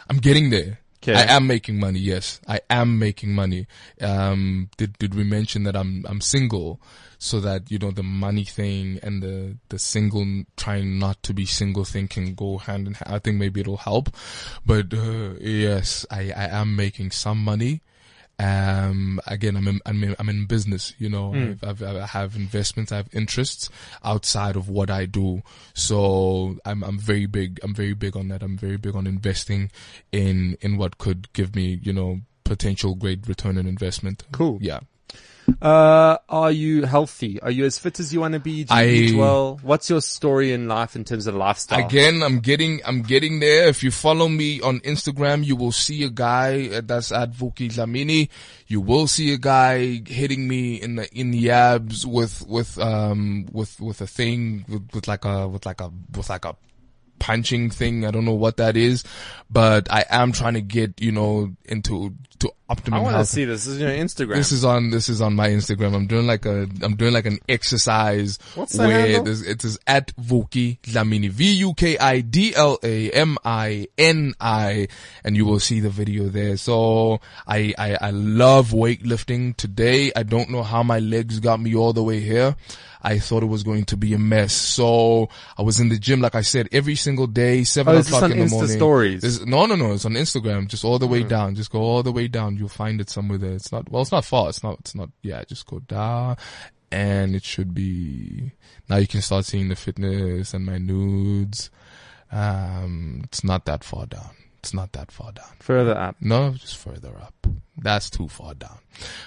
I'm 0.08 0.18
getting 0.18 0.50
there. 0.50 0.78
'Kay. 1.04 1.14
I 1.14 1.36
am 1.36 1.46
making 1.46 1.78
money. 1.78 1.98
Yes, 1.98 2.40
I 2.48 2.60
am 2.70 2.98
making 2.98 3.34
money. 3.34 3.66
Um, 4.00 4.70
did 4.78 4.96
did 4.98 5.14
we 5.14 5.22
mention 5.22 5.64
that 5.64 5.76
I'm 5.76 6.04
I'm 6.08 6.22
single, 6.22 6.80
so 7.18 7.40
that 7.40 7.70
you 7.70 7.78
know 7.78 7.90
the 7.90 8.02
money 8.02 8.44
thing 8.44 8.98
and 9.02 9.22
the 9.22 9.56
the 9.68 9.78
single 9.78 10.44
trying 10.56 10.98
not 10.98 11.22
to 11.24 11.34
be 11.34 11.44
single 11.44 11.84
thing 11.84 12.08
can 12.08 12.34
go 12.34 12.56
hand 12.56 12.86
in 12.86 12.94
hand. 12.94 13.14
I 13.14 13.18
think 13.18 13.36
maybe 13.36 13.60
it'll 13.60 13.76
help, 13.76 14.08
but 14.64 14.94
uh, 14.94 15.34
yes, 15.40 16.06
I 16.10 16.32
I 16.32 16.46
am 16.60 16.74
making 16.74 17.10
some 17.10 17.38
money. 17.44 17.82
Um, 18.38 19.20
again, 19.26 19.56
I'm 19.56 19.68
in, 19.68 19.80
I'm 19.86 20.02
in, 20.02 20.16
I'm 20.18 20.28
in 20.28 20.46
business, 20.46 20.92
you 20.98 21.08
know, 21.08 21.32
I've, 21.62 21.82
I've, 21.82 21.96
I 21.96 22.06
have 22.06 22.34
investments, 22.34 22.90
I 22.90 22.96
have 22.96 23.08
interests 23.12 23.70
outside 24.02 24.56
of 24.56 24.68
what 24.68 24.90
I 24.90 25.06
do. 25.06 25.42
So 25.72 26.58
I'm, 26.64 26.82
I'm 26.82 26.98
very 26.98 27.26
big, 27.26 27.60
I'm 27.62 27.74
very 27.74 27.94
big 27.94 28.16
on 28.16 28.28
that. 28.28 28.42
I'm 28.42 28.56
very 28.56 28.76
big 28.76 28.96
on 28.96 29.06
investing 29.06 29.70
in, 30.10 30.56
in 30.60 30.76
what 30.76 30.98
could 30.98 31.32
give 31.32 31.54
me, 31.54 31.78
you 31.82 31.92
know, 31.92 32.20
potential 32.44 32.94
great 32.94 33.26
return 33.28 33.56
on 33.56 33.66
investment. 33.66 34.24
Cool. 34.32 34.58
Yeah. 34.60 34.80
Uh, 35.60 36.16
are 36.28 36.50
you 36.50 36.84
healthy? 36.84 37.40
Are 37.40 37.50
you 37.50 37.64
as 37.64 37.78
fit 37.78 38.00
as 38.00 38.12
you 38.12 38.20
want 38.20 38.34
to 38.34 38.40
be? 38.40 38.64
Do 38.64 38.74
you 38.74 38.80
I- 38.80 38.86
eat 38.86 39.16
well? 39.16 39.58
What's 39.62 39.90
your 39.90 40.00
story 40.00 40.52
in 40.52 40.68
life 40.68 40.96
in 40.96 41.04
terms 41.04 41.26
of 41.26 41.34
lifestyle? 41.34 41.84
Again, 41.86 42.22
I'm 42.22 42.40
getting, 42.40 42.80
I'm 42.84 43.02
getting 43.02 43.40
there. 43.40 43.68
If 43.68 43.82
you 43.82 43.90
follow 43.90 44.28
me 44.28 44.60
on 44.60 44.80
Instagram, 44.80 45.44
you 45.44 45.56
will 45.56 45.72
see 45.72 46.02
a 46.04 46.10
guy 46.10 46.70
uh, 46.72 46.80
that's 46.84 47.12
at 47.12 47.32
Vuki 47.32 47.70
Dlamini. 47.70 48.28
You 48.66 48.80
will 48.80 49.06
see 49.06 49.32
a 49.34 49.38
guy 49.38 50.02
hitting 50.06 50.48
me 50.48 50.76
in 50.80 50.96
the, 50.96 51.14
in 51.14 51.30
the 51.30 51.50
abs 51.50 52.06
with, 52.06 52.46
with, 52.46 52.78
um, 52.78 53.46
with, 53.52 53.78
with 53.80 54.00
a 54.00 54.06
thing, 54.06 54.64
with, 54.68 54.88
with 54.94 55.08
like 55.08 55.24
a, 55.24 55.46
with 55.46 55.66
like 55.66 55.80
a, 55.80 55.90
with 56.16 56.30
like 56.30 56.44
a 56.44 56.56
punching 57.18 57.70
thing. 57.70 58.04
I 58.04 58.10
don't 58.10 58.24
know 58.24 58.32
what 58.34 58.56
that 58.58 58.76
is, 58.76 59.04
but 59.50 59.90
I 59.90 60.04
am 60.10 60.32
trying 60.32 60.54
to 60.54 60.60
get, 60.60 61.00
you 61.00 61.12
know, 61.12 61.54
into, 61.64 62.14
to 62.40 62.50
optimum 62.68 63.00
I 63.00 63.02
want 63.02 63.16
to 63.16 63.24
see 63.26 63.44
this. 63.44 63.64
This 63.64 63.74
is 63.74 63.80
your 63.80 63.90
Instagram. 63.90 64.36
This 64.36 64.52
is 64.52 64.64
on 64.64 64.90
this 64.90 65.08
is 65.08 65.20
on 65.20 65.34
my 65.34 65.48
Instagram. 65.48 65.94
I'm 65.94 66.06
doing 66.06 66.26
like 66.26 66.46
a 66.46 66.68
I'm 66.82 66.96
doing 66.96 67.12
like 67.12 67.26
an 67.26 67.38
exercise 67.48 68.38
What's 68.54 68.72
the 68.72 68.84
where 68.84 69.00
handle? 69.00 69.24
this, 69.24 69.42
it 69.42 69.64
is 69.64 69.78
at 69.86 70.14
Vuki 70.16 70.80
Dlamini 70.80 71.30
V 71.30 71.52
U 71.54 71.74
K 71.74 71.98
I 71.98 72.20
D 72.20 72.54
L 72.54 72.78
A 72.82 73.10
M 73.10 73.36
I 73.44 73.88
N 73.98 74.34
I, 74.40 74.88
and 75.24 75.36
you 75.36 75.44
will 75.44 75.60
see 75.60 75.80
the 75.80 75.90
video 75.90 76.28
there. 76.28 76.56
So 76.56 77.20
I, 77.46 77.74
I 77.78 77.98
I 78.00 78.10
love 78.10 78.70
weightlifting. 78.70 79.56
Today 79.56 80.12
I 80.14 80.22
don't 80.22 80.50
know 80.50 80.62
how 80.62 80.82
my 80.82 80.98
legs 80.98 81.40
got 81.40 81.60
me 81.60 81.74
all 81.74 81.92
the 81.92 82.02
way 82.02 82.20
here. 82.20 82.56
I 83.04 83.18
thought 83.18 83.42
it 83.42 83.46
was 83.46 83.62
going 83.62 83.84
to 83.86 83.98
be 83.98 84.14
a 84.14 84.18
mess. 84.18 84.54
So 84.54 85.28
I 85.58 85.62
was 85.62 85.78
in 85.78 85.90
the 85.90 85.98
gym, 85.98 86.22
like 86.22 86.34
I 86.34 86.40
said, 86.40 86.70
every 86.72 86.94
single 86.94 87.26
day, 87.26 87.62
seven 87.62 87.96
Oh, 87.96 87.98
o'clock 87.98 88.22
in 88.30 88.30
the 88.30 88.44
Insta 88.46 88.50
morning. 88.50 88.76
stories? 88.76 89.20
This- 89.20 89.44
no, 89.44 89.66
no, 89.66 89.76
no. 89.76 89.92
It's 89.92 90.06
on 90.06 90.14
Instagram. 90.14 90.68
Just 90.68 90.84
all 90.86 90.98
the 90.98 91.06
way 91.06 91.20
hmm. 91.20 91.28
down. 91.28 91.54
Just 91.54 91.70
go 91.70 91.80
all 91.80 92.02
the 92.02 92.12
way 92.12 92.28
down. 92.28 92.53
You'll 92.56 92.68
find 92.68 93.00
it 93.00 93.10
somewhere 93.10 93.38
there. 93.38 93.52
It's 93.52 93.70
not, 93.72 93.90
well, 93.90 94.02
it's 94.02 94.12
not 94.12 94.24
far. 94.24 94.48
It's 94.48 94.62
not, 94.62 94.80
it's 94.80 94.94
not, 94.94 95.10
yeah, 95.22 95.42
just 95.44 95.66
go 95.66 95.80
down 95.80 96.36
and 96.92 97.34
it 97.34 97.42
should 97.44 97.74
be, 97.74 98.52
now 98.88 98.96
you 98.96 99.06
can 99.08 99.20
start 99.22 99.44
seeing 99.44 99.68
the 99.68 99.76
fitness 99.76 100.54
and 100.54 100.64
my 100.64 100.78
nudes. 100.78 101.70
Um, 102.30 103.22
it's 103.24 103.42
not 103.44 103.64
that 103.66 103.82
far 103.84 104.06
down. 104.06 104.30
It's 104.58 104.72
not 104.74 104.92
that 104.92 105.10
far 105.12 105.32
down. 105.32 105.50
Further 105.60 105.96
up. 105.96 106.16
No, 106.20 106.52
just 106.52 106.78
further 106.78 107.14
up. 107.20 107.34
That's 107.76 108.08
too 108.10 108.28
far 108.28 108.54
down. 108.54 108.78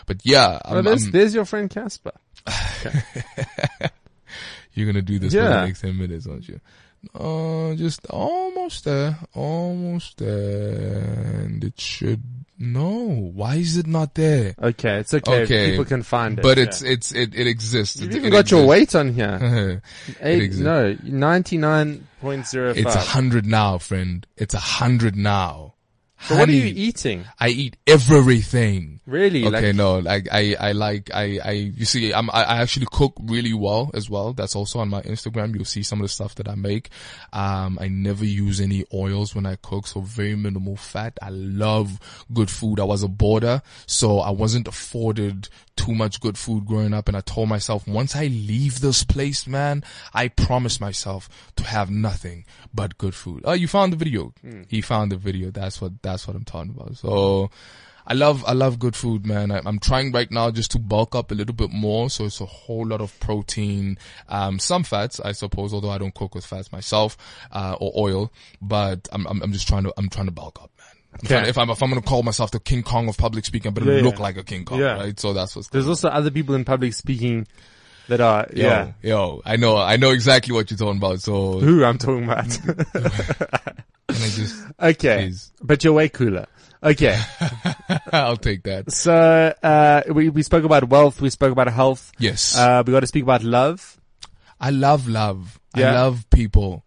But 0.05 0.21
yeah, 0.23 0.59
Oh, 0.65 0.77
I'm, 0.77 0.83
there's, 0.85 1.03
I'm- 1.03 1.11
there's 1.11 1.35
your 1.35 1.45
friend 1.45 1.69
Cassper. 1.69 2.11
you're 4.73 4.85
gonna 4.87 5.01
do 5.01 5.19
this 5.19 5.33
for 5.33 5.39
Yeah. 5.39 5.61
the 5.61 5.65
next 5.67 5.81
10 5.81 5.97
minutes, 5.97 6.27
aren't 6.27 6.47
you? 6.47 6.59
Uh, 7.13 7.75
just 7.75 8.05
almost 8.07 8.83
there, 8.85 9.17
almost 9.33 10.17
there, 10.17 11.43
and 11.43 11.63
it 11.63 11.79
should, 11.79 12.23
no, 12.59 13.31
why 13.33 13.55
is 13.55 13.77
it 13.77 13.87
not 13.87 14.15
there? 14.15 14.55
Okay, 14.61 14.97
it's 14.97 15.13
okay. 15.13 15.43
Okay. 15.43 15.71
People 15.71 15.85
can 15.85 16.03
find 16.03 16.39
it. 16.39 16.41
But 16.41 16.57
yeah. 16.57 16.63
it's, 16.65 16.81
it's, 16.81 17.11
it, 17.11 17.35
it 17.35 17.47
exists. 17.47 18.01
You've 18.01 18.11
even 18.15 18.25
it 18.25 18.31
got 18.31 18.49
your 18.49 18.65
weight 18.65 18.95
on 18.95 19.13
here. 19.13 19.81
Eight, 20.21 20.53
no, 20.53 20.95
99.05. 20.95 22.77
It's 22.77 22.95
a 22.95 22.99
hundred 22.99 23.45
now, 23.45 23.77
friend. 23.77 24.25
It's 24.35 24.53
a 24.53 24.59
hundred 24.59 25.15
now. 25.15 25.75
So 26.21 26.35
what 26.35 26.49
are 26.49 26.51
you 26.51 26.73
eating? 26.75 27.25
I 27.39 27.49
eat 27.49 27.77
everything. 27.85 28.96
Really? 29.07 29.45
Okay, 29.45 29.67
Like- 29.67 29.75
no, 29.75 29.99
like 29.99 30.27
I, 30.33 30.55
I 30.59 30.71
like, 30.73 31.09
I, 31.13 31.39
I, 31.43 31.51
you 31.51 31.85
see, 31.85 32.13
I'm, 32.13 32.29
I, 32.29 32.43
I 32.43 32.57
actually 32.61 32.87
cook 32.91 33.13
really 33.23 33.53
well 33.53 33.89
as 33.93 34.09
well. 34.09 34.33
That's 34.33 34.53
also 34.53 34.79
on 34.79 34.89
my 34.89 35.01
Instagram. 35.03 35.55
You'll 35.55 35.63
see 35.63 35.81
some 35.81 35.99
of 36.01 36.03
the 36.03 36.09
stuff 36.09 36.35
that 36.35 36.49
I 36.49 36.55
make. 36.55 36.89
Um, 37.31 37.77
I 37.79 37.87
never 37.87 38.25
use 38.25 38.59
any 38.59 38.83
oils 38.93 39.33
when 39.33 39.45
I 39.45 39.55
cook, 39.55 39.87
so 39.87 40.01
very 40.01 40.35
minimal 40.35 40.75
fat. 40.75 41.17
I 41.21 41.29
love 41.29 41.99
good 42.33 42.49
food. 42.49 42.81
I 42.81 42.83
was 42.83 43.01
a 43.01 43.07
boarder, 43.07 43.61
so 43.85 44.19
I 44.19 44.31
wasn't 44.31 44.67
afforded 44.67 45.47
too 45.77 45.95
much 45.95 46.19
good 46.19 46.37
food 46.37 46.65
growing 46.65 46.93
up. 46.93 47.07
And 47.07 47.15
I 47.15 47.21
told 47.21 47.47
myself, 47.47 47.87
once 47.87 48.13
I 48.13 48.25
leave 48.25 48.81
this 48.81 49.05
place, 49.05 49.47
man, 49.47 49.85
I 50.13 50.27
promise 50.27 50.81
myself 50.81 51.29
to 51.55 51.63
have 51.63 51.89
nothing 51.89 52.43
but 52.73 52.97
good 52.97 53.15
food. 53.15 53.43
Oh, 53.45 53.53
you 53.53 53.69
found 53.69 53.93
the 53.93 53.97
video. 53.97 54.33
He 54.67 54.81
found 54.81 55.13
the 55.13 55.17
video. 55.17 55.49
That's 55.49 55.79
what, 55.79 56.01
that's 56.01 56.27
what 56.27 56.35
I'm 56.35 56.43
talking 56.43 56.71
about. 56.77 56.97
So, 56.97 57.51
I 58.09 58.13
love 58.13 58.43
I 58.47 58.53
love 58.53 58.79
good 58.79 58.95
food, 58.95 59.25
man. 59.25 59.51
I, 59.51 59.61
I'm 59.65 59.79
trying 59.79 60.13
right 60.13 60.31
now 60.31 60.49
just 60.49 60.71
to 60.71 60.79
bulk 60.79 61.13
up 61.13 61.29
a 61.31 61.35
little 61.35 61.53
bit 61.53 61.69
more, 61.71 62.09
so 62.09 62.23
it's 62.25 62.39
a 62.39 62.45
whole 62.45 62.87
lot 62.87 63.01
of 63.01 63.19
protein, 63.19 63.97
um, 64.29 64.59
some 64.59 64.83
fats, 64.83 65.19
I 65.19 65.33
suppose. 65.33 65.73
Although 65.73 65.89
I 65.89 65.97
don't 65.97 66.13
cook 66.15 66.33
with 66.33 66.45
fats 66.45 66.71
myself, 66.71 67.17
uh, 67.51 67.75
or 67.81 67.91
oil, 67.97 68.31
but 68.61 69.09
I'm, 69.11 69.27
I'm 69.27 69.41
I'm 69.43 69.51
just 69.51 69.67
trying 69.67 69.83
to 69.83 69.93
I'm 69.97 70.07
trying 70.07 70.27
to 70.27 70.31
bulk 70.31 70.57
up, 70.63 70.71
man. 70.77 70.87
I'm 71.13 71.19
Okay. 71.25 71.43
to- 71.43 71.49
if 71.49 71.57
I'm 71.57 71.69
if 71.69 71.83
I'm 71.83 71.89
gonna 71.89 72.01
call 72.01 72.23
myself 72.23 72.51
the 72.51 72.61
King 72.61 72.81
Kong 72.83 73.09
of 73.09 73.17
public 73.17 73.43
speaking, 73.43 73.71
I 73.71 73.73
better 73.73 73.97
Yeah, 73.97 74.01
look 74.03 74.15
yeah. 74.15 74.21
like 74.23 74.37
a 74.37 74.43
King 74.43 74.63
Kong, 74.63 74.79
Yeah. 74.79 74.93
right? 74.97 75.19
So 75.19 75.33
that's 75.33 75.55
what's 75.55 75.67
There's 75.67 75.87
also 75.87 76.07
other 76.07 76.31
people 76.31 76.55
in 76.55 76.63
public 76.63 76.93
speaking 76.93 77.45
that 78.07 78.21
are, 78.21 78.47
Yo, 78.53 78.63
yeah. 78.63 78.91
yo, 79.01 79.41
I 79.43 79.57
know, 79.57 79.75
I 79.75 79.97
know 79.97 80.11
exactly 80.11 80.53
what 80.53 80.71
you're 80.71 80.77
talking 80.77 80.97
about. 80.97 81.19
So 81.19 81.59
Who 81.59 81.83
I'm 81.83 81.97
talking 81.97 82.23
about. 82.23 82.47
can 82.93 83.51
I 84.09 84.29
just, 84.29 84.63
okay. 84.81 85.25
Please. 85.25 85.51
But 85.61 85.83
you're 85.83 85.91
way 85.93 86.07
cooler. 86.07 86.45
Okay. 86.83 87.19
I'll 88.11 88.37
take 88.37 88.63
that. 88.63 88.91
So, 88.91 89.53
uh, 89.63 90.01
we, 90.11 90.29
we 90.29 90.43
spoke 90.43 90.63
about 90.63 90.87
wealth. 90.89 91.21
We 91.21 91.29
spoke 91.29 91.51
about 91.51 91.67
health. 91.71 92.11
Yes, 92.19 92.57
Uh, 92.57 92.83
we 92.85 92.93
got 92.93 92.99
to 93.01 93.07
speak 93.07 93.23
about 93.23 93.43
love. 93.43 93.99
I 94.59 94.69
love 94.71 95.07
love. 95.07 95.59
Yeah. 95.75 95.91
I 95.91 95.93
love 95.93 96.29
people. 96.29 96.83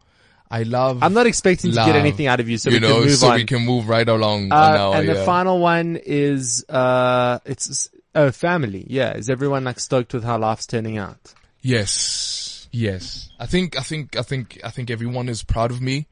I 0.51 0.65
love. 0.65 1.03
I'm 1.03 1.13
not 1.13 1.27
expecting 1.27 1.71
to 1.71 1.77
get 1.77 1.95
anything 1.95 2.27
out 2.27 2.41
of 2.41 2.49
you, 2.49 2.59
so 2.59 2.71
you 2.71 2.77
we 2.77 2.81
know, 2.81 2.95
can 2.95 3.01
move 3.05 3.17
so 3.17 3.29
on. 3.29 3.35
we 3.37 3.45
can 3.45 3.65
move 3.65 3.89
right 3.89 4.09
along. 4.09 4.51
uh, 4.51 4.57
on 4.57 4.81
our, 4.81 4.95
and 4.97 5.09
the 5.09 5.15
yeah. 5.15 5.25
final 5.25 5.61
one 5.61 5.97
is, 5.97 6.65
uh, 6.69 7.39
it's, 7.45 7.89
oh, 8.17 8.33
family. 8.33 8.85
Yeah. 8.89 9.15
Is 9.17 9.31
everyone 9.31 9.63
like 9.65 9.79
stoked 9.79 10.13
with 10.13 10.25
how 10.25 10.39
life's 10.39 10.67
turning 10.67 10.99
out? 10.99 11.35
Yes, 11.63 12.69
yes. 12.73 13.31
I 13.39 13.47
think, 13.47 13.79
I 13.79 13.83
think, 13.83 14.17
I 14.17 14.23
think, 14.23 14.61
I 14.65 14.71
think 14.71 14.91
everyone 14.91 15.29
is 15.29 15.43
proud 15.45 15.71
of 15.71 15.81
me. 15.81 16.07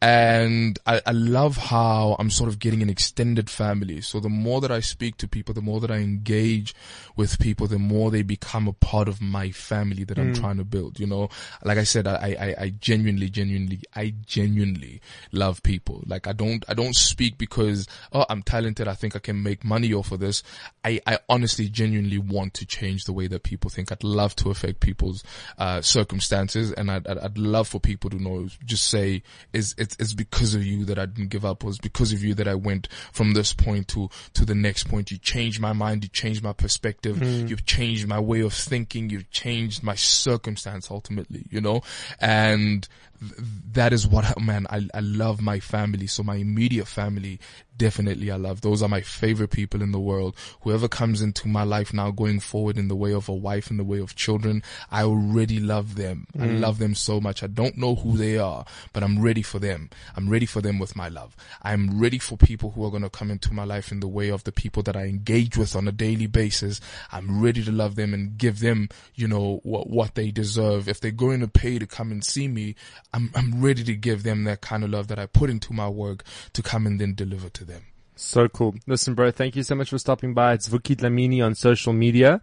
And 0.00 0.78
I, 0.86 1.00
I 1.04 1.10
love 1.10 1.56
how 1.56 2.14
I'm 2.20 2.30
sort 2.30 2.48
of 2.48 2.60
getting 2.60 2.82
an 2.82 2.90
extended 2.90 3.50
family. 3.50 4.00
So 4.00 4.20
the 4.20 4.28
more 4.28 4.60
that 4.60 4.70
I 4.70 4.78
speak 4.78 5.16
to 5.16 5.26
people, 5.26 5.54
the 5.54 5.60
more 5.60 5.80
that 5.80 5.90
I 5.90 5.96
engage 5.96 6.72
with 7.16 7.40
people, 7.40 7.66
the 7.66 7.80
more 7.80 8.12
they 8.12 8.22
become 8.22 8.68
a 8.68 8.72
part 8.72 9.08
of 9.08 9.20
my 9.20 9.50
family 9.50 10.04
that 10.04 10.16
I'm 10.16 10.34
trying 10.34 10.58
to 10.58 10.64
build. 10.64 11.00
You 11.00 11.08
know, 11.08 11.30
like 11.64 11.78
I 11.78 11.82
said, 11.82 12.06
I, 12.06 12.36
I, 12.38 12.62
I 12.62 12.68
genuinely, 12.78 13.28
genuinely, 13.28 13.80
I 13.96 14.14
genuinely 14.24 15.00
love 15.32 15.64
people. 15.64 16.04
Like 16.06 16.28
I 16.28 16.32
don't, 16.32 16.64
I 16.68 16.74
don't 16.74 16.94
speak 16.94 17.36
because, 17.36 17.88
oh, 18.12 18.24
I'm 18.30 18.44
talented. 18.44 18.86
I 18.86 18.94
think 18.94 19.16
I 19.16 19.18
can 19.18 19.42
make 19.42 19.64
money 19.64 19.92
off 19.92 20.12
of 20.12 20.20
this. 20.20 20.44
I, 20.84 21.00
I 21.08 21.18
honestly, 21.28 21.68
genuinely 21.68 22.18
want 22.18 22.54
to 22.54 22.66
change 22.66 23.04
the 23.04 23.12
way 23.12 23.26
that 23.26 23.42
people 23.42 23.68
think. 23.68 23.90
I'd 23.90 24.04
love 24.04 24.36
to 24.36 24.50
affect 24.50 24.78
people's, 24.78 25.24
uh, 25.58 25.80
circumstances 25.80 26.70
and 26.70 26.88
I'd, 26.88 27.08
I'd, 27.08 27.18
I'd 27.18 27.38
love 27.38 27.66
for 27.66 27.80
people 27.80 28.10
to 28.10 28.22
know, 28.22 28.48
just 28.64 28.84
say, 28.88 29.24
is, 29.52 29.74
is, 29.76 29.87
it's, 29.88 29.96
it's 29.98 30.12
because 30.12 30.54
of 30.54 30.64
you 30.64 30.84
that 30.84 30.98
I 30.98 31.06
didn't 31.06 31.30
give 31.30 31.46
up. 31.46 31.62
It 31.62 31.66
was 31.66 31.78
because 31.78 32.12
of 32.12 32.22
you 32.22 32.34
that 32.34 32.46
I 32.46 32.54
went 32.54 32.88
from 33.10 33.32
this 33.32 33.54
point 33.54 33.88
to, 33.88 34.10
to 34.34 34.44
the 34.44 34.54
next 34.54 34.84
point. 34.84 35.10
You 35.10 35.16
changed 35.16 35.60
my 35.60 35.72
mind. 35.72 36.04
You 36.04 36.10
changed 36.10 36.42
my 36.42 36.52
perspective. 36.52 37.18
Hmm. 37.18 37.46
You've 37.46 37.64
changed 37.64 38.06
my 38.06 38.20
way 38.20 38.40
of 38.40 38.52
thinking. 38.52 39.08
You've 39.08 39.30
changed 39.30 39.82
my 39.82 39.94
circumstance 39.94 40.90
ultimately, 40.90 41.46
you 41.50 41.62
know, 41.62 41.80
and 42.20 42.86
th- 43.20 43.32
that 43.72 43.92
is 43.94 44.06
what, 44.06 44.24
I- 44.26 44.40
man, 44.42 44.66
I, 44.68 44.86
I 44.92 45.00
love 45.00 45.40
my 45.40 45.58
family. 45.58 46.06
So 46.06 46.22
my 46.22 46.36
immediate 46.36 46.86
family, 46.86 47.40
definitely 47.78 48.30
I 48.30 48.36
love. 48.36 48.60
Those 48.60 48.82
are 48.82 48.88
my 48.88 49.00
favorite 49.00 49.50
people 49.50 49.80
in 49.80 49.92
the 49.92 50.00
world. 50.00 50.36
Whoever 50.62 50.88
comes 50.88 51.22
into 51.22 51.48
my 51.48 51.62
life 51.62 51.94
now 51.94 52.10
going 52.10 52.40
forward 52.40 52.76
in 52.76 52.88
the 52.88 52.96
way 52.96 53.14
of 53.14 53.28
a 53.28 53.34
wife, 53.34 53.70
in 53.70 53.78
the 53.78 53.84
way 53.84 54.00
of 54.00 54.16
children, 54.16 54.62
I 54.90 55.04
already 55.04 55.60
love 55.60 55.94
them. 55.94 56.26
I 56.38 56.46
hmm. 56.46 56.60
love 56.60 56.78
them 56.78 56.94
so 56.94 57.20
much. 57.20 57.42
I 57.42 57.46
don't 57.46 57.78
know 57.78 57.94
who 57.94 58.16
they 58.16 58.36
are, 58.36 58.66
but 58.92 59.02
I'm 59.02 59.22
ready 59.22 59.42
for 59.42 59.58
them. 59.58 59.77
I'm 60.16 60.28
ready 60.28 60.46
for 60.46 60.60
them 60.60 60.78
with 60.78 60.96
my 60.96 61.08
love. 61.08 61.36
I'm 61.62 62.00
ready 62.00 62.18
for 62.18 62.36
people 62.36 62.70
who 62.70 62.84
are 62.84 62.90
going 62.90 63.02
to 63.02 63.10
come 63.10 63.30
into 63.30 63.52
my 63.52 63.64
life 63.64 63.92
in 63.92 64.00
the 64.00 64.08
way 64.08 64.28
of 64.28 64.44
the 64.44 64.52
people 64.52 64.82
that 64.84 64.96
I 64.96 65.04
engage 65.04 65.56
with 65.56 65.76
on 65.76 65.88
a 65.88 65.92
daily 65.92 66.26
basis. 66.26 66.80
I'm 67.12 67.40
ready 67.40 67.62
to 67.64 67.72
love 67.72 67.94
them 67.94 68.14
and 68.14 68.36
give 68.36 68.60
them, 68.60 68.88
you 69.14 69.28
know, 69.28 69.60
what, 69.62 69.88
what 69.88 70.14
they 70.14 70.30
deserve. 70.30 70.88
If 70.88 71.00
they're 71.00 71.10
going 71.10 71.40
to 71.40 71.48
pay 71.48 71.78
to 71.78 71.86
come 71.86 72.10
and 72.10 72.24
see 72.24 72.48
me, 72.48 72.74
I'm, 73.12 73.30
I'm 73.34 73.62
ready 73.62 73.84
to 73.84 73.94
give 73.94 74.22
them 74.22 74.44
that 74.44 74.60
kind 74.60 74.84
of 74.84 74.90
love 74.90 75.08
that 75.08 75.18
I 75.18 75.26
put 75.26 75.50
into 75.50 75.72
my 75.72 75.88
work 75.88 76.24
to 76.52 76.62
come 76.62 76.86
and 76.86 77.00
then 77.00 77.14
deliver 77.14 77.48
to 77.50 77.64
them. 77.64 77.82
So 78.16 78.48
cool. 78.48 78.74
Listen, 78.86 79.14
bro, 79.14 79.30
thank 79.30 79.54
you 79.54 79.62
so 79.62 79.76
much 79.76 79.90
for 79.90 79.98
stopping 79.98 80.34
by. 80.34 80.54
It's 80.54 80.68
Vuki 80.68 81.44
on 81.44 81.54
social 81.54 81.92
media. 81.92 82.40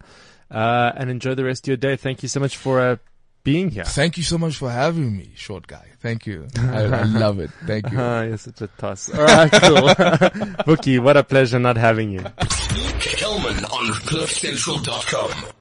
Uh, 0.50 0.92
and 0.96 1.10
enjoy 1.10 1.34
the 1.34 1.44
rest 1.44 1.64
of 1.64 1.68
your 1.68 1.76
day. 1.76 1.96
Thank 1.96 2.22
you 2.22 2.28
so 2.28 2.40
much 2.40 2.56
for, 2.56 2.80
uh, 2.80 2.96
being 3.46 3.70
here. 3.70 3.84
Thank 3.84 4.16
you 4.18 4.24
so 4.24 4.36
much 4.38 4.56
for 4.56 4.68
having 4.70 5.16
me, 5.16 5.30
short 5.36 5.66
guy. 5.68 5.86
Thank 6.00 6.26
you. 6.26 6.48
I, 6.58 6.82
I 6.84 7.02
love 7.24 7.38
it. 7.38 7.50
Thank 7.64 7.90
you. 7.92 7.98
Ah, 8.06 8.22
you're 8.22 8.36
such 8.36 8.60
a 8.60 8.66
toss. 8.76 9.08
All 9.14 9.22
right, 9.24 9.50
cool. 9.52 9.88
Vuki, 10.66 10.98
what 11.00 11.16
a 11.16 11.22
pleasure 11.22 11.58
not 11.60 11.76
having 11.76 12.10
you. 12.10 12.20
Kelman 13.00 13.64
on 13.64 13.86
CliffCentral.com. 14.10 15.52